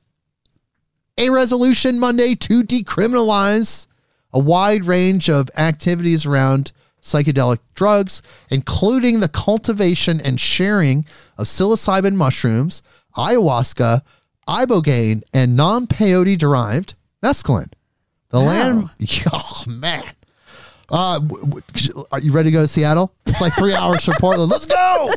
a 1.19 1.31
resolution 1.31 1.99
Monday 1.99 2.35
to 2.35 2.63
decriminalize 2.63 3.87
a 4.33 4.39
wide 4.39 4.85
range 4.87 5.29
of 5.29 5.51
activities 5.57 6.25
around 6.27 6.73
psychedelic 7.03 7.59
drugs, 7.75 8.23
including 8.51 9.21
the 9.21 9.29
cultivation 9.29 10.21
and 10.21 10.39
sharing 10.41 11.05
of 11.37 11.47
psilocybin 11.47 12.15
mushrooms, 12.15 12.83
ayahuasca, 13.17 14.03
ibogaine, 14.49 15.23
and 15.35 15.57
non 15.57 15.87
peyote 15.87 16.39
derived 16.39 16.95
mescaline. 17.23 17.73
The 18.31 18.41
Wow. 18.41 18.47
land, 18.47 18.91
oh 19.33 19.63
man. 19.67 20.05
Uh, 20.93 21.21
are 22.11 22.21
you 22.21 22.33
ready 22.33 22.51
to 22.51 22.53
go 22.53 22.61
to 22.63 22.69
Seattle? 22.69 23.15
It's 23.27 23.41
like 23.41 23.55
three 23.55 23.75
hours 23.75 24.05
from 24.05 24.15
Portland. 24.21 24.51
Let's 24.51 24.67
go. 24.67 25.11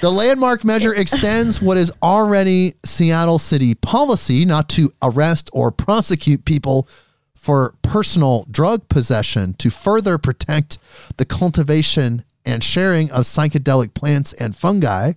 The 0.00 0.10
landmark 0.10 0.64
measure 0.64 0.94
extends 0.94 1.60
what 1.60 1.76
is 1.76 1.92
already 2.02 2.74
Seattle 2.82 3.38
city 3.38 3.74
policy 3.74 4.46
not 4.46 4.70
to 4.70 4.90
arrest 5.02 5.50
or 5.52 5.70
prosecute 5.70 6.46
people 6.46 6.88
for 7.36 7.74
personal 7.82 8.46
drug 8.50 8.88
possession 8.88 9.52
to 9.54 9.68
further 9.68 10.16
protect 10.16 10.78
the 11.18 11.26
cultivation 11.26 12.24
and 12.46 12.64
sharing 12.64 13.10
of 13.10 13.24
psychedelic 13.24 13.92
plants 13.94 14.32
and 14.32 14.56
fungi 14.56 15.12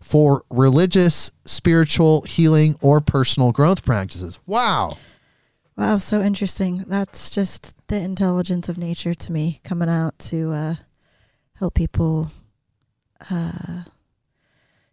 for 0.00 0.42
religious, 0.50 1.30
spiritual, 1.44 2.22
healing, 2.22 2.76
or 2.80 3.00
personal 3.00 3.52
growth 3.52 3.84
practices. 3.84 4.40
Wow. 4.46 4.96
Wow, 5.76 5.98
so 5.98 6.22
interesting. 6.22 6.84
That's 6.86 7.30
just 7.30 7.74
the 7.88 7.96
intelligence 7.96 8.68
of 8.68 8.78
nature 8.78 9.12
to 9.12 9.32
me 9.32 9.60
coming 9.62 9.90
out 9.90 10.18
to 10.20 10.52
uh, 10.52 10.74
help 11.58 11.74
people. 11.74 12.30
Uh, 13.30 13.82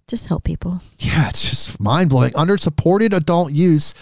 just 0.07 0.27
help 0.27 0.43
people. 0.43 0.81
Yeah, 0.99 1.29
it's 1.29 1.49
just 1.49 1.79
mind 1.79 2.09
blowing. 2.09 2.33
Under 2.35 2.57
supported 2.57 3.13
adult 3.13 3.53
use, 3.53 3.93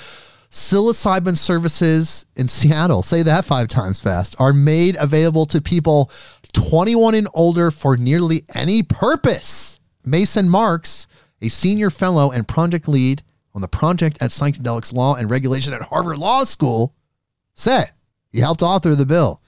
psilocybin 0.50 1.38
services 1.38 2.26
in 2.36 2.48
Seattle, 2.48 3.04
say 3.04 3.22
that 3.24 3.46
five 3.46 3.68
times 3.68 4.02
fast, 4.02 4.36
are 4.40 4.54
made 4.54 4.98
available 5.00 5.46
to 5.48 5.62
people 5.62 6.10
21 6.54 7.16
and 7.16 7.28
older 7.34 7.70
for 7.72 7.96
nearly 7.96 8.44
any 8.56 8.82
purpose. 8.82 9.80
Mason 10.04 10.50
Marks, 10.50 11.08
a 11.42 11.50
senior 11.50 11.90
fellow 11.90 12.32
and 12.32 12.48
project 12.48 12.88
lead 12.88 13.22
on 13.54 13.62
the 13.62 13.68
project 13.68 14.18
at 14.22 14.32
Psychedelics 14.32 14.93
Law 14.93 15.16
and 15.16 15.30
Regulation 15.30 15.74
at 15.74 15.82
Harvard 15.82 16.18
Law 16.18 16.43
School, 16.43 16.93
said 17.54 17.91
he 18.32 18.39
helped 18.39 18.62
author 18.62 18.95
the 18.95 19.06
bill. 19.06 19.41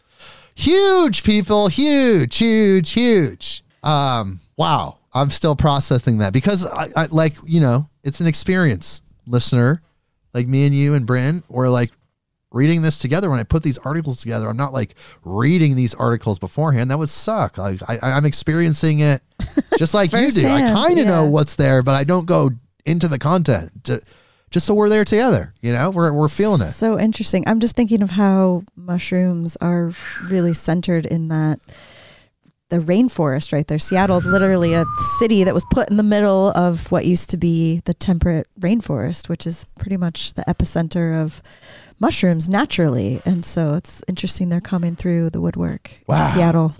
Huge, 0.55 1.23
people, 1.23 1.67
huge, 1.67 2.37
huge, 2.37 2.91
huge. 2.91 3.63
Um, 3.81 4.39
wow, 4.57 4.99
I'm 5.13 5.29
still 5.29 5.55
processing 5.55 6.19
that 6.19 6.33
because 6.33 6.65
I, 6.65 6.87
I 6.95 7.05
like 7.07 7.33
you 7.45 7.59
know 7.59 7.89
it's 8.03 8.19
an 8.19 8.27
experience, 8.27 9.01
listener, 9.25 9.81
like 10.33 10.47
me 10.47 10.65
and 10.65 10.75
you 10.75 10.93
and 10.93 11.05
Bryn. 11.05 11.43
We're 11.49 11.69
like 11.69 11.91
reading 12.53 12.83
this 12.83 12.99
together, 12.99 13.29
when 13.29 13.39
I 13.39 13.43
put 13.43 13.63
these 13.63 13.77
articles 13.79 14.21
together, 14.21 14.47
I'm 14.47 14.55
not 14.55 14.71
like 14.71 14.95
reading 15.25 15.75
these 15.75 15.93
articles 15.95 16.39
beforehand. 16.39 16.91
That 16.91 16.99
would 16.99 17.09
suck. 17.09 17.57
Like 17.57 17.81
I, 17.89 17.97
I'm 18.01 18.25
experiencing 18.25 18.99
it 18.99 19.21
just 19.77 19.93
like 19.93 20.13
you 20.13 20.31
do. 20.31 20.47
I 20.47 20.61
kind 20.71 20.99
of 20.99 21.07
know 21.07 21.25
what's 21.25 21.55
there, 21.55 21.81
but 21.81 21.95
I 21.95 22.03
don't 22.03 22.25
go 22.25 22.51
into 22.85 23.07
the 23.07 23.19
content. 23.19 23.83
To, 23.85 24.01
just 24.51 24.65
so 24.67 24.75
we're 24.75 24.89
there 24.89 25.03
together, 25.05 25.53
you 25.61 25.73
know, 25.73 25.89
we're 25.89 26.13
we're 26.13 26.27
feeling 26.27 26.61
it. 26.61 26.73
So 26.73 26.99
interesting. 26.99 27.43
I'm 27.47 27.59
just 27.59 27.75
thinking 27.75 28.01
of 28.03 28.11
how 28.11 28.63
mushrooms 28.75 29.55
are 29.61 29.91
really 30.29 30.53
centered 30.53 31.05
in 31.07 31.29
that 31.29 31.59
the 32.69 32.77
rainforest 32.79 33.51
right 33.53 33.67
there. 33.67 33.77
Seattle 33.79 34.17
is 34.17 34.25
literally 34.25 34.73
a 34.73 34.85
city 35.19 35.43
that 35.43 35.53
was 35.53 35.65
put 35.71 35.89
in 35.91 35.97
the 35.97 36.03
middle 36.03 36.51
of 36.55 36.91
what 36.91 37.05
used 37.05 37.29
to 37.31 37.37
be 37.37 37.81
the 37.85 37.93
temperate 37.93 38.47
rainforest, 38.59 39.29
which 39.29 39.45
is 39.45 39.65
pretty 39.77 39.97
much 39.97 40.33
the 40.33 40.43
epicenter 40.47 41.19
of 41.21 41.41
mushrooms 41.99 42.49
naturally. 42.49 43.21
And 43.25 43.45
so 43.45 43.75
it's 43.75 44.01
interesting 44.07 44.49
they're 44.49 44.59
coming 44.61 44.95
through 44.95 45.29
the 45.31 45.39
woodwork 45.41 45.99
Wow. 46.07 46.27
in 46.27 46.33
Seattle. 46.33 46.75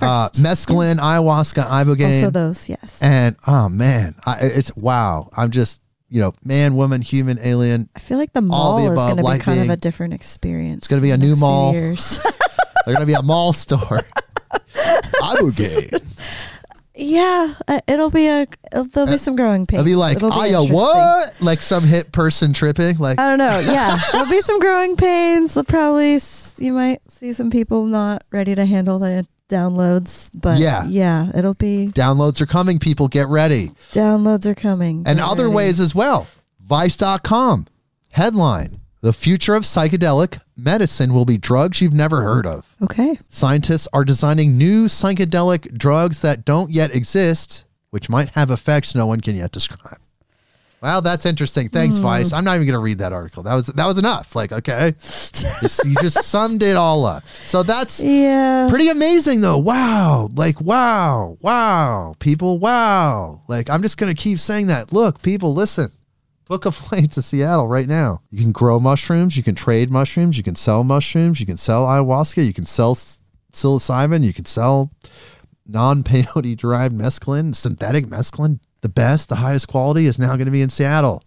Uh, 0.00 0.28
mescaline, 0.34 0.98
ayahuasca, 0.98 1.64
also 1.70 2.30
those, 2.30 2.68
yes. 2.68 2.98
and 3.00 3.36
oh 3.46 3.68
man, 3.68 4.16
I, 4.26 4.38
it's 4.42 4.74
wow. 4.76 5.28
I'm 5.36 5.50
just 5.50 5.80
you 6.08 6.20
know, 6.20 6.32
man, 6.44 6.74
woman, 6.74 7.00
human, 7.02 7.38
alien. 7.40 7.88
I 7.94 8.00
feel 8.00 8.18
like 8.18 8.32
the 8.32 8.40
all 8.40 8.46
mall 8.46 8.76
the 8.78 8.92
is 8.92 8.98
going 8.98 9.16
to 9.16 9.22
be 9.22 9.28
kind 9.38 9.44
being- 9.44 9.60
of 9.62 9.70
a 9.70 9.76
different 9.76 10.12
experience. 10.14 10.78
It's 10.78 10.88
gonna 10.88 11.02
be 11.02 11.10
a 11.12 11.16
new 11.16 11.36
mall. 11.36 11.72
years. 11.72 12.18
They're 12.84 12.94
gonna 12.94 13.06
be 13.06 13.14
a 13.14 13.22
mall 13.22 13.52
store. 13.52 14.00
ibogaine. 15.22 16.00
Yeah, 16.94 17.54
uh, 17.68 17.80
it'll 17.86 18.10
be 18.10 18.26
a 18.26 18.46
there'll 18.70 19.06
be 19.06 19.16
some 19.16 19.34
growing 19.34 19.66
pains. 19.66 19.80
It'll 19.80 19.90
be 19.90 19.96
like, 19.96 20.16
It'll 20.18 20.30
be 20.30 20.72
what? 20.72 21.34
Like 21.40 21.60
some 21.60 21.84
hit 21.84 22.12
person 22.12 22.52
tripping. 22.52 22.98
Like, 22.98 23.18
I 23.18 23.28
don't 23.28 23.38
know. 23.38 23.58
Yeah, 23.64 23.98
there'll 24.12 24.28
be 24.28 24.40
some 24.42 24.58
growing 24.60 24.96
pains. 24.96 25.54
There'll 25.54 25.64
probably 25.64 26.16
s- 26.16 26.56
you 26.58 26.74
might 26.74 27.00
see 27.10 27.32
some 27.32 27.50
people 27.50 27.86
not 27.86 28.24
ready 28.30 28.54
to 28.54 28.66
handle 28.66 28.98
the 28.98 29.26
downloads, 29.52 30.30
but 30.34 30.58
Yeah. 30.58 30.84
yeah, 30.88 31.30
it'll 31.34 31.54
be 31.54 31.90
downloads 31.94 32.40
are 32.40 32.46
coming. 32.46 32.78
People 32.78 33.08
get 33.08 33.28
ready. 33.28 33.70
downloads 33.92 34.46
are 34.46 34.54
coming. 34.54 35.02
and 35.06 35.20
other 35.20 35.44
ready. 35.44 35.56
ways 35.56 35.80
as 35.80 35.94
well. 35.94 36.26
Vice.com 36.60 37.66
headline: 38.10 38.80
The 39.02 39.12
future 39.12 39.54
of 39.54 39.64
psychedelic 39.64 40.40
medicine 40.56 41.12
will 41.12 41.24
be 41.24 41.38
drugs 41.38 41.80
you've 41.80 41.92
never 41.92 42.22
heard 42.22 42.46
of. 42.46 42.76
Okay. 42.82 43.18
Scientists 43.28 43.86
are 43.92 44.04
designing 44.04 44.56
new 44.58 44.86
psychedelic 44.86 45.76
drugs 45.76 46.20
that 46.22 46.44
don't 46.44 46.70
yet 46.70 46.94
exist, 46.94 47.64
which 47.90 48.08
might 48.08 48.30
have 48.30 48.50
effects 48.50 48.94
no 48.94 49.06
one 49.06 49.20
can 49.20 49.36
yet 49.36 49.52
describe. 49.52 49.98
Well, 50.82 51.00
that's 51.00 51.24
interesting. 51.26 51.68
Thanks, 51.68 51.96
Hmm. 51.98 52.02
Vice. 52.02 52.32
I'm 52.32 52.44
not 52.44 52.56
even 52.56 52.66
going 52.66 52.74
to 52.74 52.80
read 52.80 52.98
that 52.98 53.12
article. 53.12 53.44
That 53.44 53.54
was 53.54 53.66
that 53.68 53.86
was 53.86 53.98
enough. 53.98 54.34
Like, 54.34 54.50
okay, 54.50 54.94
Just- 55.00 55.84
you 55.86 55.94
just 56.00 56.24
summed 56.24 56.62
it 56.62 56.76
all 56.76 57.06
up. 57.06 57.24
So 57.28 57.62
that's 57.62 58.00
Yeah. 58.04 58.66
pretty 58.68 58.88
amazing, 58.88 59.42
though. 59.42 59.58
Wow, 59.58 60.28
like 60.34 60.60
wow, 60.60 61.38
wow, 61.40 62.14
people, 62.18 62.58
wow. 62.58 63.42
Like 63.48 63.70
I'm 63.70 63.80
just 63.82 63.96
going 63.96 64.12
to 64.14 64.20
keep 64.20 64.38
saying 64.40 64.66
that. 64.66 64.92
Look, 64.92 65.22
people, 65.22 65.54
listen. 65.54 65.92
Book 66.48 66.66
a 66.66 66.72
flight 66.72 67.12
to 67.12 67.22
Seattle 67.22 67.68
right 67.68 67.86
now. 67.86 68.20
You 68.30 68.40
can 68.40 68.50
grow 68.52 68.80
mushrooms. 68.80 69.36
You 69.36 69.42
can 69.44 69.54
trade 69.54 69.90
mushrooms. 69.90 70.36
You 70.36 70.42
can 70.42 70.56
sell 70.56 70.82
mushrooms. 70.84 71.38
You 71.40 71.46
can 71.46 71.56
sell 71.56 71.84
ayahuasca. 71.86 72.44
You 72.44 72.52
can 72.52 72.66
sell 72.66 72.96
psilocybin. 73.52 74.24
You 74.24 74.32
can 74.34 74.44
sell 74.44 74.90
non 75.66 76.02
peyote 76.02 76.56
derived 76.56 76.94
mescaline, 76.94 77.54
synthetic 77.54 78.06
mescaline. 78.06 78.58
The 78.82 78.88
best, 78.88 79.28
the 79.28 79.36
highest 79.36 79.68
quality 79.68 80.06
is 80.06 80.18
now 80.18 80.34
going 80.36 80.46
to 80.46 80.52
be 80.52 80.62
in 80.62 80.68
Seattle. 80.68 81.22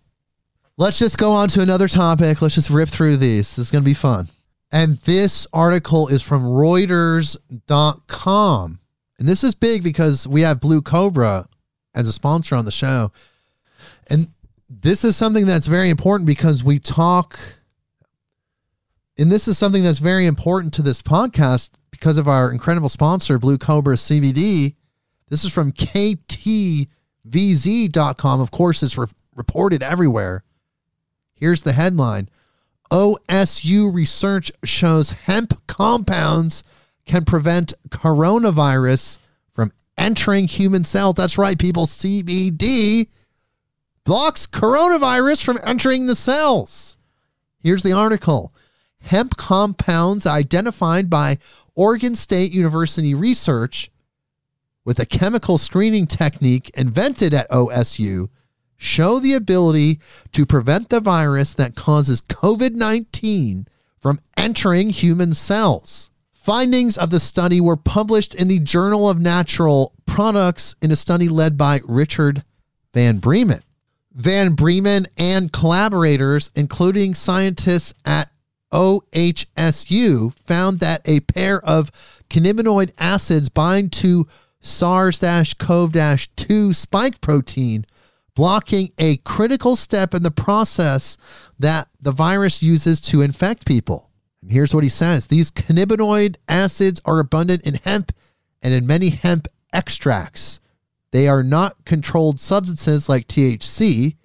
Let's 0.77 0.99
just 0.99 1.17
go 1.17 1.31
on 1.31 1.47
to 1.49 1.61
another 1.61 1.87
topic. 1.87 2.41
Let's 2.41 2.55
just 2.55 2.69
rip 2.69 2.89
through 2.89 3.15
these. 3.17 3.55
This 3.55 3.67
is 3.67 3.71
going 3.71 3.83
to 3.83 3.89
be 3.89 3.93
fun. 3.93 4.27
And 4.71 4.97
this 4.97 5.47
article 5.53 6.07
is 6.09 6.21
from 6.21 6.43
Reuters.com. 6.43 7.39
And 9.17 9.27
this 9.27 9.43
is 9.43 9.55
big 9.55 9.83
because 9.83 10.27
we 10.27 10.41
have 10.41 10.59
Blue 10.59 10.81
Cobra 10.81 11.47
as 11.95 12.07
a 12.09 12.13
sponsor 12.13 12.55
on 12.55 12.65
the 12.65 12.71
show. 12.71 13.13
And 14.09 14.27
this 14.69 15.05
is 15.05 15.15
something 15.15 15.45
that's 15.45 15.67
very 15.67 15.89
important 15.89 16.27
because 16.27 16.63
we 16.63 16.79
talk, 16.79 17.39
and 19.17 19.31
this 19.31 19.47
is 19.47 19.57
something 19.57 19.83
that's 19.83 19.99
very 19.99 20.25
important 20.25 20.73
to 20.73 20.81
this 20.81 21.01
podcast 21.01 21.71
because 21.91 22.17
of 22.17 22.27
our 22.27 22.51
incredible 22.51 22.89
sponsor, 22.89 23.39
Blue 23.39 23.57
Cobra 23.57 23.95
CBD. 23.95 24.75
This 25.29 25.45
is 25.45 25.53
from 25.53 25.71
KTVZ.com. 27.29 28.41
Of 28.41 28.51
course, 28.51 28.83
is 28.83 28.97
re- 28.97 29.07
reported 29.35 29.83
everywhere. 29.83 30.43
Here's 31.33 31.61
the 31.61 31.73
headline 31.73 32.29
OSU 32.91 33.93
research 33.93 34.51
shows 34.63 35.11
hemp 35.11 35.53
compounds 35.67 36.63
can 37.05 37.25
prevent 37.25 37.73
coronavirus 37.89 39.19
from 39.51 39.71
entering 39.97 40.47
human 40.47 40.83
cells. 40.83 41.15
That's 41.15 41.37
right, 41.37 41.57
people. 41.57 41.87
CBD 41.87 43.07
blocks 44.03 44.47
coronavirus 44.47 45.43
from 45.43 45.59
entering 45.65 46.07
the 46.07 46.15
cells. 46.15 46.97
Here's 47.61 47.83
the 47.83 47.93
article 47.93 48.53
Hemp 49.01 49.37
compounds 49.37 50.25
identified 50.25 51.09
by 51.09 51.37
Oregon 51.75 52.15
State 52.15 52.51
University 52.51 53.13
research 53.13 53.91
with 54.85 54.99
a 54.99 55.05
chemical 55.05 55.57
screening 55.57 56.05
technique 56.05 56.71
invented 56.77 57.33
at 57.33 57.49
OSU 57.49 58.29
show 58.77 59.19
the 59.19 59.33
ability 59.33 59.99
to 60.31 60.45
prevent 60.45 60.89
the 60.89 60.99
virus 60.99 61.53
that 61.55 61.75
causes 61.75 62.21
COVID 62.21 62.75
19 62.75 63.67
from 63.99 64.19
entering 64.37 64.91
human 64.91 65.33
cells. 65.33 66.11
Findings 66.31 66.95
of 66.95 67.09
the 67.09 67.19
study 67.19 67.59
were 67.59 67.75
published 67.75 68.35
in 68.35 68.47
the 68.47 68.59
Journal 68.59 69.09
of 69.09 69.19
Natural 69.19 69.93
Products 70.05 70.75
in 70.81 70.91
a 70.91 70.95
study 70.95 71.27
led 71.27 71.57
by 71.57 71.81
Richard 71.85 72.43
Van 72.93 73.17
Breemen. 73.17 73.61
Van 74.13 74.53
Breemen 74.53 75.07
and 75.17 75.51
collaborators, 75.51 76.51
including 76.55 77.15
scientists 77.15 77.95
at 78.05 78.29
OHSU, 78.71 80.33
found 80.35 80.79
that 80.79 81.01
a 81.05 81.21
pair 81.21 81.59
of 81.61 81.89
cannabinoid 82.29 82.91
acids 82.99 83.49
bind 83.49 83.91
to 83.93 84.25
SARS 84.65 85.19
CoV 85.59 85.93
2 86.35 86.73
spike 86.73 87.21
protein, 87.21 87.85
blocking 88.33 88.91
a 88.97 89.17
critical 89.17 89.75
step 89.75 90.13
in 90.13 90.23
the 90.23 90.31
process 90.31 91.17
that 91.59 91.87
the 92.01 92.11
virus 92.11 92.63
uses 92.63 92.99
to 93.01 93.21
infect 93.21 93.65
people. 93.65 94.09
And 94.41 94.51
here's 94.51 94.73
what 94.73 94.83
he 94.83 94.89
says 94.89 95.27
these 95.27 95.51
cannabinoid 95.51 96.37
acids 96.49 96.99
are 97.05 97.19
abundant 97.19 97.65
in 97.65 97.75
hemp 97.75 98.11
and 98.61 98.73
in 98.73 98.87
many 98.87 99.09
hemp 99.09 99.47
extracts. 99.71 100.59
They 101.11 101.27
are 101.27 101.43
not 101.43 101.85
controlled 101.85 102.39
substances 102.39 103.07
like 103.07 103.27
THC 103.27 104.17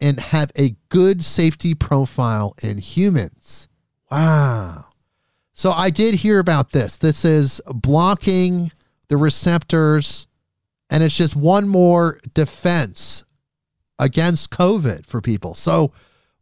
and 0.00 0.18
have 0.18 0.50
a 0.58 0.76
good 0.88 1.24
safety 1.24 1.74
profile 1.74 2.54
in 2.62 2.78
humans. 2.78 3.68
Wow. 4.10 4.86
So 5.52 5.70
I 5.70 5.90
did 5.90 6.16
hear 6.16 6.40
about 6.40 6.72
this. 6.72 6.98
This 6.98 7.24
is 7.24 7.62
blocking 7.66 8.72
the 9.14 9.18
receptors, 9.18 10.26
and 10.90 11.04
it's 11.04 11.16
just 11.16 11.36
one 11.36 11.68
more 11.68 12.18
defense 12.34 13.22
against 13.96 14.50
COVID 14.50 15.06
for 15.06 15.20
people. 15.20 15.54
So 15.54 15.92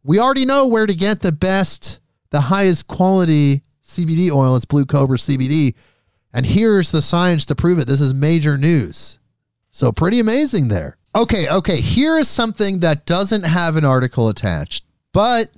we 0.03 0.17
already 0.17 0.43
know 0.43 0.67
where 0.67 0.87
to 0.87 0.95
get 0.95 1.21
the 1.21 1.31
best, 1.31 1.99
the 2.31 2.41
highest 2.41 2.87
quality 2.87 3.61
CBD 3.83 4.31
oil. 4.31 4.55
It's 4.55 4.65
Blue 4.65 4.85
Cobra 4.85 5.19
CBD. 5.19 5.77
And 6.33 6.47
here's 6.47 6.89
the 6.89 7.03
science 7.03 7.45
to 7.45 7.55
prove 7.55 7.77
it. 7.77 7.87
This 7.87 8.01
is 8.01 8.11
major 8.11 8.57
news. 8.57 9.19
So 9.69 9.91
pretty 9.91 10.19
amazing 10.19 10.69
there. 10.69 10.97
Okay, 11.15 11.47
okay. 11.47 11.79
Here 11.79 12.17
is 12.17 12.27
something 12.27 12.79
that 12.79 13.05
doesn't 13.05 13.45
have 13.45 13.75
an 13.75 13.85
article 13.85 14.29
attached, 14.29 14.83
but 15.11 15.51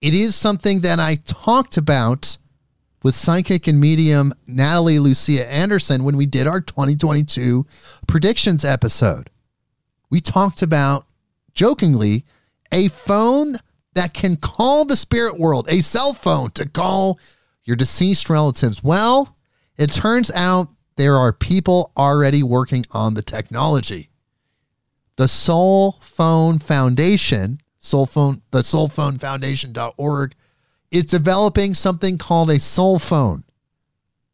it 0.00 0.14
is 0.14 0.34
something 0.34 0.80
that 0.80 0.98
I 0.98 1.16
talked 1.16 1.76
about 1.76 2.38
with 3.02 3.14
psychic 3.14 3.66
and 3.66 3.80
medium 3.80 4.32
Natalie 4.46 4.98
Lucia 4.98 5.50
Anderson 5.50 6.04
when 6.04 6.16
we 6.16 6.26
did 6.26 6.46
our 6.46 6.60
2022 6.60 7.66
predictions 8.06 8.64
episode. 8.64 9.30
We 10.10 10.20
talked 10.20 10.62
about 10.62 11.06
jokingly 11.54 12.24
a 12.70 12.88
phone 12.88 13.58
that 13.94 14.14
can 14.14 14.36
call 14.36 14.84
the 14.84 14.96
spirit 14.96 15.38
world, 15.38 15.68
a 15.68 15.80
cell 15.80 16.14
phone 16.14 16.50
to 16.52 16.68
call 16.68 17.18
your 17.64 17.76
deceased 17.76 18.30
relatives. 18.30 18.82
Well, 18.82 19.36
it 19.76 19.92
turns 19.92 20.30
out 20.32 20.68
there 20.96 21.16
are 21.16 21.32
people 21.32 21.92
already 21.96 22.42
working 22.42 22.84
on 22.92 23.14
the 23.14 23.22
technology. 23.22 24.10
The 25.16 25.28
Soul 25.28 25.98
Phone 26.00 26.58
Foundation, 26.58 27.60
Soul 27.78 28.06
Phone, 28.06 28.42
the 28.50 28.60
soulphonefoundation.org, 28.60 30.34
is 30.92 31.06
developing 31.06 31.74
something 31.74 32.18
called 32.18 32.50
a 32.50 32.60
soul 32.60 32.98
phone, 32.98 33.42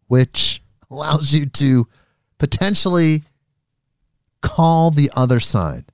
which 0.09 0.61
allows 0.91 1.33
you 1.33 1.47
to 1.47 1.87
potentially 2.39 3.23
call 4.43 4.91
the 4.91 5.11
other 5.17 5.41
side. 5.41 5.85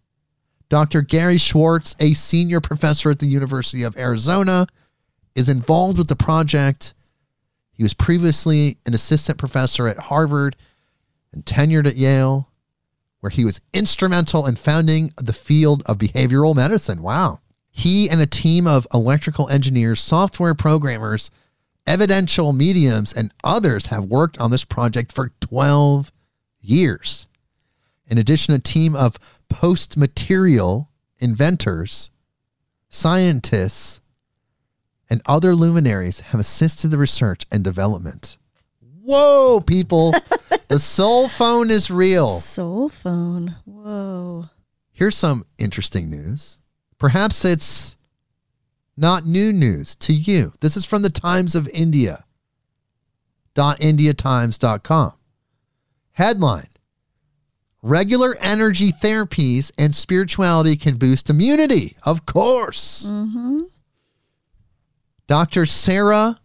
Dr. 0.70 1.02
Gary 1.02 1.38
Schwartz, 1.38 1.94
a 2.00 2.14
senior 2.14 2.60
professor 2.60 3.10
at 3.10 3.18
the 3.18 3.26
University 3.26 3.82
of 3.82 3.96
Arizona, 3.96 4.66
is 5.34 5.48
involved 5.48 5.98
with 5.98 6.08
the 6.08 6.16
project. 6.16 6.94
He 7.72 7.82
was 7.82 7.92
previously 7.92 8.78
an 8.86 8.94
assistant 8.94 9.38
professor 9.38 9.86
at 9.86 9.98
Harvard 9.98 10.56
and 11.32 11.44
tenured 11.44 11.86
at 11.86 11.96
Yale, 11.96 12.50
where 13.20 13.30
he 13.30 13.44
was 13.44 13.60
instrumental 13.72 14.46
in 14.46 14.56
founding 14.56 15.12
the 15.16 15.32
field 15.32 15.82
of 15.86 15.98
behavioral 15.98 16.56
medicine. 16.56 17.02
Wow. 17.02 17.40
He 17.76 18.08
and 18.08 18.20
a 18.20 18.26
team 18.26 18.68
of 18.68 18.86
electrical 18.94 19.48
engineers, 19.48 19.98
software 19.98 20.54
programmers, 20.54 21.28
evidential 21.88 22.52
mediums, 22.52 23.12
and 23.12 23.34
others 23.42 23.86
have 23.86 24.04
worked 24.04 24.38
on 24.38 24.52
this 24.52 24.64
project 24.64 25.10
for 25.10 25.32
12 25.40 26.12
years. 26.60 27.26
In 28.06 28.16
addition, 28.16 28.54
a 28.54 28.60
team 28.60 28.94
of 28.94 29.18
post 29.48 29.96
material 29.96 30.88
inventors, 31.18 32.10
scientists, 32.90 34.00
and 35.10 35.20
other 35.26 35.56
luminaries 35.56 36.20
have 36.20 36.38
assisted 36.38 36.92
the 36.92 36.98
research 36.98 37.44
and 37.50 37.64
development. 37.64 38.38
Whoa, 39.02 39.60
people. 39.60 40.12
the 40.68 40.78
soul 40.78 41.28
phone 41.28 41.72
is 41.72 41.90
real. 41.90 42.38
Soul 42.38 42.88
phone. 42.88 43.56
Whoa. 43.64 44.44
Here's 44.92 45.16
some 45.16 45.44
interesting 45.58 46.08
news. 46.08 46.60
Perhaps 46.98 47.44
it's 47.44 47.96
not 48.96 49.26
new 49.26 49.52
news 49.52 49.94
to 49.96 50.12
you. 50.12 50.52
This 50.60 50.76
is 50.76 50.84
from 50.84 51.02
the 51.02 51.10
Times 51.10 51.54
of 51.54 51.68
India. 51.68 52.24
.indiatimes.com. 53.56 55.12
Headline 56.12 56.68
Regular 57.82 58.34
energy 58.40 58.92
therapies 58.92 59.70
and 59.76 59.94
spirituality 59.94 60.74
can 60.74 60.96
boost 60.96 61.28
immunity. 61.28 61.96
Of 62.04 62.24
course. 62.24 63.06
Mm-hmm. 63.10 63.60
Dr. 65.26 65.66
Sarah 65.66 66.38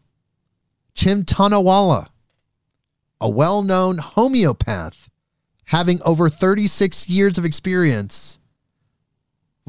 Chimtanawala, 0.95 2.07
a 3.21 3.29
well 3.29 3.61
known 3.61 3.99
homeopath 3.99 5.09
having 5.65 6.01
over 6.03 6.29
36 6.29 7.07
years 7.07 7.37
of 7.37 7.45
experience, 7.45 8.38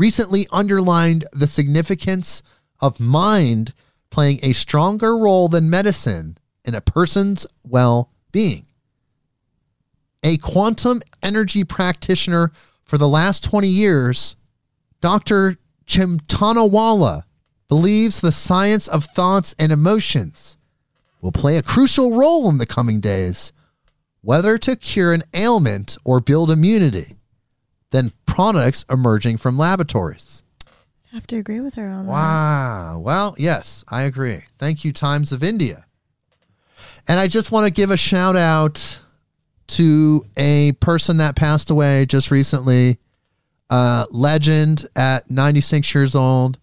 recently 0.01 0.47
underlined 0.51 1.27
the 1.31 1.47
significance 1.47 2.43
of 2.81 2.99
mind 2.99 3.75
playing 4.11 4.41
a 4.43 4.55
stronger 4.55 5.19
role 5.19 5.47
than 5.47 5.69
medicine 5.69 6.39
in 6.65 6.75
a 6.75 6.81
person's 6.81 7.47
well 7.63 8.11
being. 8.33 8.65
A 10.23 10.39
quantum 10.39 11.03
energy 11.23 11.65
practitioner 11.65 12.51
for 12.83 12.97
the 12.97 13.09
last 13.09 13.45
20 13.45 13.69
years, 13.69 14.37
Dr. 15.03 15.59
Chimtanawala 15.87 17.25
believes 17.69 18.23
the 18.23 18.33
science 18.33 18.89
of 18.89 19.05
thoughts 19.05 19.55
and 19.59 19.71
emotions 19.71 20.57
will 21.21 21.31
play 21.31 21.59
a 21.59 21.63
crucial 21.63 22.17
role 22.17 22.49
in 22.49 22.57
the 22.57 22.65
coming 22.65 23.01
days, 23.01 23.53
whether 24.23 24.57
to 24.57 24.77
cure 24.77 25.13
an 25.13 25.25
ailment 25.35 25.99
or 26.05 26.21
build 26.21 26.51
immunity, 26.51 27.17
than 27.91 28.13
products 28.27 28.85
emerging 28.91 29.37
from 29.37 29.59
laboratories. 29.59 30.43
Have 31.13 31.27
to 31.27 31.37
agree 31.37 31.61
with 31.61 31.75
her 31.75 31.89
on 31.89 32.07
that. 32.07 32.13
Wow. 32.13 33.03
Well, 33.05 33.35
yes, 33.37 33.85
I 33.89 34.03
agree. 34.03 34.45
Thank 34.59 34.85
you, 34.85 34.93
Times 34.93 35.33
of 35.33 35.43
India. 35.43 35.87
And 37.09 37.19
I 37.19 37.27
just 37.27 37.51
want 37.51 37.67
to 37.67 37.73
give 37.73 37.91
a 37.91 37.97
shout 37.97 38.37
out 38.37 39.01
to 39.69 40.23
a 40.37 40.73
person 40.81 41.17
that 41.17 41.35
passed 41.35 41.71
away 41.71 42.07
just 42.07 42.31
recently, 42.31 42.99
uh, 43.71 44.07
legend 44.11 44.87
at 44.95 45.29
96 45.31 45.93
years 45.95 46.15
old, 46.15 46.59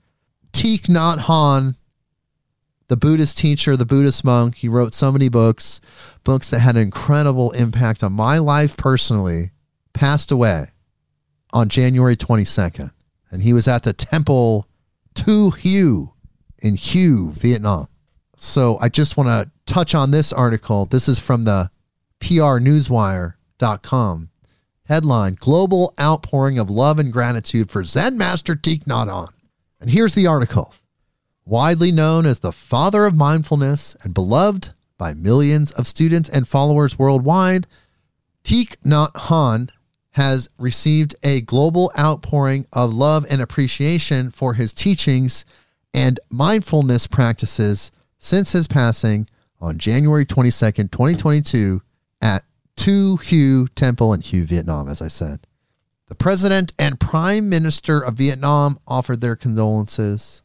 Thich 0.53 0.83
Nhat 0.83 1.19
Hanh, 1.19 1.75
the 2.87 2.97
Buddhist 2.97 3.37
teacher, 3.37 3.75
the 3.75 3.85
Buddhist 3.85 4.23
monk. 4.23 4.55
He 4.55 4.69
wrote 4.69 4.93
so 4.93 5.11
many 5.11 5.27
books, 5.27 5.81
books 6.23 6.49
that 6.51 6.59
had 6.59 6.77
an 6.77 6.83
incredible 6.83 7.51
impact 7.51 8.01
on 8.01 8.13
my 8.13 8.37
life 8.37 8.77
personally, 8.77 9.51
passed 9.93 10.31
away 10.31 10.67
on 11.53 11.69
January 11.69 12.15
22nd. 12.15 12.91
And 13.31 13.41
he 13.41 13.53
was 13.53 13.67
at 13.67 13.83
the 13.83 13.93
temple 13.93 14.67
Tu 15.13 15.51
Hieu 15.51 16.13
in 16.59 16.75
Hue, 16.75 17.31
Vietnam. 17.31 17.87
So 18.37 18.77
I 18.79 18.89
just 18.89 19.17
want 19.17 19.29
to 19.29 19.49
touch 19.65 19.95
on 19.95 20.11
this 20.11 20.31
article. 20.31 20.85
This 20.85 21.07
is 21.07 21.17
from 21.19 21.45
the 21.45 21.71
prnewswire.com. 22.19 24.29
Headline 24.85 25.37
Global 25.39 25.93
outpouring 25.99 26.57
of 26.57 26.69
love 26.69 26.97
and 26.99 27.11
gratitude 27.11 27.69
for 27.69 27.83
Zen 27.83 28.17
Master 28.17 28.55
Thich 28.55 28.85
Nhat 28.85 29.07
Hanh. 29.07 29.33
And 29.81 29.89
here's 29.89 30.15
the 30.15 30.27
article. 30.27 30.73
Widely 31.45 31.91
known 31.91 32.25
as 32.25 32.39
the 32.39 32.53
father 32.53 33.05
of 33.05 33.15
mindfulness 33.15 33.97
and 34.01 34.13
beloved 34.13 34.69
by 34.97 35.13
millions 35.13 35.71
of 35.71 35.87
students 35.87 36.29
and 36.29 36.47
followers 36.47 36.97
worldwide, 36.97 37.67
Thich 38.43 38.75
Nhat 38.85 39.11
Hanh 39.13 39.69
has 40.17 40.49
received 40.57 41.15
a 41.21 41.41
global 41.41 41.91
outpouring 41.97 42.65
of 42.73 42.91
love 42.91 43.23
and 43.29 43.39
appreciation 43.39 44.31
for 44.31 44.55
his 44.55 44.73
teachings 44.73 45.45
and 45.93 46.19
mindfulness 46.31 47.05
practices 47.05 47.91
since 48.17 48.51
his 48.51 48.65
passing 48.65 49.27
on 49.61 49.77
January 49.77 50.25
22nd, 50.25 50.89
2022 50.91 51.83
at 52.19 52.43
Tu 52.75 53.17
Hieu 53.17 53.67
Temple 53.75 54.11
in 54.11 54.21
Hue, 54.21 54.45
Vietnam, 54.45 54.89
as 54.89 55.03
I 55.03 55.07
said. 55.07 55.45
The 56.07 56.15
president 56.15 56.73
and 56.79 56.99
prime 56.99 57.47
minister 57.47 57.99
of 57.99 58.15
Vietnam 58.15 58.79
offered 58.87 59.21
their 59.21 59.35
condolences, 59.35 60.41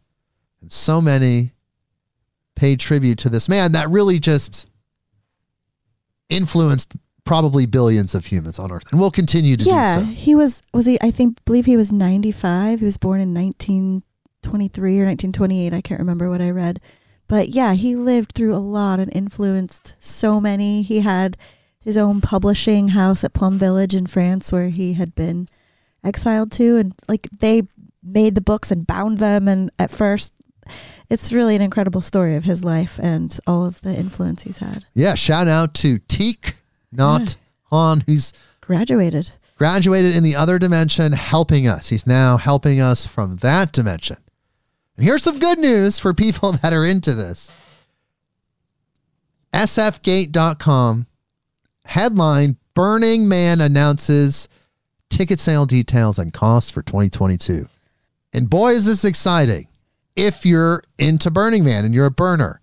and 0.60 0.70
so 0.70 1.00
many 1.00 1.52
paid 2.56 2.78
tribute 2.78 3.18
to 3.20 3.30
this 3.30 3.48
man 3.48 3.72
that 3.72 3.88
really 3.88 4.18
just 4.18 4.66
influenced 6.28 6.94
probably 7.24 7.66
billions 7.66 8.14
of 8.14 8.26
humans 8.26 8.58
on 8.58 8.72
earth 8.72 8.90
and 8.90 9.00
we'll 9.00 9.10
continue 9.10 9.56
to 9.56 9.64
yeah, 9.64 10.00
do 10.00 10.00
so. 10.00 10.08
Yeah, 10.08 10.14
he 10.14 10.34
was 10.34 10.62
was 10.72 10.86
he 10.86 10.98
I 11.00 11.10
think 11.10 11.44
believe 11.44 11.66
he 11.66 11.76
was 11.76 11.92
95. 11.92 12.80
He 12.80 12.84
was 12.84 12.96
born 12.96 13.20
in 13.20 13.32
1923 13.34 15.00
or 15.00 15.06
1928. 15.06 15.72
I 15.72 15.80
can't 15.80 16.00
remember 16.00 16.28
what 16.28 16.40
I 16.40 16.50
read. 16.50 16.80
But 17.28 17.50
yeah, 17.50 17.74
he 17.74 17.96
lived 17.96 18.32
through 18.32 18.54
a 18.54 18.58
lot 18.58 19.00
and 19.00 19.14
influenced 19.14 19.94
so 19.98 20.40
many. 20.40 20.82
He 20.82 21.00
had 21.00 21.36
his 21.80 21.96
own 21.96 22.20
publishing 22.20 22.88
house 22.88 23.24
at 23.24 23.32
Plum 23.32 23.58
Village 23.58 23.94
in 23.94 24.06
France 24.06 24.52
where 24.52 24.68
he 24.68 24.94
had 24.94 25.14
been 25.14 25.48
exiled 26.04 26.50
to 26.52 26.76
and 26.76 26.94
like 27.08 27.28
they 27.32 27.62
made 28.02 28.34
the 28.34 28.40
books 28.40 28.70
and 28.70 28.86
bound 28.86 29.18
them 29.18 29.46
and 29.46 29.70
at 29.78 29.90
first 29.90 30.34
it's 31.08 31.32
really 31.32 31.54
an 31.54 31.62
incredible 31.62 32.00
story 32.00 32.34
of 32.36 32.44
his 32.44 32.64
life 32.64 32.98
and 33.02 33.38
all 33.46 33.64
of 33.64 33.80
the 33.82 33.94
influence 33.94 34.42
he's 34.42 34.58
had. 34.58 34.86
Yeah, 34.94 35.14
shout 35.14 35.48
out 35.48 35.74
to 35.74 35.98
Thich 36.00 36.61
Nhat 36.94 37.36
Hanh, 37.70 38.02
who's 38.06 38.32
Graduated. 38.60 39.30
graduated 39.56 40.14
in 40.16 40.22
the 40.22 40.36
other 40.36 40.58
dimension, 40.58 41.12
helping 41.12 41.66
us. 41.66 41.88
He's 41.88 42.06
now 42.06 42.36
helping 42.36 42.80
us 42.80 43.06
from 43.06 43.36
that 43.38 43.72
dimension. 43.72 44.16
And 44.96 45.06
here's 45.06 45.22
some 45.22 45.38
good 45.38 45.58
news 45.58 45.98
for 45.98 46.14
people 46.14 46.52
that 46.62 46.72
are 46.72 46.84
into 46.84 47.14
this. 47.14 47.50
SFGate.com 49.52 51.06
headline 51.86 52.56
Burning 52.74 53.28
Man 53.28 53.60
announces 53.60 54.48
ticket 55.10 55.38
sale 55.38 55.66
details 55.66 56.18
and 56.18 56.32
costs 56.32 56.70
for 56.70 56.80
2022. 56.82 57.68
And 58.32 58.48
boy, 58.48 58.72
is 58.72 58.86
this 58.86 59.04
exciting 59.04 59.68
if 60.16 60.46
you're 60.46 60.82
into 60.98 61.30
Burning 61.30 61.64
Man 61.64 61.84
and 61.84 61.94
you're 61.94 62.06
a 62.06 62.10
burner. 62.10 62.61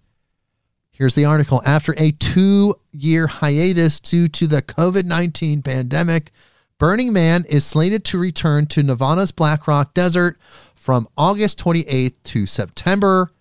Here's 0.99 1.15
the 1.15 1.23
article. 1.23 1.61
After 1.65 1.95
a 1.97 2.11
two 2.11 2.75
year 2.91 3.27
hiatus 3.27 4.01
due 4.01 4.27
to 4.27 4.47
the 4.47 4.61
COVID 4.61 5.05
19 5.05 5.61
pandemic, 5.61 6.31
Burning 6.77 7.13
Man 7.13 7.45
is 7.47 7.65
slated 7.65 8.03
to 8.05 8.19
return 8.19 8.65
to 8.67 8.83
Nevada's 8.83 9.31
Black 9.31 9.65
Rock 9.65 9.93
Desert 9.93 10.37
from 10.75 11.07
August 11.17 11.57
28th 11.63 12.15
to 12.25 12.45
September 12.45 13.31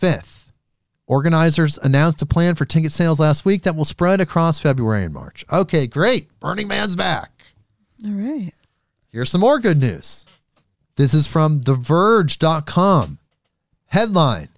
5th. 0.00 0.52
Organizers 1.08 1.78
announced 1.78 2.22
a 2.22 2.26
plan 2.26 2.54
for 2.54 2.64
ticket 2.64 2.92
sales 2.92 3.18
last 3.18 3.44
week 3.44 3.62
that 3.62 3.74
will 3.74 3.84
spread 3.84 4.20
across 4.20 4.60
February 4.60 5.02
and 5.02 5.12
March. 5.12 5.44
Okay, 5.52 5.88
great. 5.88 6.28
Burning 6.38 6.68
Man's 6.68 6.94
back. 6.94 7.32
All 8.06 8.12
right. 8.12 8.54
Here's 9.10 9.30
some 9.30 9.40
more 9.40 9.58
good 9.58 9.78
news. 9.78 10.26
This 10.94 11.12
is 11.12 11.26
from 11.26 11.60
TheVerge.com. 11.62 13.18
Headline 13.86 14.48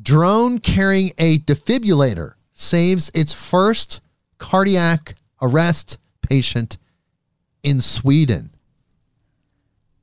Drone 0.00 0.58
carrying 0.58 1.12
a 1.18 1.38
defibrillator 1.40 2.34
saves 2.52 3.10
its 3.14 3.32
first 3.32 4.00
cardiac 4.38 5.16
arrest 5.42 5.98
patient 6.22 6.78
in 7.62 7.80
Sweden. 7.80 8.50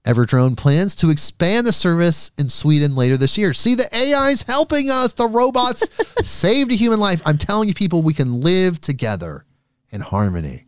Everdrone 0.06 0.56
plans 0.56 0.96
to 0.96 1.10
expand 1.10 1.68
the 1.68 1.74
service 1.74 2.32
in 2.38 2.48
Sweden 2.48 2.96
later 2.96 3.18
this 3.18 3.38
year. 3.38 3.54
See, 3.54 3.76
the 3.76 3.94
AI's 3.94 4.44
helping 4.44 4.90
us. 4.90 5.14
The 5.14 5.28
robots 5.28 5.86
saved 6.26 6.72
a 6.72 6.76
human 6.76 7.00
life. 7.00 7.22
I'm 7.26 7.38
telling 7.38 7.68
you, 7.68 7.74
people, 7.74 8.02
we 8.02 8.14
can 8.14 8.42
live 8.42 8.80
together 8.80 9.46
in 9.90 10.00
harmony. 10.02 10.66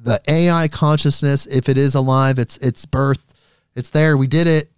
The 0.00 0.20
AI 0.26 0.68
consciousness, 0.68 1.46
if 1.46 1.68
it 1.68 1.76
is 1.76 1.94
alive, 1.94 2.38
it's 2.38 2.56
it's 2.58 2.86
birth, 2.86 3.34
it's 3.74 3.90
there. 3.90 4.16
We 4.16 4.26
did 4.26 4.46
it. 4.46 4.70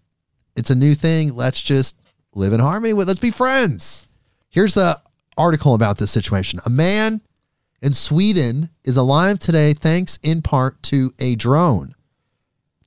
It's 0.56 0.70
a 0.70 0.74
new 0.74 0.94
thing. 0.94 1.36
Let's 1.36 1.62
just 1.62 2.00
live 2.38 2.52
in 2.52 2.60
harmony 2.60 2.94
with. 2.94 3.08
Let's 3.08 3.20
be 3.20 3.32
friends. 3.32 4.08
Here's 4.48 4.74
the 4.74 5.00
article 5.36 5.74
about 5.74 5.98
this 5.98 6.12
situation. 6.12 6.60
A 6.64 6.70
man 6.70 7.20
in 7.82 7.92
Sweden 7.92 8.70
is 8.84 8.96
alive 8.96 9.38
today 9.38 9.74
thanks 9.74 10.18
in 10.22 10.40
part 10.40 10.82
to 10.84 11.12
a 11.18 11.34
drone. 11.34 11.94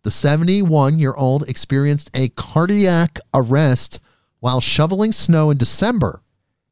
The 0.03 0.11
71 0.11 0.99
year 0.99 1.13
old 1.13 1.47
experienced 1.47 2.09
a 2.15 2.29
cardiac 2.29 3.19
arrest 3.33 3.99
while 4.39 4.61
shoveling 4.61 5.11
snow 5.11 5.51
in 5.51 5.57
December 5.57 6.23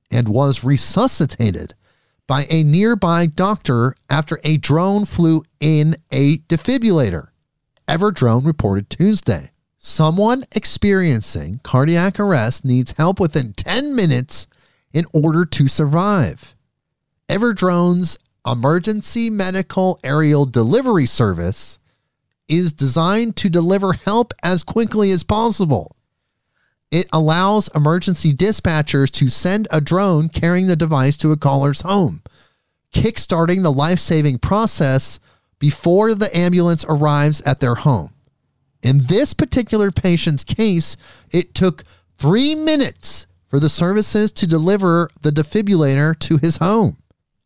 and 0.10 0.28
was 0.28 0.64
resuscitated 0.64 1.76
by 2.28 2.48
a 2.50 2.64
nearby 2.64 3.26
doctor 3.26 3.94
after 4.10 4.40
a 4.44 4.58
drone 4.58 5.06
flew 5.06 5.44
in 5.60 5.96
a 6.12 6.38
defibrillator. 6.38 7.28
Everdrone 7.88 8.46
reported 8.46 8.90
Tuesday. 8.90 9.52
Someone 9.82 10.44
experiencing 10.52 11.62
cardiac 11.64 12.20
arrest 12.20 12.66
needs 12.66 12.92
help 12.98 13.18
within 13.18 13.54
10 13.54 13.96
minutes 13.96 14.46
in 14.92 15.06
order 15.14 15.46
to 15.46 15.70
survive. 15.70 16.54
Everdrone's 17.30 18.20
emergency 18.46 19.30
medical 19.30 19.98
aerial 20.04 20.46
delivery 20.46 21.06
service 21.06 21.80
is 22.50 22.74
designed 22.74 23.38
to 23.38 23.48
deliver 23.48 23.94
help 23.94 24.34
as 24.44 24.64
quickly 24.64 25.12
as 25.12 25.24
possible. 25.24 25.96
It 26.92 27.08
allows 27.14 27.70
emergency 27.74 28.34
dispatchers 28.34 29.10
to 29.12 29.30
send 29.30 29.70
a 29.72 29.80
drone 29.80 30.28
carrying 30.28 30.68
the 30.68 30.76
device 30.76 31.16
to 31.18 31.32
a 31.32 31.38
caller's 31.38 31.82
home, 31.82 32.22
kickstarting 32.94 33.64
the 33.64 33.72
life 33.72 34.00
saving 34.00 34.40
process 34.40 35.22
before 35.58 36.16
the 36.16 36.36
ambulance 36.36 36.84
arrives 36.90 37.40
at 37.42 37.62
their 37.62 37.76
home. 37.76 38.12
In 38.82 39.02
this 39.08 39.34
particular 39.34 39.92
patient's 39.92 40.44
case, 40.44 40.96
it 41.32 41.54
took 41.54 41.84
three 42.18 42.56
minutes 42.56 43.28
for 43.48 43.60
the 43.60 43.70
services 43.70 44.32
to 44.34 44.48
deliver 44.48 45.10
the 45.22 45.32
defibrillator 45.32 46.18
to 46.20 46.38
his 46.38 46.58
home. 46.58 46.98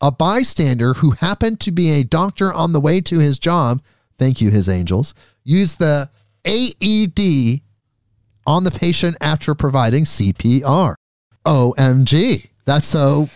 A 0.02 0.12
bystander 0.12 0.96
who 0.96 1.12
happened 1.12 1.60
to 1.62 1.72
be 1.72 1.92
a 1.92 2.04
doctor 2.04 2.54
on 2.54 2.74
the 2.74 2.82
way 2.82 3.00
to 3.02 3.20
his 3.20 3.40
job, 3.40 3.82
thank 4.18 4.42
you, 4.42 4.52
his 4.52 4.68
angels, 4.68 5.14
used 5.44 5.80
the 5.80 6.10
AED 6.46 7.62
on 8.46 8.66
the 8.66 8.72
patient 8.72 9.16
after 9.22 9.56
providing 9.56 10.04
CPR. 10.04 10.96
OMG. 11.46 12.50
That's 12.66 12.88
so 12.88 13.30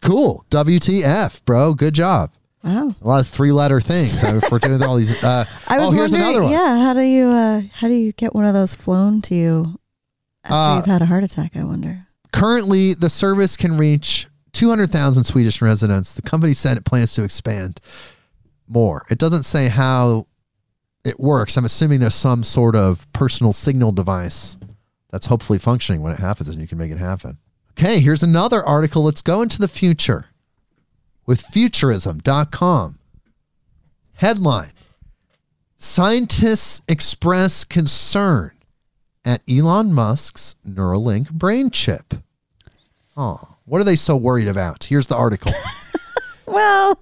cool. 0.00 0.44
WTF, 0.50 1.44
bro. 1.44 1.74
Good 1.74 1.94
job. 1.94 2.32
Wow. 2.62 2.94
A 3.00 3.06
lot 3.06 3.20
of 3.20 3.28
three 3.28 3.52
letter 3.52 3.80
things. 3.80 4.24
I 4.24 4.32
mean, 4.32 4.40
doing 4.40 4.82
all 4.82 4.96
these. 4.96 5.22
Uh, 5.22 5.44
I 5.68 5.78
was 5.78 5.90
oh, 5.90 5.92
here's 5.92 6.12
wondering, 6.12 6.22
another 6.30 6.42
one. 6.42 6.52
yeah, 6.52 6.82
how 6.84 6.92
do 6.92 7.02
you 7.02 7.28
uh, 7.28 7.62
how 7.72 7.88
do 7.88 7.94
you 7.94 8.12
get 8.12 8.34
one 8.34 8.44
of 8.44 8.54
those 8.54 8.74
flown 8.74 9.22
to 9.22 9.34
you 9.34 9.78
after 10.44 10.54
Uh, 10.54 10.76
you've 10.76 10.86
had 10.86 11.02
a 11.02 11.06
heart 11.06 11.22
attack? 11.24 11.56
I 11.56 11.62
wonder. 11.64 12.06
Currently, 12.32 12.94
the 12.94 13.08
service 13.10 13.56
can 13.56 13.78
reach 13.78 14.26
200,000 14.52 15.24
Swedish 15.24 15.62
residents. 15.62 16.14
The 16.14 16.22
company 16.22 16.52
said 16.52 16.76
it 16.76 16.84
plans 16.84 17.14
to 17.14 17.22
expand 17.24 17.80
more. 18.66 19.06
It 19.08 19.18
doesn't 19.18 19.44
say 19.44 19.68
how 19.68 20.26
it 21.04 21.18
works. 21.18 21.56
I'm 21.56 21.64
assuming 21.64 22.00
there's 22.00 22.14
some 22.14 22.44
sort 22.44 22.76
of 22.76 23.10
personal 23.12 23.52
signal 23.52 23.92
device 23.92 24.58
that's 25.10 25.26
hopefully 25.26 25.58
functioning 25.58 26.02
when 26.02 26.12
it 26.12 26.18
happens 26.18 26.48
and 26.48 26.60
you 26.60 26.66
can 26.68 26.76
make 26.76 26.90
it 26.90 26.98
happen. 26.98 27.38
Okay, 27.72 28.00
here's 28.00 28.22
another 28.22 28.62
article. 28.62 29.04
Let's 29.04 29.22
go 29.22 29.40
into 29.40 29.58
the 29.58 29.68
future 29.68 30.26
with 31.28 31.42
futurism.com. 31.42 32.98
Headline 34.14 34.72
Scientists 35.76 36.82
express 36.88 37.64
concern 37.64 38.50
at 39.24 39.42
Elon 39.48 39.92
Musk's 39.92 40.56
Neuralink 40.66 41.30
brain 41.30 41.70
chip. 41.70 42.14
Oh, 43.16 43.58
what 43.64 43.80
are 43.80 43.84
they 43.84 43.94
so 43.94 44.16
worried 44.16 44.48
about? 44.48 44.84
Here's 44.84 45.06
the 45.06 45.16
article. 45.16 45.52
Well, 46.50 46.98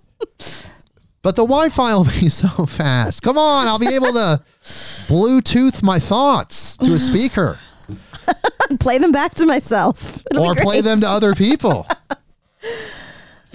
but 1.23 1.37
the 1.37 1.45
Wi 1.45 1.69
Fi 1.69 1.95
will 1.95 2.05
be 2.05 2.29
so 2.31 2.67
fast. 2.67 3.23
Come 3.23 3.39
on, 3.39 3.69
I'll 3.69 3.79
be 3.79 3.95
able 3.95 4.13
to 4.13 4.43
Bluetooth 5.07 5.85
my 5.85 6.01
thoughts 6.01 6.77
to 6.79 6.95
a 6.95 6.99
speaker 6.99 7.61
play 8.81 8.99
them 8.99 9.13
back 9.13 9.37
to 9.37 9.47
myself. 9.47 10.21
It'll 10.33 10.47
or 10.47 10.57
play 10.57 10.81
them 10.81 11.01
to 11.03 11.09
other 11.09 11.33
people. 11.33 11.87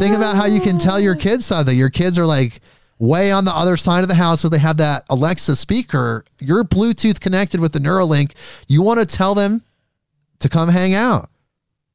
Think 0.01 0.15
about 0.15 0.35
how 0.35 0.45
you 0.45 0.59
can 0.59 0.79
tell 0.79 0.99
your 0.99 1.13
kids 1.15 1.45
something. 1.45 1.77
Your 1.77 1.91
kids 1.91 2.17
are 2.17 2.25
like 2.25 2.59
way 2.97 3.31
on 3.31 3.45
the 3.45 3.55
other 3.55 3.77
side 3.77 4.01
of 4.01 4.07
the 4.07 4.15
house 4.15 4.43
where 4.43 4.49
they 4.49 4.57
have 4.57 4.77
that 4.77 5.05
Alexa 5.11 5.55
speaker. 5.55 6.25
You're 6.39 6.63
Bluetooth 6.63 7.19
connected 7.19 7.59
with 7.59 7.71
the 7.73 7.77
Neuralink. 7.79 8.33
You 8.67 8.81
want 8.81 8.99
to 8.99 9.05
tell 9.05 9.35
them 9.35 9.61
to 10.39 10.49
come 10.49 10.69
hang 10.69 10.95
out. 10.95 11.29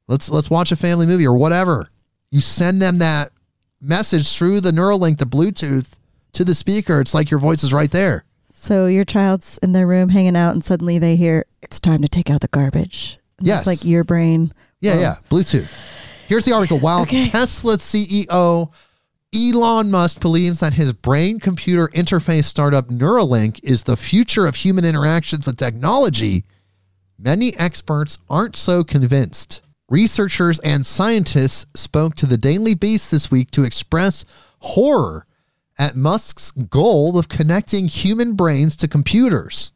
Let's 0.07 0.29
let's 0.29 0.49
watch 0.49 0.71
a 0.71 0.77
family 0.77 1.05
movie 1.05 1.27
or 1.27 1.37
whatever. 1.37 1.85
You 2.31 2.39
send 2.39 2.81
them 2.81 2.99
that 2.99 3.33
message 3.81 4.33
through 4.37 4.61
the 4.61 4.71
Neuralink, 4.71 5.17
the 5.17 5.25
Bluetooth 5.25 5.95
to 6.31 6.45
the 6.45 6.55
speaker. 6.55 7.01
It's 7.01 7.13
like 7.13 7.29
your 7.29 7.41
voice 7.41 7.61
is 7.61 7.73
right 7.73 7.91
there. 7.91 8.23
So 8.53 8.85
your 8.85 9.03
child's 9.03 9.57
in 9.57 9.73
their 9.73 9.85
room 9.85 10.07
hanging 10.09 10.37
out, 10.37 10.53
and 10.53 10.63
suddenly 10.63 10.97
they 10.97 11.17
hear 11.17 11.45
it's 11.61 11.77
time 11.77 12.01
to 12.03 12.07
take 12.07 12.29
out 12.29 12.39
the 12.39 12.47
garbage. 12.47 13.19
And 13.37 13.47
Yes. 13.47 13.65
that's 13.65 13.67
like 13.67 13.85
your 13.85 14.05
brain. 14.05 14.53
Yeah, 14.79 14.93
Whoa. 14.95 15.01
yeah. 15.01 15.15
Bluetooth. 15.29 15.93
Here's 16.27 16.43
the 16.43 16.53
article. 16.53 16.77
While 16.79 17.03
Okay. 17.03 17.27
Tesla 17.29 17.77
CEO 17.77 18.71
Elon 19.33 19.91
Musk 19.91 20.21
believes 20.21 20.59
that 20.59 20.73
his 20.73 20.93
brain 20.93 21.39
computer 21.39 21.87
interface 21.93 22.45
startup 22.45 22.87
Neuralink 22.87 23.59
is 23.63 23.83
the 23.83 23.97
future 23.97 24.45
of 24.45 24.55
human 24.55 24.85
interactions 24.85 25.45
with 25.45 25.57
technology, 25.57 26.45
many 27.17 27.57
experts 27.57 28.17
aren't 28.29 28.55
so 28.55 28.83
convinced. 28.83 29.61
Researchers 29.89 30.59
and 30.59 30.85
scientists 30.85 31.65
spoke 31.75 32.15
to 32.15 32.25
the 32.25 32.37
Daily 32.37 32.75
Beast 32.75 33.09
this 33.11 33.31
week 33.31 33.51
to 33.51 33.63
express 33.63 34.25
horror 34.59 35.25
at 35.79 35.95
Musk's 35.95 36.51
goal 36.51 37.17
of 37.17 37.29
connecting 37.29 37.87
human 37.87 38.33
brains 38.33 38.75
to 38.77 38.87
computers. 38.87 39.71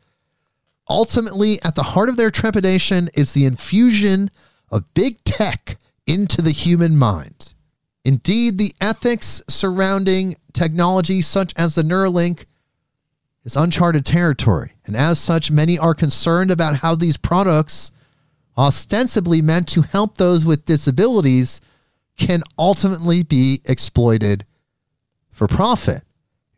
Ultimately, 0.89 1.61
at 1.63 1.75
the 1.75 1.83
heart 1.83 2.09
of 2.09 2.17
their 2.17 2.31
trepidation 2.31 3.09
is 3.13 3.33
the 3.33 3.45
infusion 3.45 4.31
of 4.69 4.93
big 4.93 5.23
tech 5.23 5.77
into 6.07 6.41
the 6.41 6.51
human 6.51 6.97
mind. 6.97 7.53
Indeed, 8.03 8.57
the 8.57 8.73
ethics 8.81 9.41
surrounding 9.47 10.35
technology 10.53 11.21
such 11.21 11.53
as 11.57 11.75
the 11.75 11.83
Neuralink 11.83 12.45
is 13.43 13.55
uncharted 13.55 14.05
territory, 14.05 14.73
and 14.85 14.95
as 14.95 15.19
such, 15.19 15.51
many 15.51 15.77
are 15.77 15.93
concerned 15.93 16.51
about 16.51 16.77
how 16.77 16.95
these 16.95 17.17
products, 17.17 17.91
ostensibly 18.57 19.41
meant 19.41 19.67
to 19.69 19.81
help 19.81 20.17
those 20.17 20.45
with 20.45 20.65
disabilities, 20.65 21.61
can 22.17 22.41
ultimately 22.57 23.23
be 23.23 23.61
exploited 23.65 24.45
for 25.31 25.47
profit. 25.47 26.03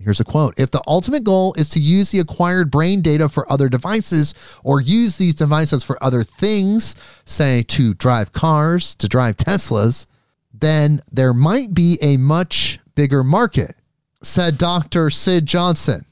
Here's 0.04 0.20
a 0.20 0.26
quote 0.26 0.60
If 0.60 0.72
the 0.72 0.82
ultimate 0.88 1.24
goal 1.24 1.54
is 1.58 1.70
to 1.70 1.80
use 1.80 2.12
the 2.12 2.20
acquired 2.20 2.70
brain 2.70 3.02
data 3.02 3.30
for 3.30 3.52
other 3.52 3.70
devices 3.70 4.34
or 4.64 4.82
use 4.82 5.18
these 5.18 5.36
devices 5.36 5.84
for 5.84 6.02
other 6.04 6.24
things, 6.24 6.96
say 7.26 7.64
to 7.64 7.94
drive 7.94 8.34
cars, 8.34 8.96
to 8.96 9.08
drive 9.08 9.38
Teslas, 9.38 10.06
then 10.54 11.02
there 11.12 11.34
might 11.34 11.74
be 11.74 11.98
a 12.02 12.18
much 12.18 12.80
bigger 12.96 13.24
market, 13.24 13.76
said 14.22 14.58
Dr. 14.58 15.10
Syd 15.10 15.46
Johnson 15.46 16.06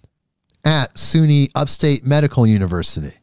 at 0.64 0.96
SUNY 0.96 1.50
Upstate 1.56 2.06
Medical 2.06 2.48
University. 2.48 3.14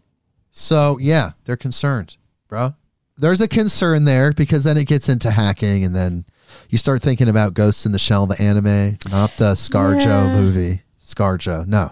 So, 0.51 0.99
yeah, 1.01 1.31
they're 1.45 1.57
concerned, 1.57 2.17
bro. 2.49 2.75
There's 3.17 3.41
a 3.41 3.49
concern 3.49 4.05
there 4.05 4.33
because 4.33 4.65
then 4.65 4.77
it 4.77 4.87
gets 4.87 5.09
into 5.09 5.31
hacking 5.31 5.85
and 5.85 5.95
then 5.95 6.25
you 6.71 6.79
start 6.79 7.03
thinking 7.03 7.29
about 7.29 7.55
Ghosts 7.55 7.87
in 7.87 7.93
the 7.93 7.99
Shell, 7.99 8.27
the 8.27 8.41
anime, 8.41 8.99
not 9.11 9.31
the 9.33 9.55
ScarJo 9.55 10.05
Yeah. 10.05 10.41
movie. 10.41 10.83
ScarJo, 11.01 11.67
no. 11.67 11.91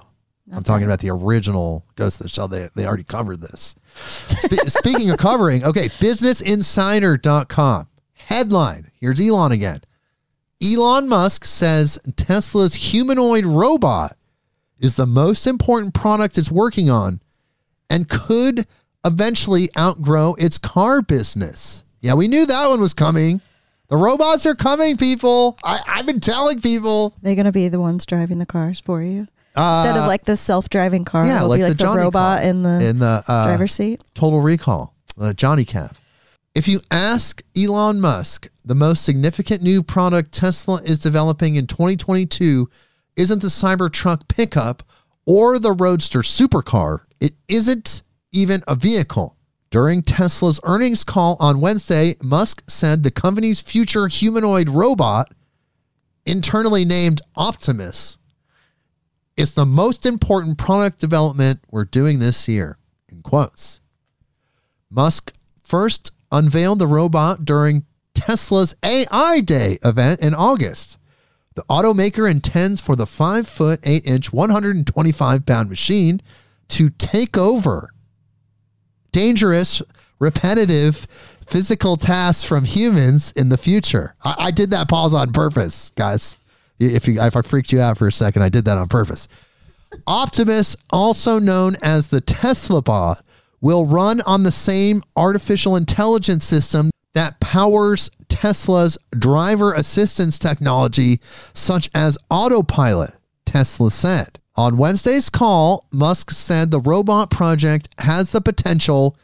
I'm 0.52 0.62
talking 0.62 0.84
about 0.84 1.00
the 1.00 1.10
original 1.10 1.84
Ghost 1.96 2.20
in 2.20 2.24
the 2.24 2.28
Shell. 2.28 2.48
They, 2.48 2.68
they 2.76 2.86
already 2.86 3.02
covered 3.02 3.40
this. 3.40 3.74
Spe- 3.94 4.66
speaking 4.68 5.10
of 5.10 5.18
covering, 5.18 5.64
okay, 5.64 5.88
businessinsider.com. 5.88 7.88
Headline 8.14 8.90
Here's 9.00 9.20
Elon 9.20 9.52
again. 9.52 9.80
Elon 10.62 11.08
Musk 11.08 11.44
says 11.44 11.98
Tesla's 12.16 12.74
humanoid 12.74 13.44
robot 13.44 14.16
is 14.78 14.94
the 14.96 15.06
most 15.06 15.46
important 15.46 15.94
product 15.94 16.38
it's 16.38 16.50
working 16.50 16.88
on 16.90 17.20
and 17.90 18.08
could 18.08 18.66
eventually 19.04 19.68
outgrow 19.78 20.34
its 20.38 20.58
car 20.58 21.02
business. 21.02 21.84
Yeah, 22.00 22.14
we 22.14 22.28
knew 22.28 22.46
that 22.46 22.68
one 22.68 22.80
was 22.80 22.94
coming. 22.94 23.40
The 23.88 23.96
robots 23.96 24.46
are 24.46 24.54
coming, 24.54 24.96
people. 24.96 25.58
I, 25.64 25.80
I've 25.86 26.06
been 26.06 26.20
telling 26.20 26.60
people. 26.60 27.14
They're 27.22 27.36
gonna 27.36 27.52
be 27.52 27.68
the 27.68 27.80
ones 27.80 28.04
driving 28.04 28.38
the 28.38 28.46
cars 28.46 28.80
for 28.80 29.02
you 29.02 29.28
Uh, 29.54 29.84
instead 29.86 30.00
of 30.00 30.08
like 30.08 30.24
the 30.24 30.36
self-driving 30.36 31.04
car. 31.04 31.26
yeah, 31.26 31.36
it'll 31.36 31.48
like 31.48 31.58
be 31.58 31.62
the 31.62 31.68
like 31.68 31.78
the, 31.78 31.84
Johnny 31.84 32.00
robot 32.02 32.38
car 32.38 32.48
in 32.48 32.62
the 32.62 32.88
in 32.88 32.98
the 32.98 33.22
uh, 33.28 33.46
driver's 33.46 33.74
seat. 33.74 34.00
Total 34.14 34.40
Recall, 34.40 34.94
uh, 35.20 35.32
Johnny 35.32 35.64
Cab. 35.64 35.94
If 36.54 36.66
you 36.66 36.80
ask 36.90 37.42
Elon 37.56 38.00
Musk, 38.00 38.48
the 38.64 38.74
most 38.74 39.04
significant 39.04 39.62
new 39.62 39.82
product 39.82 40.32
Tesla 40.32 40.80
is 40.82 40.98
developing 40.98 41.54
in 41.56 41.66
2022 41.66 42.68
isn't 43.14 43.42
the 43.42 43.48
Cybertruck 43.48 44.26
pickup 44.28 44.82
or 45.26 45.58
the 45.58 45.72
Roadster 45.72 46.20
supercar. 46.20 47.00
It 47.20 47.34
isn't 47.48 48.02
even 48.32 48.62
a 48.66 48.74
vehicle. 48.74 49.35
During 49.70 50.02
Tesla's 50.02 50.60
earnings 50.62 51.02
call 51.02 51.36
on 51.40 51.60
Wednesday, 51.60 52.16
Musk 52.22 52.62
said 52.68 53.02
the 53.02 53.10
company's 53.10 53.60
future 53.60 54.06
humanoid 54.06 54.68
robot, 54.68 55.32
internally 56.24 56.84
named 56.84 57.20
Optimus, 57.34 58.18
is 59.36 59.54
the 59.54 59.66
most 59.66 60.06
important 60.06 60.56
product 60.56 61.00
development 61.00 61.60
we're 61.70 61.84
doing 61.84 62.20
this 62.20 62.48
year. 62.48 62.78
In 63.08 63.22
quotes. 63.22 63.80
Musk 64.88 65.32
first 65.62 66.12
unveiled 66.30 66.78
the 66.78 66.86
robot 66.86 67.44
during 67.44 67.84
Tesla's 68.14 68.74
AI 68.84 69.40
Day 69.40 69.78
event 69.84 70.20
in 70.20 70.34
August. 70.34 70.98
The 71.54 71.64
automaker 71.64 72.30
intends 72.30 72.80
for 72.80 72.94
the 72.94 73.06
5 73.06 73.48
foot 73.48 73.80
8 73.82 74.06
inch, 74.06 74.32
125 74.32 75.46
pound 75.46 75.68
machine 75.68 76.20
to 76.68 76.90
take 76.90 77.36
over 77.36 77.90
dangerous, 79.16 79.80
repetitive 80.18 81.06
physical 81.46 81.96
tasks 81.96 82.44
from 82.44 82.66
humans 82.66 83.32
in 83.32 83.48
the 83.48 83.56
future. 83.56 84.14
I, 84.22 84.34
I 84.38 84.50
did 84.50 84.70
that 84.72 84.90
pause 84.90 85.14
on 85.14 85.32
purpose, 85.32 85.90
guys. 85.96 86.36
If 86.78 87.08
you 87.08 87.18
if 87.22 87.34
I 87.34 87.40
freaked 87.40 87.72
you 87.72 87.80
out 87.80 87.96
for 87.96 88.06
a 88.06 88.12
second, 88.12 88.42
I 88.42 88.50
did 88.50 88.66
that 88.66 88.76
on 88.76 88.88
purpose. 88.88 89.26
Optimus, 90.06 90.76
also 90.90 91.38
known 91.38 91.76
as 91.82 92.08
the 92.08 92.20
Tesla 92.20 92.82
bot, 92.82 93.22
will 93.62 93.86
run 93.86 94.20
on 94.26 94.42
the 94.42 94.52
same 94.52 95.00
artificial 95.16 95.76
intelligence 95.76 96.44
system 96.44 96.90
that 97.14 97.40
powers 97.40 98.10
Tesla's 98.28 98.98
driver 99.18 99.72
assistance 99.72 100.38
technology, 100.38 101.20
such 101.54 101.88
as 101.94 102.18
autopilot, 102.30 103.14
Tesla 103.46 103.90
said. 103.90 104.40
On 104.56 104.78
Wednesday's 104.78 105.28
call, 105.28 105.86
Musk 105.92 106.30
said 106.30 106.70
the 106.70 106.80
robot 106.80 107.30
project 107.30 107.88
has 107.98 108.30
the 108.30 108.40
potential 108.40 109.16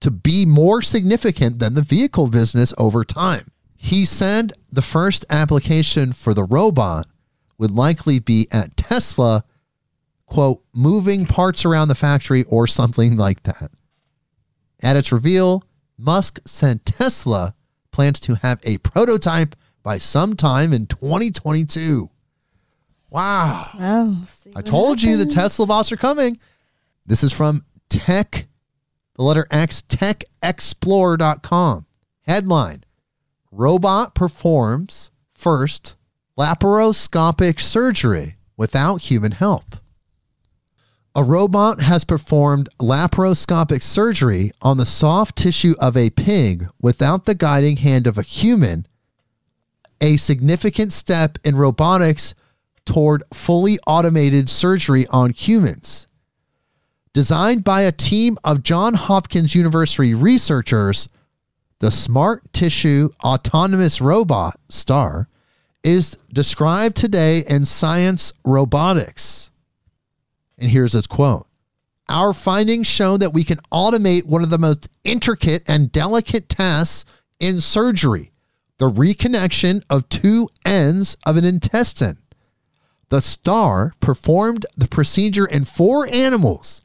to 0.00 0.10
be 0.10 0.46
more 0.46 0.80
significant 0.80 1.58
than 1.58 1.74
the 1.74 1.82
vehicle 1.82 2.28
business 2.28 2.72
over 2.78 3.04
time. 3.04 3.48
He 3.76 4.06
said 4.06 4.54
the 4.72 4.82
first 4.82 5.26
application 5.28 6.12
for 6.12 6.32
the 6.32 6.44
robot 6.44 7.06
would 7.58 7.70
likely 7.70 8.18
be 8.18 8.48
at 8.50 8.76
Tesla, 8.76 9.44
quote, 10.26 10.62
moving 10.74 11.26
parts 11.26 11.66
around 11.66 11.88
the 11.88 11.94
factory 11.94 12.44
or 12.44 12.66
something 12.66 13.16
like 13.18 13.42
that. 13.42 13.70
At 14.82 14.96
its 14.96 15.12
reveal, 15.12 15.64
Musk 15.98 16.40
said 16.46 16.86
Tesla 16.86 17.54
plans 17.90 18.18
to 18.20 18.36
have 18.36 18.60
a 18.64 18.78
prototype 18.78 19.54
by 19.82 19.98
sometime 19.98 20.72
in 20.72 20.86
2022. 20.86 22.08
Wow. 23.14 23.70
Oh, 23.78 24.26
I 24.56 24.62
told 24.62 25.00
you 25.00 25.16
the 25.16 25.24
Tesla 25.24 25.66
bots 25.66 25.92
are 25.92 25.96
coming. 25.96 26.40
This 27.06 27.22
is 27.22 27.32
from 27.32 27.64
Tech, 27.88 28.48
the 29.14 29.22
letter 29.22 29.46
X, 29.52 29.82
techxplore.com. 29.82 31.86
Headline 32.22 32.82
Robot 33.52 34.16
performs 34.16 35.12
first 35.32 35.94
laparoscopic 36.36 37.60
surgery 37.60 38.34
without 38.56 39.02
human 39.02 39.30
help. 39.30 39.76
A 41.14 41.22
robot 41.22 41.82
has 41.82 42.02
performed 42.02 42.68
laparoscopic 42.80 43.84
surgery 43.84 44.50
on 44.60 44.76
the 44.76 44.86
soft 44.86 45.36
tissue 45.36 45.76
of 45.78 45.96
a 45.96 46.10
pig 46.10 46.66
without 46.80 47.26
the 47.26 47.36
guiding 47.36 47.76
hand 47.76 48.08
of 48.08 48.18
a 48.18 48.22
human, 48.22 48.88
a 50.00 50.16
significant 50.16 50.92
step 50.92 51.38
in 51.44 51.54
robotics 51.54 52.34
toward 52.84 53.22
fully 53.32 53.78
automated 53.86 54.48
surgery 54.48 55.06
on 55.08 55.30
humans. 55.30 56.06
Designed 57.12 57.64
by 57.64 57.82
a 57.82 57.92
team 57.92 58.38
of 58.42 58.62
Johns 58.62 59.00
Hopkins 59.00 59.54
University 59.54 60.14
researchers, 60.14 61.08
the 61.78 61.90
Smart 61.90 62.52
Tissue 62.52 63.10
Autonomous 63.24 64.00
Robot, 64.00 64.56
STAR, 64.68 65.28
is 65.82 66.18
described 66.32 66.96
today 66.96 67.44
in 67.48 67.64
Science 67.64 68.32
Robotics. 68.44 69.50
And 70.58 70.70
here's 70.70 70.94
its 70.94 71.06
quote 71.06 71.46
Our 72.08 72.32
findings 72.32 72.86
show 72.86 73.16
that 73.18 73.34
we 73.34 73.44
can 73.44 73.58
automate 73.72 74.24
one 74.24 74.42
of 74.42 74.50
the 74.50 74.58
most 74.58 74.88
intricate 75.04 75.62
and 75.68 75.92
delicate 75.92 76.48
tasks 76.48 77.04
in 77.38 77.60
surgery 77.60 78.32
the 78.78 78.90
reconnection 78.90 79.82
of 79.88 80.08
two 80.08 80.48
ends 80.64 81.16
of 81.26 81.36
an 81.36 81.44
intestine. 81.44 82.18
The 83.10 83.20
star 83.20 83.92
performed 84.00 84.66
the 84.76 84.88
procedure 84.88 85.46
in 85.46 85.64
four 85.64 86.06
animals 86.06 86.82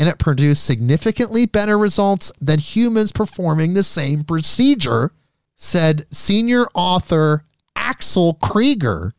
and 0.00 0.08
it 0.08 0.18
produced 0.18 0.64
significantly 0.64 1.44
better 1.44 1.76
results 1.76 2.32
than 2.40 2.58
humans 2.58 3.12
performing 3.12 3.74
the 3.74 3.82
same 3.82 4.24
procedure, 4.24 5.12
said 5.56 6.06
senior 6.10 6.66
author 6.72 7.44
Axel 7.76 8.32
Krieger, 8.34 9.12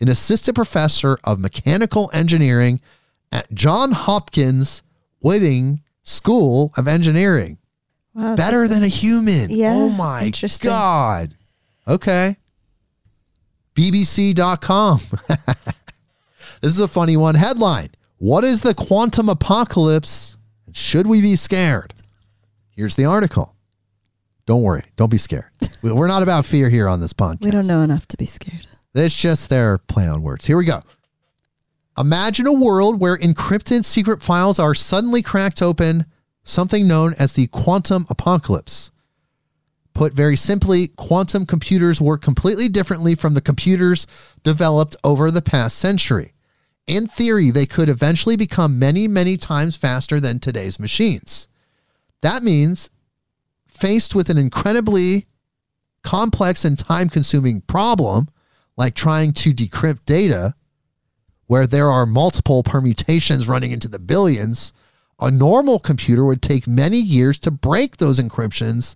an 0.00 0.08
assistant 0.08 0.54
professor 0.54 1.18
of 1.24 1.40
mechanical 1.40 2.08
engineering 2.12 2.80
at 3.32 3.52
John 3.52 3.90
Hopkins 3.90 4.84
Whiting 5.18 5.82
School 6.04 6.72
of 6.76 6.86
Engineering. 6.86 7.58
Wow, 8.14 8.36
Better 8.36 8.68
than 8.68 8.84
a 8.84 8.88
human. 8.88 9.50
Oh 9.50 9.54
yeah, 9.54 9.74
Oh 9.74 9.88
my. 9.88 10.30
God. 10.62 11.34
Okay. 11.88 12.36
BBC.com. 13.76 15.00
this 15.28 16.72
is 16.72 16.78
a 16.80 16.88
funny 16.88 17.16
one. 17.16 17.34
Headline 17.34 17.90
What 18.18 18.42
is 18.42 18.62
the 18.62 18.74
quantum 18.74 19.28
apocalypse? 19.28 20.36
Should 20.72 21.06
we 21.06 21.20
be 21.20 21.36
scared? 21.36 21.94
Here's 22.70 22.94
the 22.96 23.04
article. 23.04 23.54
Don't 24.46 24.62
worry. 24.62 24.82
Don't 24.96 25.10
be 25.10 25.18
scared. 25.18 25.46
We- 25.82 25.92
We're 25.92 26.06
not 26.08 26.22
about 26.22 26.46
fear 26.46 26.68
here 26.70 26.88
on 26.88 27.00
this 27.00 27.12
podcast. 27.12 27.42
We 27.44 27.50
don't 27.50 27.66
know 27.66 27.82
enough 27.82 28.06
to 28.08 28.16
be 28.16 28.26
scared. 28.26 28.66
It's 28.94 29.16
just 29.16 29.50
their 29.50 29.76
play 29.78 30.06
on 30.08 30.22
words. 30.22 30.46
Here 30.46 30.56
we 30.56 30.64
go. 30.64 30.82
Imagine 31.98 32.46
a 32.46 32.52
world 32.52 33.00
where 33.00 33.16
encrypted 33.16 33.84
secret 33.84 34.22
files 34.22 34.58
are 34.58 34.74
suddenly 34.74 35.22
cracked 35.22 35.60
open, 35.62 36.06
something 36.44 36.86
known 36.86 37.14
as 37.18 37.34
the 37.34 37.46
quantum 37.48 38.06
apocalypse. 38.08 38.90
Put 39.96 40.12
very 40.12 40.36
simply, 40.36 40.88
quantum 40.88 41.46
computers 41.46 42.02
work 42.02 42.20
completely 42.20 42.68
differently 42.68 43.14
from 43.14 43.32
the 43.32 43.40
computers 43.40 44.06
developed 44.42 44.94
over 45.02 45.30
the 45.30 45.40
past 45.40 45.78
century. 45.78 46.34
In 46.86 47.06
theory, 47.06 47.50
they 47.50 47.64
could 47.64 47.88
eventually 47.88 48.36
become 48.36 48.78
many, 48.78 49.08
many 49.08 49.38
times 49.38 49.74
faster 49.74 50.20
than 50.20 50.38
today's 50.38 50.78
machines. 50.78 51.48
That 52.20 52.42
means, 52.42 52.90
faced 53.66 54.14
with 54.14 54.28
an 54.28 54.36
incredibly 54.36 55.28
complex 56.02 56.62
and 56.62 56.78
time 56.78 57.08
consuming 57.08 57.62
problem, 57.62 58.28
like 58.76 58.94
trying 58.94 59.32
to 59.32 59.54
decrypt 59.54 60.04
data, 60.04 60.54
where 61.46 61.66
there 61.66 61.90
are 61.90 62.04
multiple 62.04 62.62
permutations 62.62 63.48
running 63.48 63.72
into 63.72 63.88
the 63.88 63.98
billions, 63.98 64.74
a 65.18 65.30
normal 65.30 65.78
computer 65.78 66.26
would 66.26 66.42
take 66.42 66.68
many 66.68 66.98
years 66.98 67.38
to 67.38 67.50
break 67.50 67.96
those 67.96 68.20
encryptions, 68.20 68.94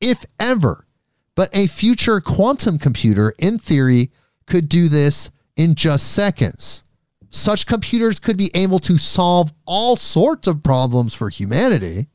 if 0.00 0.24
ever. 0.38 0.86
But 1.34 1.50
a 1.54 1.66
future 1.66 2.20
quantum 2.20 2.78
computer, 2.78 3.34
in 3.38 3.58
theory, 3.58 4.10
could 4.46 4.68
do 4.68 4.88
this 4.88 5.30
in 5.56 5.74
just 5.74 6.12
seconds. 6.12 6.84
Such 7.30 7.66
computers 7.66 8.18
could 8.18 8.36
be 8.36 8.50
able 8.54 8.78
to 8.80 8.96
solve 8.96 9.52
all 9.66 9.96
sorts 9.96 10.48
of 10.48 10.62
problems 10.62 11.14
for 11.14 11.28
humanity. 11.28 12.06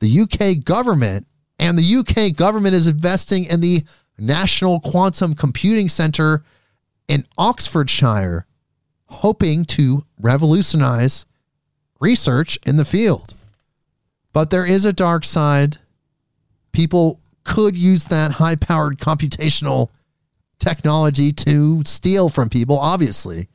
The 0.00 0.20
UK 0.20 0.64
government 0.64 1.26
and 1.58 1.78
the 1.78 1.96
UK 1.96 2.34
government 2.34 2.74
is 2.74 2.86
investing 2.86 3.44
in 3.44 3.60
the 3.60 3.84
National 4.18 4.80
Quantum 4.80 5.34
Computing 5.34 5.88
Center 5.88 6.42
in 7.06 7.26
Oxfordshire, 7.36 8.46
hoping 9.06 9.64
to 9.64 10.04
revolutionize 10.20 11.24
research 12.00 12.58
in 12.66 12.76
the 12.76 12.84
field. 12.84 13.34
But 14.32 14.50
there 14.50 14.66
is 14.66 14.84
a 14.84 14.92
dark 14.92 15.24
side. 15.24 15.78
People 16.78 17.18
could 17.42 17.76
use 17.76 18.04
that 18.04 18.30
high 18.30 18.54
powered 18.54 18.98
computational 18.98 19.88
technology 20.60 21.32
to 21.32 21.82
steal 21.84 22.28
from 22.28 22.48
people, 22.48 22.78
obviously. 22.78 23.48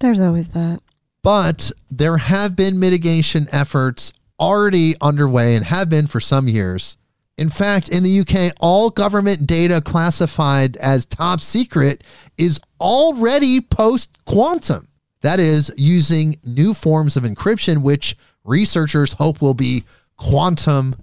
There's 0.00 0.20
always 0.20 0.48
that. 0.48 0.80
But 1.22 1.70
there 1.88 2.16
have 2.16 2.56
been 2.56 2.80
mitigation 2.80 3.46
efforts 3.52 4.12
already 4.40 4.96
underway 5.00 5.54
and 5.54 5.64
have 5.66 5.88
been 5.88 6.08
for 6.08 6.18
some 6.18 6.48
years. 6.48 6.96
In 7.38 7.48
fact, 7.48 7.88
in 7.88 8.02
the 8.02 8.18
UK, 8.18 8.56
all 8.58 8.90
government 8.90 9.46
data 9.46 9.80
classified 9.80 10.76
as 10.78 11.06
top 11.06 11.40
secret 11.40 12.02
is 12.36 12.58
already 12.80 13.60
post 13.60 14.18
quantum. 14.24 14.88
That 15.20 15.38
is, 15.38 15.72
using 15.76 16.40
new 16.42 16.74
forms 16.74 17.16
of 17.16 17.22
encryption, 17.22 17.84
which 17.84 18.16
researchers 18.42 19.12
hope 19.12 19.40
will 19.40 19.54
be 19.54 19.84
quantum 20.16 20.96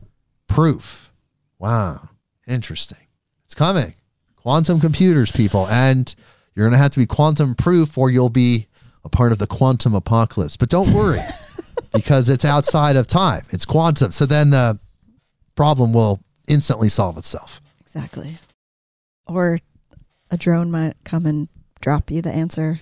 proof. 0.47 1.11
Wow, 1.59 2.09
interesting. 2.47 2.99
It's 3.45 3.53
coming. 3.53 3.95
Quantum 4.35 4.79
computers, 4.79 5.31
people. 5.31 5.67
And 5.67 6.13
you're 6.55 6.65
going 6.65 6.73
to 6.73 6.79
have 6.79 6.91
to 6.91 6.99
be 6.99 7.05
quantum 7.05 7.55
proof 7.55 7.97
or 7.97 8.09
you'll 8.09 8.29
be 8.29 8.67
a 9.03 9.09
part 9.09 9.31
of 9.31 9.37
the 9.37 9.47
quantum 9.47 9.93
apocalypse. 9.93 10.57
But 10.57 10.69
don't 10.69 10.93
worry 10.93 11.19
because 11.93 12.29
it's 12.29 12.45
outside 12.45 12.95
of 12.95 13.07
time. 13.07 13.45
It's 13.51 13.65
quantum. 13.65 14.11
So 14.11 14.25
then 14.25 14.49
the 14.49 14.79
problem 15.55 15.93
will 15.93 16.21
instantly 16.47 16.89
solve 16.89 17.17
itself. 17.17 17.61
Exactly. 17.81 18.35
Or 19.25 19.59
a 20.29 20.37
drone 20.37 20.71
might 20.71 20.95
come 21.03 21.25
and 21.25 21.47
drop 21.81 22.11
you 22.11 22.21
the 22.21 22.31
answer. 22.31 22.81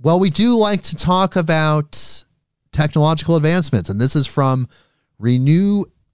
Well, 0.00 0.20
we 0.20 0.30
do 0.30 0.56
like 0.56 0.82
to 0.82 0.96
talk 0.96 1.36
about 1.36 2.24
technological 2.72 3.36
advancements, 3.36 3.88
and 3.88 4.00
this 4.00 4.14
is 4.14 4.26
from 4.26 4.68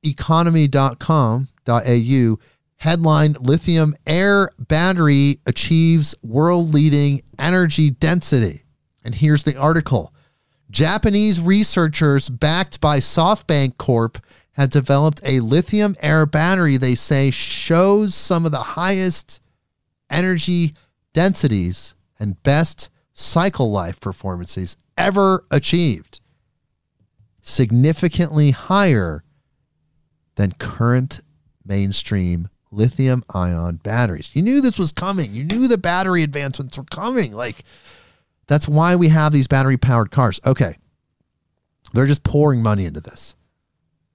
reneweconomy.com.au. 0.05 2.39
Headline 2.77 3.35
Lithium 3.41 3.95
Air 4.07 4.51
Battery 4.59 5.41
Achieves 5.47 6.15
World 6.23 6.75
Leading 6.75 7.23
Energy 7.39 7.91
Density. 7.91 8.65
And 9.03 9.15
here's 9.15 9.45
the 9.45 9.57
article 9.57 10.13
Japanese 10.71 11.41
researchers 11.41 12.29
backed 12.29 12.81
by 12.81 12.99
SoftBank 12.99 13.79
Corp 13.79 14.19
have 14.53 14.71
developed 14.71 15.21
a 15.25 15.41
lithium 15.41 15.97
air 16.01 16.27
battery 16.27 16.77
they 16.77 16.95
say 16.95 17.31
shows 17.31 18.15
some 18.15 18.45
of 18.45 18.53
the 18.53 18.59
highest 18.59 19.41
energy 20.11 20.75
densities 21.13 21.95
and 22.19 22.43
best 22.43 22.91
cycle 23.13 23.71
life 23.71 24.01
performances 24.01 24.77
ever 24.99 25.45
achieved, 25.51 26.21
significantly 27.41 28.51
higher 28.51 29.25
than 30.37 30.53
current 30.53 31.21
mainstream 31.65 32.49
lithium 32.71 33.25
ion 33.33 33.77
batteries. 33.77 34.31
You 34.35 34.43
knew 34.43 34.61
this 34.61 34.79
was 34.79 34.93
coming. 34.93 35.35
You 35.35 35.45
knew 35.45 35.69
the 35.69 35.79
battery 35.79 36.23
advancements 36.23 36.77
were 36.77 36.85
coming. 36.85 37.33
Like, 37.33 37.65
that's 38.47 38.69
why 38.69 38.97
we 38.97 39.09
have 39.09 39.33
these 39.33 39.47
battery 39.47 39.77
powered 39.77 40.11
cars. 40.11 40.41
Okay. 40.45 40.77
They're 41.93 42.07
just 42.07 42.25
pouring 42.25 42.63
money 42.63 42.85
into 42.85 43.01
this. 43.01 43.37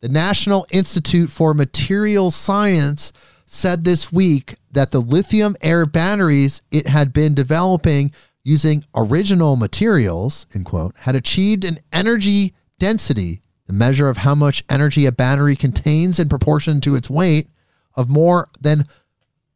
The 0.02 0.10
National 0.10 0.66
Institute 0.70 1.30
for 1.30 1.54
Materials 1.54 2.36
Science 2.36 3.12
said 3.46 3.84
this 3.84 4.12
week 4.12 4.56
that 4.72 4.92
the 4.92 5.00
lithium 5.00 5.56
air 5.62 5.86
batteries 5.86 6.62
it 6.72 6.88
had 6.88 7.12
been 7.12 7.34
developing 7.34 8.12
using 8.44 8.84
original 8.96 9.56
materials, 9.56 10.46
in 10.54 10.64
quote, 10.64 10.96
had 11.00 11.16
achieved 11.16 11.66
an 11.66 11.80
energy 11.92 12.54
density, 12.78 13.42
the 13.70 13.74
measure 13.74 14.10
of 14.10 14.18
how 14.18 14.34
much 14.34 14.64
energy 14.68 15.06
a 15.06 15.12
battery 15.12 15.56
contains 15.56 16.18
in 16.18 16.28
proportion 16.28 16.82
to 16.82 16.96
its 16.96 17.08
weight, 17.08 17.50
of 17.96 18.10
more 18.10 18.50
than 18.60 18.86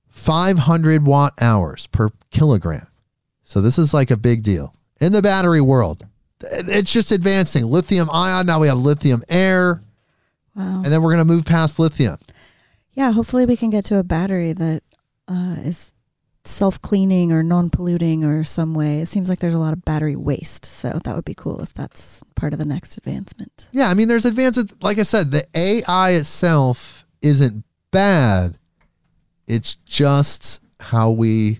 500 0.10 1.08
watt 1.08 1.34
hours 1.42 1.88
per 1.88 2.10
kilogram. 2.30 2.86
So 3.44 3.60
this 3.60 3.80
is 3.80 3.92
like 3.92 4.12
a 4.12 4.18
big 4.18 4.44
deal 4.44 4.76
in 5.02 5.14
the 5.14 5.24
battery 5.24 5.62
world. 5.62 6.06
It's 6.42 6.94
just 6.94 7.12
advancing. 7.12 7.66
Lithium 7.66 8.08
ion, 8.12 8.46
now 8.46 8.60
we 8.60 8.68
have 8.68 8.78
lithium 8.78 9.24
air. 9.30 9.82
Wow. 10.56 10.84
And 10.84 10.86
then 10.86 11.02
we're 11.02 11.16
going 11.16 11.28
to 11.28 11.34
move 11.34 11.46
past 11.46 11.80
lithium. 11.80 12.18
Yeah, 12.92 13.14
hopefully 13.14 13.48
we 13.48 13.58
can 13.58 13.72
get 13.72 13.84
to 13.86 13.98
a 13.98 14.04
battery 14.04 14.54
that 14.54 14.84
uh, 15.28 15.56
is 15.64 15.92
self 16.46 16.82
cleaning 16.82 17.32
or 17.32 17.44
non 17.44 17.70
polluting 17.70 18.24
or 18.24 18.44
some 18.44 18.74
way. 18.74 19.00
It 19.00 19.08
seems 19.08 19.30
like 19.30 19.40
there's 19.40 19.54
a 19.54 19.60
lot 19.60 19.74
of 19.74 19.86
battery 19.86 20.16
waste. 20.16 20.66
So 20.66 21.00
that 21.04 21.16
would 21.16 21.26
be 21.26 21.36
cool 21.36 21.62
if 21.62 21.74
that's 21.74 22.22
part 22.36 22.54
of 22.54 22.60
the 22.60 22.66
next 22.66 22.98
advancement. 22.98 23.70
Yeah, 23.72 23.90
I 23.90 23.94
mean, 23.94 24.08
there's 24.08 24.26
advances. 24.26 24.66
Like 24.82 25.00
I 25.00 25.04
said, 25.04 25.32
the 25.32 25.46
AI 25.56 26.12
itself 26.12 27.06
isn't 27.22 27.64
bad. 27.92 28.58
It's 29.48 29.76
just 29.76 30.62
how 30.80 31.12
we 31.12 31.60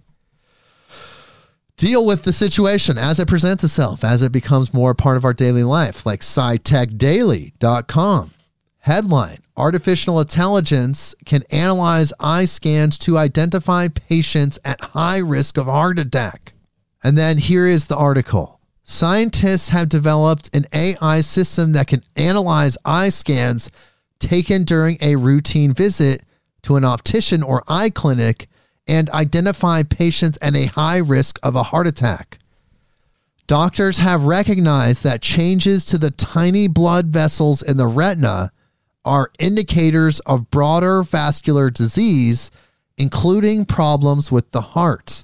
deal 1.78 2.06
with 2.06 2.24
the 2.24 2.34
situation 2.34 2.98
as 2.98 3.20
it 3.20 3.28
presents 3.28 3.64
itself, 3.64 4.04
as 4.04 4.22
it 4.22 4.32
becomes 4.32 4.74
more 4.74 4.94
part 4.94 5.18
of 5.18 5.26
our 5.26 5.34
daily 5.34 5.64
life, 5.64 6.06
like 6.06 6.22
scitechdaily.com. 6.22 8.32
Headline 8.80 9.43
Artificial 9.56 10.20
intelligence 10.20 11.14
can 11.26 11.44
analyze 11.52 12.12
eye 12.20 12.46
scans 12.46 12.98
to 13.00 13.18
identify 13.18 13.88
patients 13.88 14.58
at 14.66 14.82
high 14.82 15.20
risk 15.20 15.58
of 15.58 15.68
heart 15.68 16.00
attack. 16.00 16.54
And 17.04 17.18
then 17.18 17.38
here 17.38 17.68
is 17.68 17.86
the 17.86 17.98
article. 17.98 18.60
Scientists 18.84 19.70
have 19.70 19.90
developed 19.90 20.54
an 20.56 20.66
AI 20.74 21.22
system 21.22 21.72
that 21.74 21.88
can 21.88 22.04
analyze 22.16 22.78
eye 22.84 23.10
scans 23.10 23.70
taken 24.20 24.64
during 24.64 24.98
a 25.02 25.18
routine 25.18 25.74
visit 25.74 26.24
to 26.64 26.76
an 26.76 26.84
optician 26.84 27.44
or 27.44 27.64
eye 27.68 27.92
clinic 27.92 28.48
and 28.88 29.10
identify 29.12 29.84
patients 29.84 30.38
at 30.42 30.56
a 30.56 30.66
high 30.66 30.98
risk 30.98 31.40
of 31.44 31.56
a 31.56 31.64
heart 31.64 31.88
attack. 31.88 32.40
Doctors 33.46 34.00
have 34.00 34.24
recognized 34.24 35.04
that 35.04 35.22
changes 35.22 35.86
to 35.86 35.98
the 35.98 36.12
tiny 36.12 36.68
blood 36.68 37.08
vessels 37.08 37.62
in 37.62 37.78
the 37.78 37.88
retina 37.88 38.52
are 39.06 39.32
indicators 39.40 40.20
of 40.22 40.50
broader 40.50 41.04
vascular 41.04 41.70
disease, 41.70 42.52
including 42.98 43.66
problems 43.66 44.32
with 44.32 44.52
the 44.52 44.62
heart. 44.62 45.24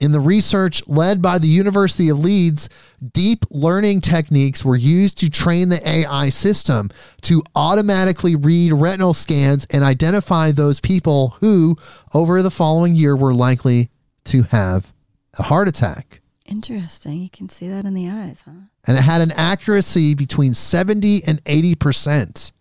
In 0.00 0.12
the 0.12 0.20
research 0.20 0.82
led 0.88 1.20
by 1.20 1.36
the 1.36 1.46
University 1.46 2.08
of 2.08 2.18
Leeds, 2.18 2.70
deep 3.12 3.44
learning 3.50 4.00
techniques 4.00 4.64
were 4.64 4.76
used 4.76 5.18
to 5.18 5.28
train 5.28 5.68
the 5.68 5.86
AI 5.86 6.30
system 6.30 6.88
to 7.20 7.42
automatically 7.54 8.34
read 8.34 8.72
retinal 8.72 9.12
scans 9.12 9.66
and 9.68 9.84
identify 9.84 10.52
those 10.52 10.80
people 10.80 11.36
who, 11.40 11.76
over 12.14 12.40
the 12.40 12.50
following 12.50 12.94
year, 12.94 13.14
were 13.14 13.34
likely 13.34 13.90
to 14.24 14.44
have 14.44 14.94
a 15.38 15.42
heart 15.42 15.68
attack. 15.68 16.22
Interesting. 16.46 17.20
You 17.20 17.30
can 17.30 17.50
see 17.50 17.68
that 17.68 17.84
in 17.84 17.92
the 17.92 18.08
eyes, 18.08 18.42
huh? 18.46 18.52
And 18.86 18.96
it 18.96 19.02
had 19.02 19.20
an 19.20 19.32
accuracy 19.32 20.14
between 20.14 20.54
70 20.54 21.24
and 21.24 21.44
80%. 21.44 22.52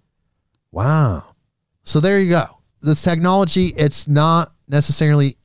Wow. 0.72 1.36
So 1.84 2.00
there 2.00 2.20
you 2.20 2.30
go. 2.30 2.46
This 2.82 3.02
technology, 3.02 3.74
it's 3.76 4.08
not 4.08 4.54
necessarily 4.68 5.36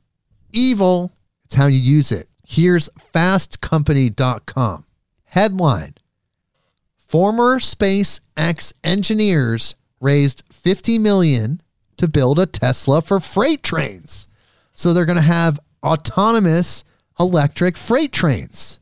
evil 0.51 1.11
it's 1.45 1.53
how 1.53 1.67
you 1.67 1.79
use 1.79 2.11
it. 2.11 2.27
Here's 2.45 2.89
fastcompany.com. 3.13 4.85
Headline 5.25 5.93
Former 6.97 7.59
SpaceX 7.59 8.73
engineers 8.83 9.75
raised 10.01 10.43
50 10.51 10.97
million 10.99 11.61
to 11.97 12.07
build 12.07 12.39
a 12.39 12.45
Tesla 12.45 13.01
for 13.01 13.19
freight 13.19 13.63
trains. 13.63 14.27
So 14.73 14.91
they're 14.91 15.05
going 15.05 15.17
to 15.17 15.21
have 15.21 15.59
autonomous 15.83 16.83
electric 17.19 17.77
freight 17.77 18.11
trains. 18.11 18.79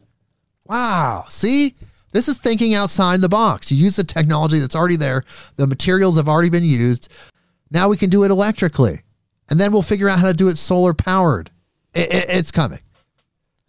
Wow. 0.66 1.26
See? 1.30 1.76
This 2.14 2.28
is 2.28 2.38
thinking 2.38 2.76
outside 2.76 3.22
the 3.22 3.28
box. 3.28 3.72
You 3.72 3.78
use 3.78 3.98
the 3.98 4.04
technology 4.04 4.60
that's 4.60 4.76
already 4.76 4.96
there. 4.96 5.26
The 5.58 5.68
materials 5.68 6.16
have 6.16 6.30
already 6.30 6.50
been 6.50 6.64
used. 6.64 7.12
Now 7.72 7.90
we 7.90 7.98
can 7.98 8.10
do 8.10 8.24
it 8.24 8.32
electrically. 8.32 9.02
And 9.50 9.60
then 9.60 9.74
we'll 9.74 9.82
figure 9.82 10.08
out 10.08 10.20
how 10.20 10.28
to 10.28 10.34
do 10.34 10.48
it 10.48 10.58
solar 10.58 10.94
powered. 10.94 11.52
It, 11.94 12.14
it, 12.14 12.26
it's 12.30 12.52
coming. 12.52 12.80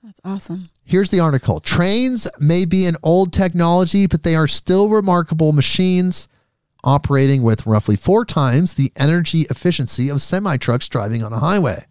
That's 0.03 0.21
awesome. 0.25 0.69
Here's 0.85 1.09
the 1.09 1.21
article 1.21 1.61
Trains 1.61 2.29
may 2.39 2.66
be 2.66 2.85
an 2.85 2.97
old 3.03 3.33
technology, 3.33 4.07
but 4.07 4.23
they 4.23 4.37
are 4.37 4.47
still 4.47 4.91
remarkable 4.91 5.53
machines 5.53 6.29
operating 6.85 7.43
with 7.43 7.66
roughly 7.66 7.97
four 7.97 8.27
times 8.27 8.75
the 8.75 8.93
energy 8.95 9.47
efficiency 9.49 10.11
of 10.11 10.21
semi 10.21 10.59
trucks 10.59 10.87
driving 10.87 11.25
on 11.25 11.33
a 11.33 11.39
highway. 11.39 11.87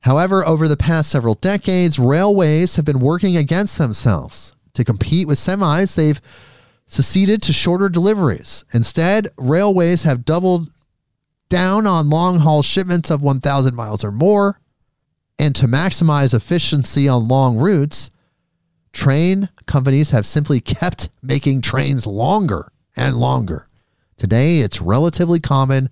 However, 0.00 0.44
over 0.44 0.66
the 0.66 0.76
past 0.76 1.10
several 1.10 1.34
decades, 1.34 1.98
railways 1.98 2.74
have 2.74 2.84
been 2.84 2.98
working 2.98 3.36
against 3.36 3.78
themselves. 3.78 4.52
To 4.74 4.84
compete 4.84 5.26
with 5.26 5.38
semis, 5.38 5.94
they've 5.94 6.20
seceded 6.86 7.42
to 7.42 7.52
shorter 7.52 7.88
deliveries. 7.88 8.64
Instead, 8.72 9.28
railways 9.36 10.02
have 10.02 10.24
doubled 10.24 10.70
down 11.48 11.86
on 11.86 12.10
long 12.10 12.40
haul 12.40 12.62
shipments 12.62 13.10
of 13.10 13.22
1,000 13.22 13.74
miles 13.74 14.04
or 14.04 14.10
more. 14.10 14.60
And 15.38 15.54
to 15.56 15.66
maximize 15.66 16.34
efficiency 16.34 17.08
on 17.08 17.28
long 17.28 17.56
routes, 17.56 18.10
train 18.92 19.48
companies 19.66 20.10
have 20.10 20.26
simply 20.26 20.60
kept 20.60 21.08
making 21.22 21.62
trains 21.62 22.06
longer 22.06 22.70
and 22.96 23.16
longer. 23.16 23.68
Today, 24.16 24.58
it's 24.58 24.80
relatively 24.82 25.40
common 25.40 25.90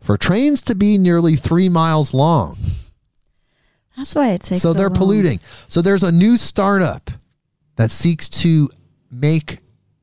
for 0.00 0.16
trains 0.16 0.60
to 0.62 0.74
be 0.74 0.98
nearly 0.98 1.34
three 1.34 1.68
miles 1.68 2.14
long. 2.14 2.56
That's 3.96 4.14
why 4.14 4.28
it 4.30 4.42
takes 4.42 4.62
so 4.62 4.72
they're 4.72 4.88
long. 4.88 4.96
polluting. 4.96 5.40
So 5.66 5.82
there's 5.82 6.02
a 6.02 6.12
new 6.12 6.36
startup 6.36 7.10
that 7.76 7.90
seeks 7.90 8.28
to 8.28 8.68
make 9.10 9.60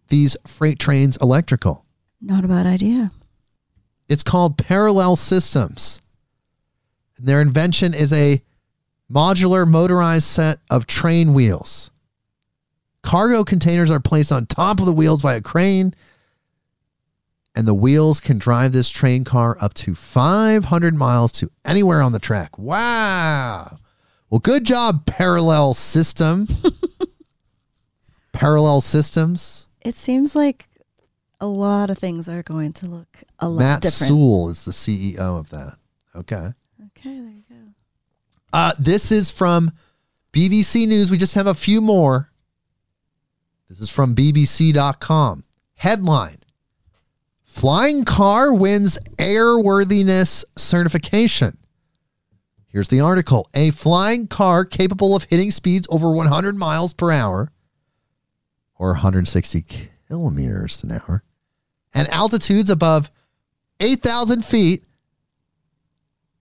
these 0.08 0.38
freight 0.46 0.80
trains 0.80 1.18
electrical. 1.18 1.86
Not 2.22 2.46
a 2.46 2.48
bad 2.48 2.66
idea. 2.66 3.12
It's 4.08 4.24
called 4.24 4.58
Parallel 4.58 5.16
Systems. 5.16 6.02
And 7.18 7.28
their 7.28 7.42
invention 7.42 7.94
is 7.94 8.14
a 8.14 8.44
modular 9.12 9.68
motorized 9.68 10.26
set 10.26 10.60
of 10.70 10.88
train 10.88 11.34
wheels. 11.34 11.92
Cargo 13.02 13.44
containers 13.44 13.92
are 13.92 14.00
placed 14.00 14.32
on 14.32 14.46
top 14.46 14.80
of 14.80 14.86
the 14.86 14.94
wheels 14.94 15.22
by 15.22 15.36
a 15.36 15.42
crane, 15.42 15.94
and 17.56 17.68
the 17.68 17.74
wheels 17.74 18.20
can 18.20 18.38
drive 18.38 18.72
this 18.72 18.90
train 18.90 19.24
car 19.24 19.58
up 19.60 19.74
to 19.76 19.94
500 19.94 20.96
miles 20.96 21.32
to 21.34 21.52
anywhere 21.66 22.02
on 22.02 22.14
the 22.14 22.20
track. 22.20 22.58
Wow. 22.58 23.78
Well, 24.30 24.40
good 24.40 24.64
job, 24.64 25.06
Parallel 25.06 25.74
System. 25.74 26.48
Parallel 28.34 28.82
Systems. 28.82 29.68
It 29.82 29.96
seems 29.96 30.36
like 30.36 30.66
a 31.40 31.48
lot 31.48 31.90
of 31.90 31.98
things 31.98 32.28
are 32.28 32.44
going 32.44 32.74
to 32.74 32.88
look 32.88 33.24
a 33.40 33.48
lot 33.48 33.60
Matt 33.60 33.82
different. 33.82 34.10
Soule 34.10 34.50
is 34.50 34.66
the 34.66 34.72
CEO 34.72 35.40
of 35.40 35.50
that. 35.50 35.78
Okay. 36.16 36.50
Okay, 36.88 37.20
there 37.20 37.30
you 37.30 37.44
go. 37.50 37.56
Uh, 38.52 38.74
this 38.78 39.12
is 39.12 39.32
from 39.32 39.72
BBC 40.34 40.88
News. 40.88 41.10
We 41.10 41.18
just 41.18 41.36
have 41.36 41.48
a 41.48 41.54
few 41.54 41.80
more. 41.80 42.32
This 43.70 43.80
is 43.80 43.90
from 43.90 44.14
BBC.com. 44.16 45.44
Headline 45.76 46.38
Flying 47.44 48.04
car 48.04 48.54
wins 48.54 48.98
airworthiness 49.18 50.44
certification. 50.56 51.58
Here's 52.68 52.88
the 52.88 53.00
article 53.00 53.48
A 53.54 53.70
flying 53.70 54.28
car 54.28 54.66
capable 54.66 55.16
of 55.16 55.26
hitting 55.26 55.52
speeds 55.52 55.88
over 55.92 56.12
100 56.12 56.58
miles 56.58 56.94
per 56.94 57.12
hour 57.12 57.52
or 58.78 58.90
160 58.90 59.66
kilometers 60.08 60.84
an 60.84 60.92
hour 60.92 61.24
and 61.94 62.08
altitudes 62.10 62.70
above 62.70 63.12
8,000 63.80 64.44
feet 64.44 64.84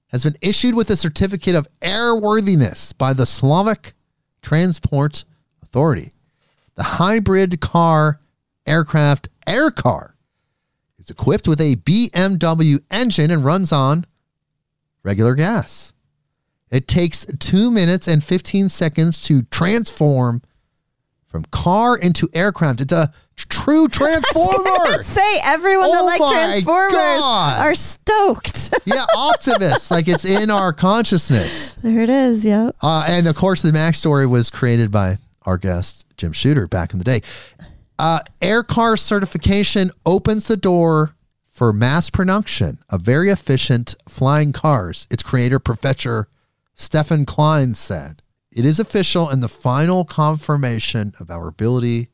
has 0.09 0.25
been 0.25 0.37
issued 0.41 0.75
with 0.75 0.91
a 0.91 0.97
certificate 0.97 1.55
of 1.55 1.69
airworthiness 1.81 2.97
by 2.97 3.13
the 3.13 3.27
Slovak 3.27 3.95
Transport 4.43 5.25
Authority. 5.63 6.13
The 6.75 6.83
hybrid 6.83 7.61
car 7.61 8.21
aircraft 8.67 9.29
Aircar 9.47 10.15
is 10.99 11.11
equipped 11.11 11.49
with 11.49 11.61
a 11.61 11.77
BMW 11.77 12.83
engine 12.91 13.31
and 13.31 13.45
runs 13.45 13.73
on 13.73 14.07
regular 15.03 15.35
gas. 15.35 15.93
It 16.71 16.87
takes 16.87 17.27
2 17.27 17.71
minutes 17.71 18.07
and 18.07 18.23
15 18.23 18.69
seconds 18.69 19.21
to 19.23 19.43
transform 19.45 20.43
from 21.33 21.45
car 21.47 21.97
into 21.97 22.29
aircraft. 22.35 22.83
It's 22.83 22.93
a 22.93 23.11
true 23.37 23.89
transformer. 23.89 25.03
Say 25.03 25.39
everyone 25.43 25.87
Oh 25.89 25.93
that 25.93 26.03
likes 26.03 26.21
my 26.21 26.33
Transformers 26.33 26.93
God. 26.95 27.61
are 27.67 27.75
stoked. 27.75 28.75
yeah, 28.85 29.05
Optimus, 29.17 29.91
like 29.91 30.07
it's 30.09 30.25
in 30.27 30.51
our 30.51 30.73
consciousness. 30.73 31.75
there 31.83 32.01
it 32.01 32.11
is. 32.11 32.45
Yep. 32.45 32.77
Uh, 32.83 33.05
and 33.09 33.27
of 33.27 33.35
course, 33.35 33.63
the 33.63 33.73
Mac 33.73 33.95
story 33.95 34.27
was 34.27 34.51
created 34.51 34.91
by 34.93 35.17
our 35.47 35.59
guest, 35.59 36.05
Jim 36.17 36.33
Shooter, 36.33 36.69
back 36.69 36.93
in 36.93 36.99
the 36.99 37.05
day. 37.05 37.23
Uh, 37.99 38.21
Air 38.41 38.63
car 38.63 38.97
certification 38.97 39.91
opens 40.05 40.47
the 40.49 40.57
door 40.57 41.17
for 41.51 41.73
mass 41.73 42.11
production 42.11 42.79
of 42.91 43.03
very 43.03 43.31
efficient 43.31 43.95
flying 44.09 44.53
cars, 44.53 45.07
its 45.11 45.23
creator, 45.23 45.59
Professor 45.59 46.29
Stefan 46.75 47.25
Klein, 47.25 47.75
said. 47.75 48.22
It 48.55 48.67
is 48.67 48.79
official 48.79 49.31
and 49.31 49.43
the 49.43 49.49
final 49.49 50.05
confirmation 50.05 51.15
of 51.19 51.31
our 51.31 51.49
ability 51.49 52.09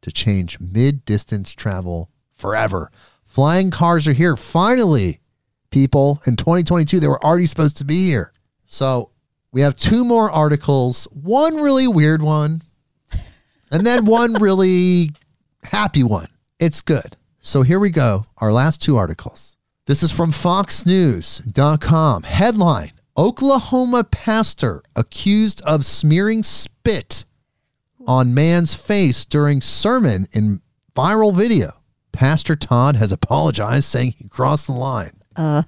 to 0.00 0.10
change 0.10 0.58
mid 0.58 1.04
distance 1.04 1.54
travel 1.54 2.10
forever. 2.32 2.90
Flying 3.24 3.70
cars 3.70 4.08
are 4.08 4.12
here. 4.12 4.36
Finally, 4.36 5.20
people, 5.70 6.20
in 6.26 6.34
2022, 6.34 6.98
they 6.98 7.06
were 7.06 7.24
already 7.24 7.46
supposed 7.46 7.76
to 7.76 7.84
be 7.84 8.08
here. 8.08 8.32
So 8.64 9.10
we 9.52 9.60
have 9.60 9.78
two 9.78 10.04
more 10.04 10.32
articles, 10.32 11.06
one 11.12 11.56
really 11.56 11.86
weird 11.86 12.22
one, 12.22 12.62
and 13.70 13.86
then 13.86 14.04
one 14.06 14.34
really 14.34 15.12
happy 15.62 16.02
one. 16.02 16.26
It's 16.58 16.80
good. 16.80 17.16
So 17.38 17.62
here 17.62 17.78
we 17.78 17.90
go. 17.90 18.26
Our 18.38 18.52
last 18.52 18.82
two 18.82 18.96
articles. 18.96 19.58
This 19.86 20.02
is 20.02 20.10
from 20.10 20.32
FoxNews.com. 20.32 22.22
Headline 22.24 22.93
Oklahoma 23.16 24.02
pastor 24.04 24.82
accused 24.96 25.62
of 25.62 25.86
smearing 25.86 26.42
spit 26.42 27.24
on 28.06 28.34
man's 28.34 28.74
face 28.74 29.24
during 29.24 29.60
sermon 29.60 30.26
in 30.32 30.60
viral 30.96 31.34
video. 31.34 31.72
Pastor 32.12 32.56
Todd 32.56 32.96
has 32.96 33.12
apologized, 33.12 33.84
saying 33.84 34.14
he 34.18 34.28
crossed 34.28 34.66
the 34.66 34.72
line. 34.72 35.12
Uh. 35.36 35.62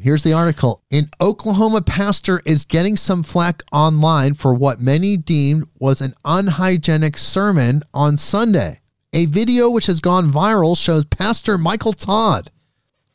Here's 0.00 0.22
the 0.22 0.32
article. 0.32 0.82
An 0.92 1.10
Oklahoma 1.20 1.82
pastor 1.82 2.40
is 2.46 2.64
getting 2.64 2.96
some 2.96 3.24
flack 3.24 3.64
online 3.72 4.34
for 4.34 4.54
what 4.54 4.80
many 4.80 5.16
deemed 5.16 5.66
was 5.80 6.00
an 6.00 6.14
unhygienic 6.24 7.18
sermon 7.18 7.82
on 7.92 8.16
Sunday. 8.16 8.80
A 9.12 9.26
video 9.26 9.68
which 9.68 9.86
has 9.86 10.00
gone 10.00 10.30
viral 10.30 10.78
shows 10.80 11.04
Pastor 11.04 11.58
Michael 11.58 11.92
Todd 11.92 12.52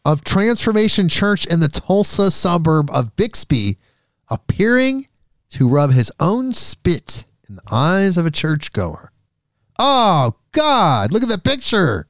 of 0.05 0.23
Transformation 0.23 1.07
Church 1.07 1.45
in 1.45 1.59
the 1.59 1.67
Tulsa 1.67 2.29
suburb 2.31 2.89
of 2.91 3.15
Bixby 3.15 3.77
appearing 4.29 5.07
to 5.51 5.69
rub 5.69 5.91
his 5.91 6.11
own 6.19 6.53
spit 6.53 7.25
in 7.47 7.55
the 7.55 7.61
eyes 7.71 8.17
of 8.17 8.25
a 8.25 8.31
churchgoer. 8.31 9.11
Oh, 9.79 10.35
God, 10.51 11.11
look 11.11 11.23
at 11.23 11.29
the 11.29 11.37
picture. 11.37 12.07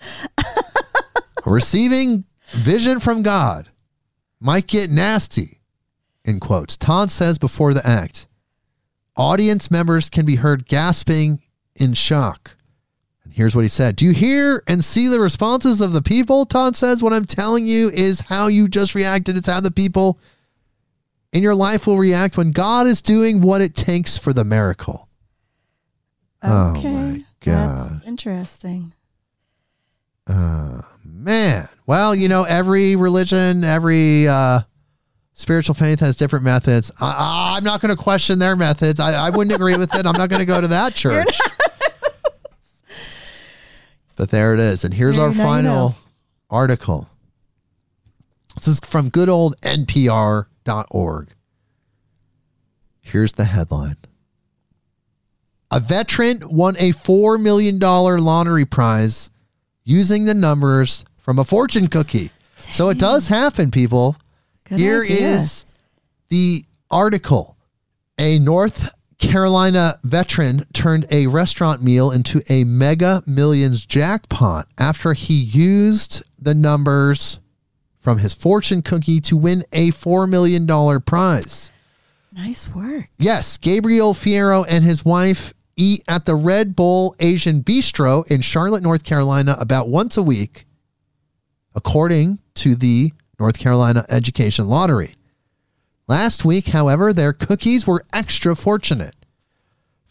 Receiving 1.46 2.24
vision 2.48 3.00
from 3.00 3.22
God 3.22 3.70
might 4.40 4.66
get 4.66 4.90
nasty, 4.90 5.60
in 6.24 6.40
quotes. 6.40 6.76
Todd 6.76 7.10
says 7.10 7.38
before 7.38 7.74
the 7.74 7.86
act, 7.86 8.26
audience 9.16 9.70
members 9.70 10.08
can 10.08 10.26
be 10.26 10.36
heard 10.36 10.66
gasping 10.66 11.42
in 11.76 11.94
shock. 11.94 12.56
Here's 13.32 13.54
what 13.56 13.62
he 13.64 13.68
said 13.68 13.96
Do 13.96 14.04
you 14.04 14.12
hear 14.12 14.62
and 14.66 14.84
see 14.84 15.06
the 15.08 15.20
responses 15.20 15.80
of 15.80 15.92
the 15.92 16.02
people? 16.02 16.44
Todd 16.46 16.76
says, 16.76 17.02
What 17.02 17.12
I'm 17.12 17.24
telling 17.24 17.66
you 17.66 17.88
is 17.90 18.20
how 18.22 18.48
you 18.48 18.68
just 18.68 18.94
reacted. 18.94 19.36
It's 19.36 19.48
how 19.48 19.60
the 19.60 19.70
people 19.70 20.18
in 21.32 21.42
your 21.42 21.54
life 21.54 21.86
will 21.86 21.96
react 21.98 22.36
when 22.36 22.50
God 22.50 22.86
is 22.86 23.00
doing 23.00 23.40
what 23.40 23.60
it 23.60 23.74
takes 23.76 24.18
for 24.18 24.32
the 24.32 24.44
miracle. 24.44 25.08
Oh, 26.42 26.72
Okay. 26.76 26.92
my 26.92 27.24
God. 27.40 27.90
That's 27.90 28.06
interesting. 28.06 28.92
Man, 31.04 31.68
well, 31.86 32.14
you 32.14 32.28
know, 32.28 32.44
every 32.44 32.94
religion, 32.96 33.64
every 33.64 34.26
uh, 34.28 34.60
spiritual 35.32 35.74
faith 35.74 36.00
has 36.00 36.16
different 36.16 36.44
methods. 36.44 36.90
I, 37.00 37.54
I'm 37.56 37.64
not 37.64 37.80
going 37.80 37.94
to 37.94 38.00
question 38.00 38.38
their 38.38 38.56
methods. 38.56 39.00
I, 39.00 39.26
I 39.26 39.30
wouldn't 39.30 39.54
agree 39.54 39.76
with 39.76 39.94
it. 39.94 40.06
I'm 40.06 40.16
not 40.16 40.30
going 40.30 40.40
to 40.40 40.46
go 40.46 40.60
to 40.60 40.68
that 40.68 40.94
church. 40.94 41.40
But 44.20 44.28
there 44.28 44.52
it 44.52 44.60
is. 44.60 44.84
And 44.84 44.92
here's 44.92 45.16
There, 45.16 45.24
our 45.24 45.32
final 45.32 45.88
know. 45.88 45.94
article. 46.50 47.08
This 48.54 48.68
is 48.68 48.80
from 48.80 49.08
good 49.08 49.30
old 49.30 49.58
NPR.org. 49.62 51.28
Here's 53.00 53.32
the 53.32 53.46
headline 53.46 53.96
A 55.70 55.80
veteran 55.80 56.40
won 56.50 56.76
a 56.78 56.90
$4 56.90 57.40
million 57.40 57.78
lottery 57.78 58.66
prize 58.66 59.30
using 59.84 60.26
the 60.26 60.34
numbers 60.34 61.06
from 61.16 61.38
a 61.38 61.44
fortune 61.46 61.86
cookie. 61.86 62.28
So 62.72 62.90
it 62.90 62.98
does 62.98 63.28
happen, 63.28 63.70
people. 63.70 64.16
Good 64.64 64.80
Here 64.80 65.02
is 65.02 65.64
idea. 65.64 65.74
the 66.28 66.64
article. 66.90 67.56
A 68.18 68.38
North 68.38 68.90
Carolina 69.20 69.98
veteran 70.02 70.66
turned 70.72 71.06
a 71.10 71.26
restaurant 71.26 71.82
meal 71.82 72.10
into 72.10 72.42
a 72.48 72.64
mega 72.64 73.22
millions 73.26 73.84
jackpot 73.84 74.66
after 74.78 75.12
he 75.12 75.34
used 75.34 76.22
the 76.38 76.54
numbers 76.54 77.38
from 77.98 78.18
his 78.18 78.32
fortune 78.34 78.80
cookie 78.82 79.20
to 79.20 79.36
win 79.36 79.62
a 79.72 79.90
$4 79.90 80.28
million 80.28 80.66
prize. 81.02 81.70
nice 82.32 82.68
work. 82.74 83.08
Yes, 83.18 83.58
Gabriel 83.58 84.14
Fierro 84.14 84.64
and 84.68 84.84
his 84.84 85.04
wife 85.04 85.52
eat 85.76 86.02
at 86.08 86.24
the 86.24 86.34
Red 86.34 86.74
Bowl 86.74 87.14
Asian 87.20 87.60
Bistro 87.62 88.26
in 88.30 88.40
Charlotte, 88.40 88.82
North 88.82 89.04
Carolina 89.04 89.54
about 89.60 89.88
once 89.88 90.16
a 90.16 90.22
week, 90.22 90.66
according 91.74 92.38
to 92.54 92.74
the 92.74 93.12
North 93.38 93.58
Carolina 93.58 94.04
Education 94.08 94.66
Lottery. 94.66 95.14
Last 96.10 96.44
week, 96.44 96.70
however, 96.70 97.12
their 97.12 97.32
cookies 97.32 97.86
were 97.86 98.04
extra 98.12 98.56
fortunate. 98.56 99.14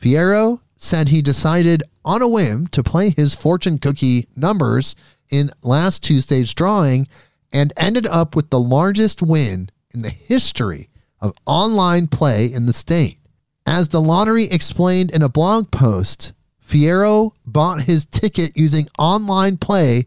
Fierro 0.01 0.61
said 0.77 1.09
he 1.09 1.21
decided 1.21 1.83
on 2.05 2.21
a 2.21 2.27
whim 2.29 2.67
to 2.67 2.81
play 2.81 3.09
his 3.09 3.35
fortune 3.35 3.77
cookie 3.79 4.29
numbers 4.33 4.95
in 5.29 5.51
last 5.61 6.01
Tuesday's 6.01 6.53
drawing 6.53 7.09
and 7.51 7.73
ended 7.75 8.07
up 8.07 8.33
with 8.33 8.49
the 8.49 8.61
largest 8.61 9.21
win 9.21 9.71
in 9.93 10.01
the 10.01 10.09
history 10.09 10.87
of 11.19 11.33
online 11.45 12.07
play 12.07 12.45
in 12.45 12.65
the 12.65 12.71
state. 12.71 13.19
As 13.65 13.89
the 13.89 13.99
lottery 13.99 14.45
explained 14.45 15.11
in 15.11 15.21
a 15.21 15.27
blog 15.27 15.69
post, 15.69 16.31
Fierro 16.65 17.33
bought 17.45 17.81
his 17.81 18.05
ticket 18.05 18.55
using 18.55 18.87
online 18.97 19.57
play 19.57 20.05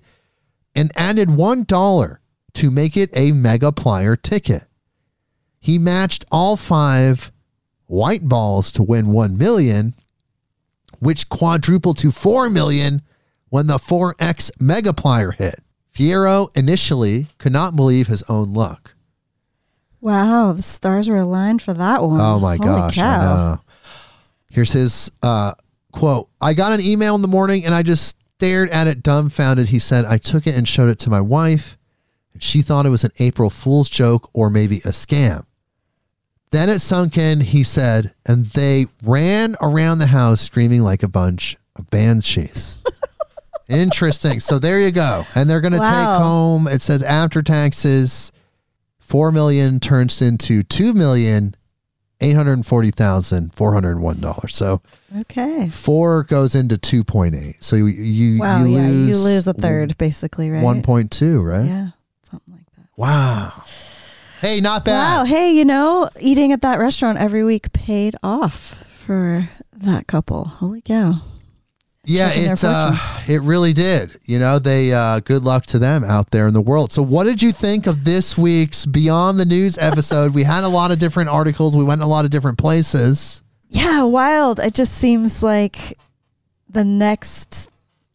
and 0.74 0.90
added 0.96 1.28
$1 1.28 2.16
to 2.54 2.70
make 2.70 2.96
it 2.96 3.10
a 3.12 3.32
Megaplier 3.32 4.16
ticket. 4.22 4.64
He 5.62 5.78
matched 5.78 6.24
all 6.32 6.56
five 6.56 7.30
white 7.86 8.28
balls 8.28 8.72
to 8.72 8.82
win 8.82 9.12
1 9.12 9.38
million, 9.38 9.94
which 10.98 11.28
quadrupled 11.28 11.98
to 11.98 12.10
4 12.10 12.50
million 12.50 13.00
when 13.48 13.68
the 13.68 13.78
4X 13.78 14.50
Megaplier 14.58 15.32
hit. 15.32 15.62
Fierro 15.94 16.54
initially 16.56 17.28
could 17.38 17.52
not 17.52 17.76
believe 17.76 18.08
his 18.08 18.24
own 18.28 18.52
luck. 18.52 18.96
Wow, 20.00 20.52
the 20.52 20.62
stars 20.62 21.08
were 21.08 21.18
aligned 21.18 21.62
for 21.62 21.74
that 21.74 22.02
one. 22.02 22.20
Oh 22.20 22.40
my 22.40 22.56
Holy 22.56 22.66
gosh, 22.66 22.98
I 22.98 23.20
know. 23.22 23.60
Here's 24.50 24.72
his 24.72 25.12
uh, 25.22 25.52
quote 25.92 26.28
I 26.40 26.54
got 26.54 26.72
an 26.72 26.80
email 26.80 27.14
in 27.14 27.22
the 27.22 27.28
morning 27.28 27.64
and 27.64 27.72
I 27.72 27.84
just 27.84 28.16
stared 28.36 28.68
at 28.70 28.88
it 28.88 29.04
dumbfounded. 29.04 29.68
He 29.68 29.78
said, 29.78 30.06
I 30.06 30.18
took 30.18 30.48
it 30.48 30.56
and 30.56 30.66
showed 30.66 30.90
it 30.90 30.98
to 31.00 31.10
my 31.10 31.20
wife, 31.20 31.78
and 32.32 32.42
she 32.42 32.62
thought 32.62 32.84
it 32.84 32.90
was 32.90 33.04
an 33.04 33.12
April 33.20 33.48
Fool's 33.48 33.88
joke 33.88 34.28
or 34.32 34.50
maybe 34.50 34.78
a 34.78 34.90
scam. 34.90 35.44
Then 36.52 36.68
it 36.68 36.78
sunk 36.80 37.16
in, 37.18 37.40
he 37.40 37.64
said, 37.64 38.12
and 38.24 38.46
they 38.46 38.86
ran 39.02 39.56
around 39.60 39.98
the 39.98 40.06
house 40.08 40.40
screaming 40.42 40.82
like 40.82 41.02
a 41.02 41.08
bunch 41.08 41.56
of 41.74 41.88
banshees. 41.90 42.78
Interesting. 43.68 44.38
So 44.40 44.58
there 44.58 44.78
you 44.78 44.90
go. 44.92 45.24
And 45.34 45.48
they're 45.50 45.60
going 45.62 45.72
to 45.72 45.78
Wow. 45.78 45.90
take 45.90 46.08
home, 46.22 46.68
it 46.68 46.82
says 46.82 47.02
after 47.02 47.42
taxes, 47.42 48.30
4 49.00 49.32
million 49.32 49.80
turns 49.80 50.20
into 50.22 50.62
2 50.62 50.92
million. 50.94 51.56
$840,401. 52.20 54.50
So 54.50 54.80
Okay. 55.20 55.68
four 55.68 56.22
goes 56.22 56.54
into 56.54 56.78
2.8. 56.78 57.56
So 57.60 57.76
you, 57.76 57.86
you, 57.86 58.40
Wow. 58.40 58.62
you 58.64 58.68
yeah, 58.68 58.78
lose, 58.78 59.08
you 59.08 59.16
lose 59.18 59.46
a 59.48 59.52
third, 59.52 59.98
basically, 59.98 60.50
right? 60.50 60.62
1.2, 60.62 61.44
right? 61.44 61.66
Yeah, 61.66 61.88
something 62.30 62.54
like 62.54 62.64
that. 62.76 62.86
Wow. 62.96 63.52
Hey, 64.42 64.60
not 64.60 64.84
bad. 64.84 65.18
Wow. 65.18 65.24
Hey, 65.24 65.52
you 65.52 65.64
know, 65.64 66.10
eating 66.18 66.50
at 66.50 66.62
that 66.62 66.80
restaurant 66.80 67.16
every 67.16 67.44
week 67.44 67.72
paid 67.72 68.16
off 68.24 68.74
for 68.88 69.48
that 69.72 70.08
couple. 70.08 70.46
Holy 70.46 70.80
cow. 70.80 71.22
Yeah, 72.04 72.30
checking 72.30 72.44
their 72.46 72.54
it 72.54 72.64
uh, 72.64 73.18
it 73.28 73.42
really 73.42 73.72
did. 73.72 74.16
You 74.24 74.40
know, 74.40 74.58
they 74.58 74.92
uh, 74.92 75.20
good 75.20 75.44
luck 75.44 75.66
to 75.66 75.78
them 75.78 76.02
out 76.02 76.32
there 76.32 76.48
in 76.48 76.54
the 76.54 76.60
world. 76.60 76.90
So, 76.90 77.02
what 77.02 77.22
did 77.22 77.40
you 77.40 77.52
think 77.52 77.86
of 77.86 78.02
this 78.02 78.36
week's 78.36 78.84
Beyond 78.84 79.38
the 79.38 79.44
News 79.44 79.78
episode? 79.78 80.34
we 80.34 80.42
had 80.42 80.64
a 80.64 80.68
lot 80.68 80.90
of 80.90 80.98
different 80.98 81.28
articles. 81.30 81.76
We 81.76 81.84
went 81.84 82.00
in 82.00 82.04
a 82.04 82.10
lot 82.10 82.24
of 82.24 82.32
different 82.32 82.58
places. 82.58 83.44
Yeah, 83.68 84.02
wild. 84.02 84.58
It 84.58 84.74
just 84.74 84.94
seems 84.94 85.44
like 85.44 85.96
the 86.68 86.82
next 86.82 87.70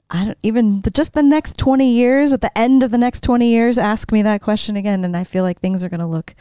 I 0.09 0.25
don't 0.25 0.37
even 0.41 0.81
the, 0.81 0.91
just 0.91 1.13
the 1.13 1.23
next 1.23 1.57
20 1.57 1.89
years 1.89 2.31
at 2.31 2.41
the 2.41 2.55
end 2.57 2.83
of 2.83 2.91
the 2.91 2.97
next 2.97 3.23
20 3.23 3.47
years 3.47 3.77
ask 3.77 4.11
me 4.11 4.21
that 4.21 4.41
question 4.41 4.77
again 4.77 5.03
and 5.03 5.17
I 5.17 5.23
feel 5.23 5.43
like 5.43 5.59
things 5.59 5.83
are 5.83 5.89
going 5.89 5.99
to 5.99 6.05
look 6.05 6.33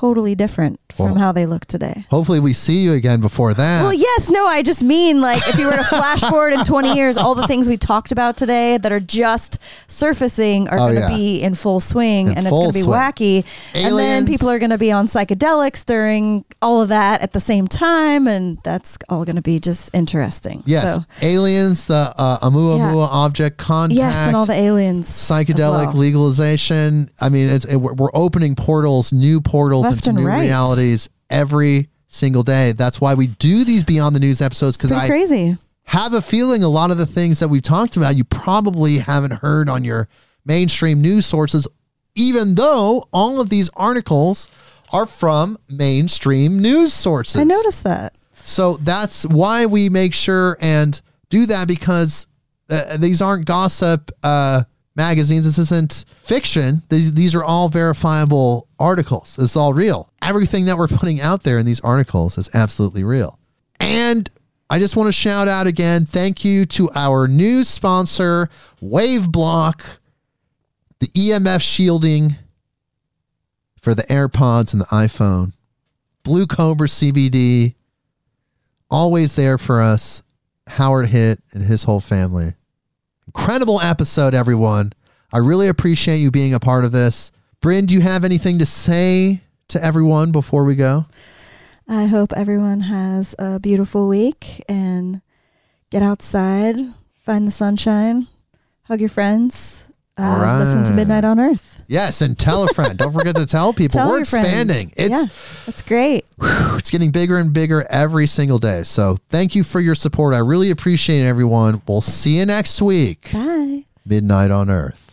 totally 0.00 0.34
different 0.34 0.78
from 0.90 1.06
Well- 1.06 1.14
how 1.18 1.32
they 1.32 1.46
look 1.46 1.64
today. 1.66 2.04
Hopefully, 2.10 2.40
we 2.40 2.52
see 2.52 2.78
you 2.84 2.92
again 2.92 3.20
before 3.20 3.54
that. 3.54 3.82
Well, 3.82 3.92
yes, 3.94 4.28
no, 4.30 4.46
I 4.46 4.62
just 4.62 4.82
mean 4.82 5.20
like 5.20 5.46
if 5.48 5.58
you 5.58 5.66
were 5.66 5.76
to 5.76 5.84
flash 5.84 6.20
forward 6.32 6.52
in 6.52 6.64
20 6.64 6.94
years, 6.94 7.16
all 7.16 7.34
the 7.34 7.46
things 7.46 7.68
we 7.68 7.76
talked 7.76 8.12
about 8.12 8.36
today 8.36 8.78
that 8.78 8.92
are 8.92 9.00
just 9.00 9.58
surfacing 9.88 10.68
are 10.68 10.76
Oh, 10.78 10.92
going 10.92 10.94
to 10.96 11.00
yeah. 11.00 11.16
be 11.16 11.42
in 11.42 11.54
full 11.54 11.80
swing 11.80 12.28
In 12.28 12.36
and 12.38 12.46
it's 12.46 12.50
going 12.50 12.68
to 12.70 12.74
be 12.74 12.82
swing. 12.82 12.94
wacky. 12.94 13.44
And 13.74 13.96
then 13.98 14.26
people 14.26 14.48
are 14.50 14.58
going 14.58 14.70
to 14.70 14.78
be 14.78 14.92
on 14.92 15.06
psychedelics 15.06 15.84
during 15.84 16.44
all 16.60 16.82
of 16.82 16.88
that 16.90 17.22
at 17.22 17.32
the 17.32 17.40
same 17.40 17.66
time. 17.68 18.26
And 18.28 18.58
that's 18.62 18.98
all 19.08 19.24
going 19.24 19.36
to 19.36 19.42
be 19.42 19.58
just 19.58 19.90
interesting. 19.94 20.62
yes, 20.66 20.94
So, 20.96 21.00
aliens, 21.22 21.86
the 21.86 22.12
uh, 22.16 22.38
Oumuamua 22.40 23.08
object 23.10 23.56
contact. 23.58 23.98
yes, 23.98 24.14
and 24.28 24.36
all 24.36 24.46
the 24.46 24.54
aliens. 24.54 25.08
psychedelic 25.08 25.86
well. 25.88 25.94
legalization. 25.94 27.10
I 27.20 27.28
mean, 27.28 27.48
it's 27.48 27.64
it, 27.64 27.76
we're 27.76 28.10
opening 28.14 28.54
portals, 28.54 29.12
new 29.12 29.40
portals 29.40 29.85
into 29.94 30.10
and 30.10 30.18
new 30.18 30.26
right. 30.26 30.40
realities 30.40 31.08
every 31.30 31.88
single 32.06 32.42
day. 32.42 32.72
That's 32.72 33.00
why 33.00 33.14
we 33.14 33.26
do 33.26 33.64
these 33.64 33.84
Beyond 33.84 34.14
the 34.14 34.20
News 34.20 34.40
episodes 34.40 34.76
because 34.76 34.92
I 34.92 35.06
crazy. 35.06 35.56
have 35.84 36.14
a 36.14 36.22
feeling 36.22 36.62
a 36.62 36.68
lot 36.68 36.90
of 36.90 36.98
the 36.98 37.06
things 37.06 37.40
that 37.40 37.48
we've 37.48 37.62
talked 37.62 37.96
about 37.96 38.16
you 38.16 38.24
probably 38.24 38.98
haven't 38.98 39.32
heard 39.32 39.68
on 39.68 39.84
your 39.84 40.08
mainstream 40.44 41.00
news 41.02 41.26
sources, 41.26 41.66
even 42.14 42.54
though 42.54 43.08
all 43.12 43.40
of 43.40 43.50
these 43.50 43.68
articles 43.76 44.48
are 44.92 45.06
from 45.06 45.58
mainstream 45.68 46.60
news 46.60 46.92
sources. 46.92 47.40
I 47.40 47.44
noticed 47.44 47.84
that. 47.84 48.14
So 48.30 48.76
that's 48.76 49.24
why 49.26 49.66
we 49.66 49.88
make 49.88 50.14
sure 50.14 50.56
and 50.60 51.00
do 51.30 51.46
that 51.46 51.66
because 51.66 52.28
uh, 52.70 52.96
these 52.96 53.20
aren't 53.20 53.44
gossip 53.46 54.10
uh, 54.22 54.64
magazines. 54.96 55.44
This 55.44 55.58
isn't 55.58 56.04
fiction. 56.22 56.82
These, 56.88 57.14
these 57.14 57.34
are 57.34 57.44
all 57.44 57.68
verifiable 57.68 58.68
articles. 58.78 59.36
It's 59.38 59.56
all 59.56 59.74
real. 59.74 60.10
Everything 60.22 60.64
that 60.66 60.76
we're 60.76 60.88
putting 60.88 61.20
out 61.20 61.42
there 61.42 61.58
in 61.58 61.66
these 61.66 61.80
articles 61.80 62.38
is 62.38 62.54
absolutely 62.54 63.04
real. 63.04 63.38
And 63.78 64.30
I 64.68 64.78
just 64.78 64.96
want 64.96 65.08
to 65.08 65.12
shout 65.12 65.48
out 65.48 65.66
again 65.66 66.04
thank 66.04 66.44
you 66.44 66.66
to 66.66 66.90
our 66.94 67.28
new 67.28 67.62
sponsor, 67.62 68.48
Waveblock, 68.82 69.98
the 70.98 71.08
EMF 71.08 71.60
shielding 71.60 72.36
for 73.80 73.94
the 73.94 74.02
AirPods 74.04 74.72
and 74.72 74.80
the 74.80 74.86
iPhone, 74.86 75.52
Blue 76.24 76.46
Cobra 76.46 76.88
CBD, 76.88 77.74
always 78.90 79.36
there 79.36 79.58
for 79.58 79.80
us. 79.80 80.22
Howard 80.68 81.06
Hit 81.06 81.40
and 81.52 81.62
his 81.62 81.84
whole 81.84 82.00
family. 82.00 82.54
Incredible 83.26 83.80
episode, 83.80 84.34
everyone. 84.34 84.92
I 85.32 85.38
really 85.38 85.68
appreciate 85.68 86.18
you 86.18 86.30
being 86.30 86.54
a 86.54 86.60
part 86.60 86.84
of 86.84 86.92
this. 86.92 87.32
Bryn, 87.60 87.86
do 87.86 87.94
you 87.94 88.00
have 88.00 88.24
anything 88.24 88.58
to 88.60 88.66
say 88.66 89.42
to 89.68 89.82
everyone 89.82 90.30
before 90.30 90.64
we 90.64 90.76
go? 90.76 91.06
I 91.88 92.06
hope 92.06 92.32
everyone 92.34 92.82
has 92.82 93.34
a 93.38 93.58
beautiful 93.58 94.08
week 94.08 94.62
and 94.68 95.22
get 95.90 96.02
outside, 96.02 96.76
find 97.20 97.46
the 97.46 97.52
sunshine, 97.52 98.28
hug 98.84 99.00
your 99.00 99.08
friends, 99.08 99.85
uh, 100.18 100.22
All 100.22 100.38
right. 100.38 100.58
listen 100.64 100.84
to 100.84 100.92
Midnight 100.94 101.24
on 101.24 101.38
Earth. 101.38 101.82
Yes, 101.88 102.20
and 102.20 102.38
tell 102.38 102.64
a 102.64 102.68
friend. 102.74 102.98
Don't 102.98 103.12
forget 103.12 103.36
to 103.36 103.46
tell 103.46 103.72
people. 103.72 103.98
Tell 103.98 104.08
We're 104.08 104.16
your 104.18 104.24
friends. 104.24 104.46
expanding. 104.46 104.92
It's 104.96 105.10
yeah, 105.10 105.62
that's 105.66 105.82
great. 105.82 106.24
it's 106.40 106.90
getting 106.90 107.10
bigger 107.10 107.38
and 107.38 107.52
bigger 107.52 107.86
every 107.90 108.26
single 108.26 108.58
day. 108.58 108.82
So 108.82 109.18
thank 109.28 109.54
you 109.54 109.62
for 109.62 109.80
your 109.80 109.94
support. 109.94 110.34
I 110.34 110.38
really 110.38 110.70
appreciate 110.70 111.20
it, 111.22 111.26
everyone. 111.26 111.82
We'll 111.86 112.00
see 112.00 112.38
you 112.38 112.46
next 112.46 112.80
week. 112.82 113.30
Bye. 113.32 113.84
Midnight 114.04 114.50
on 114.50 114.70
Earth. 114.70 115.05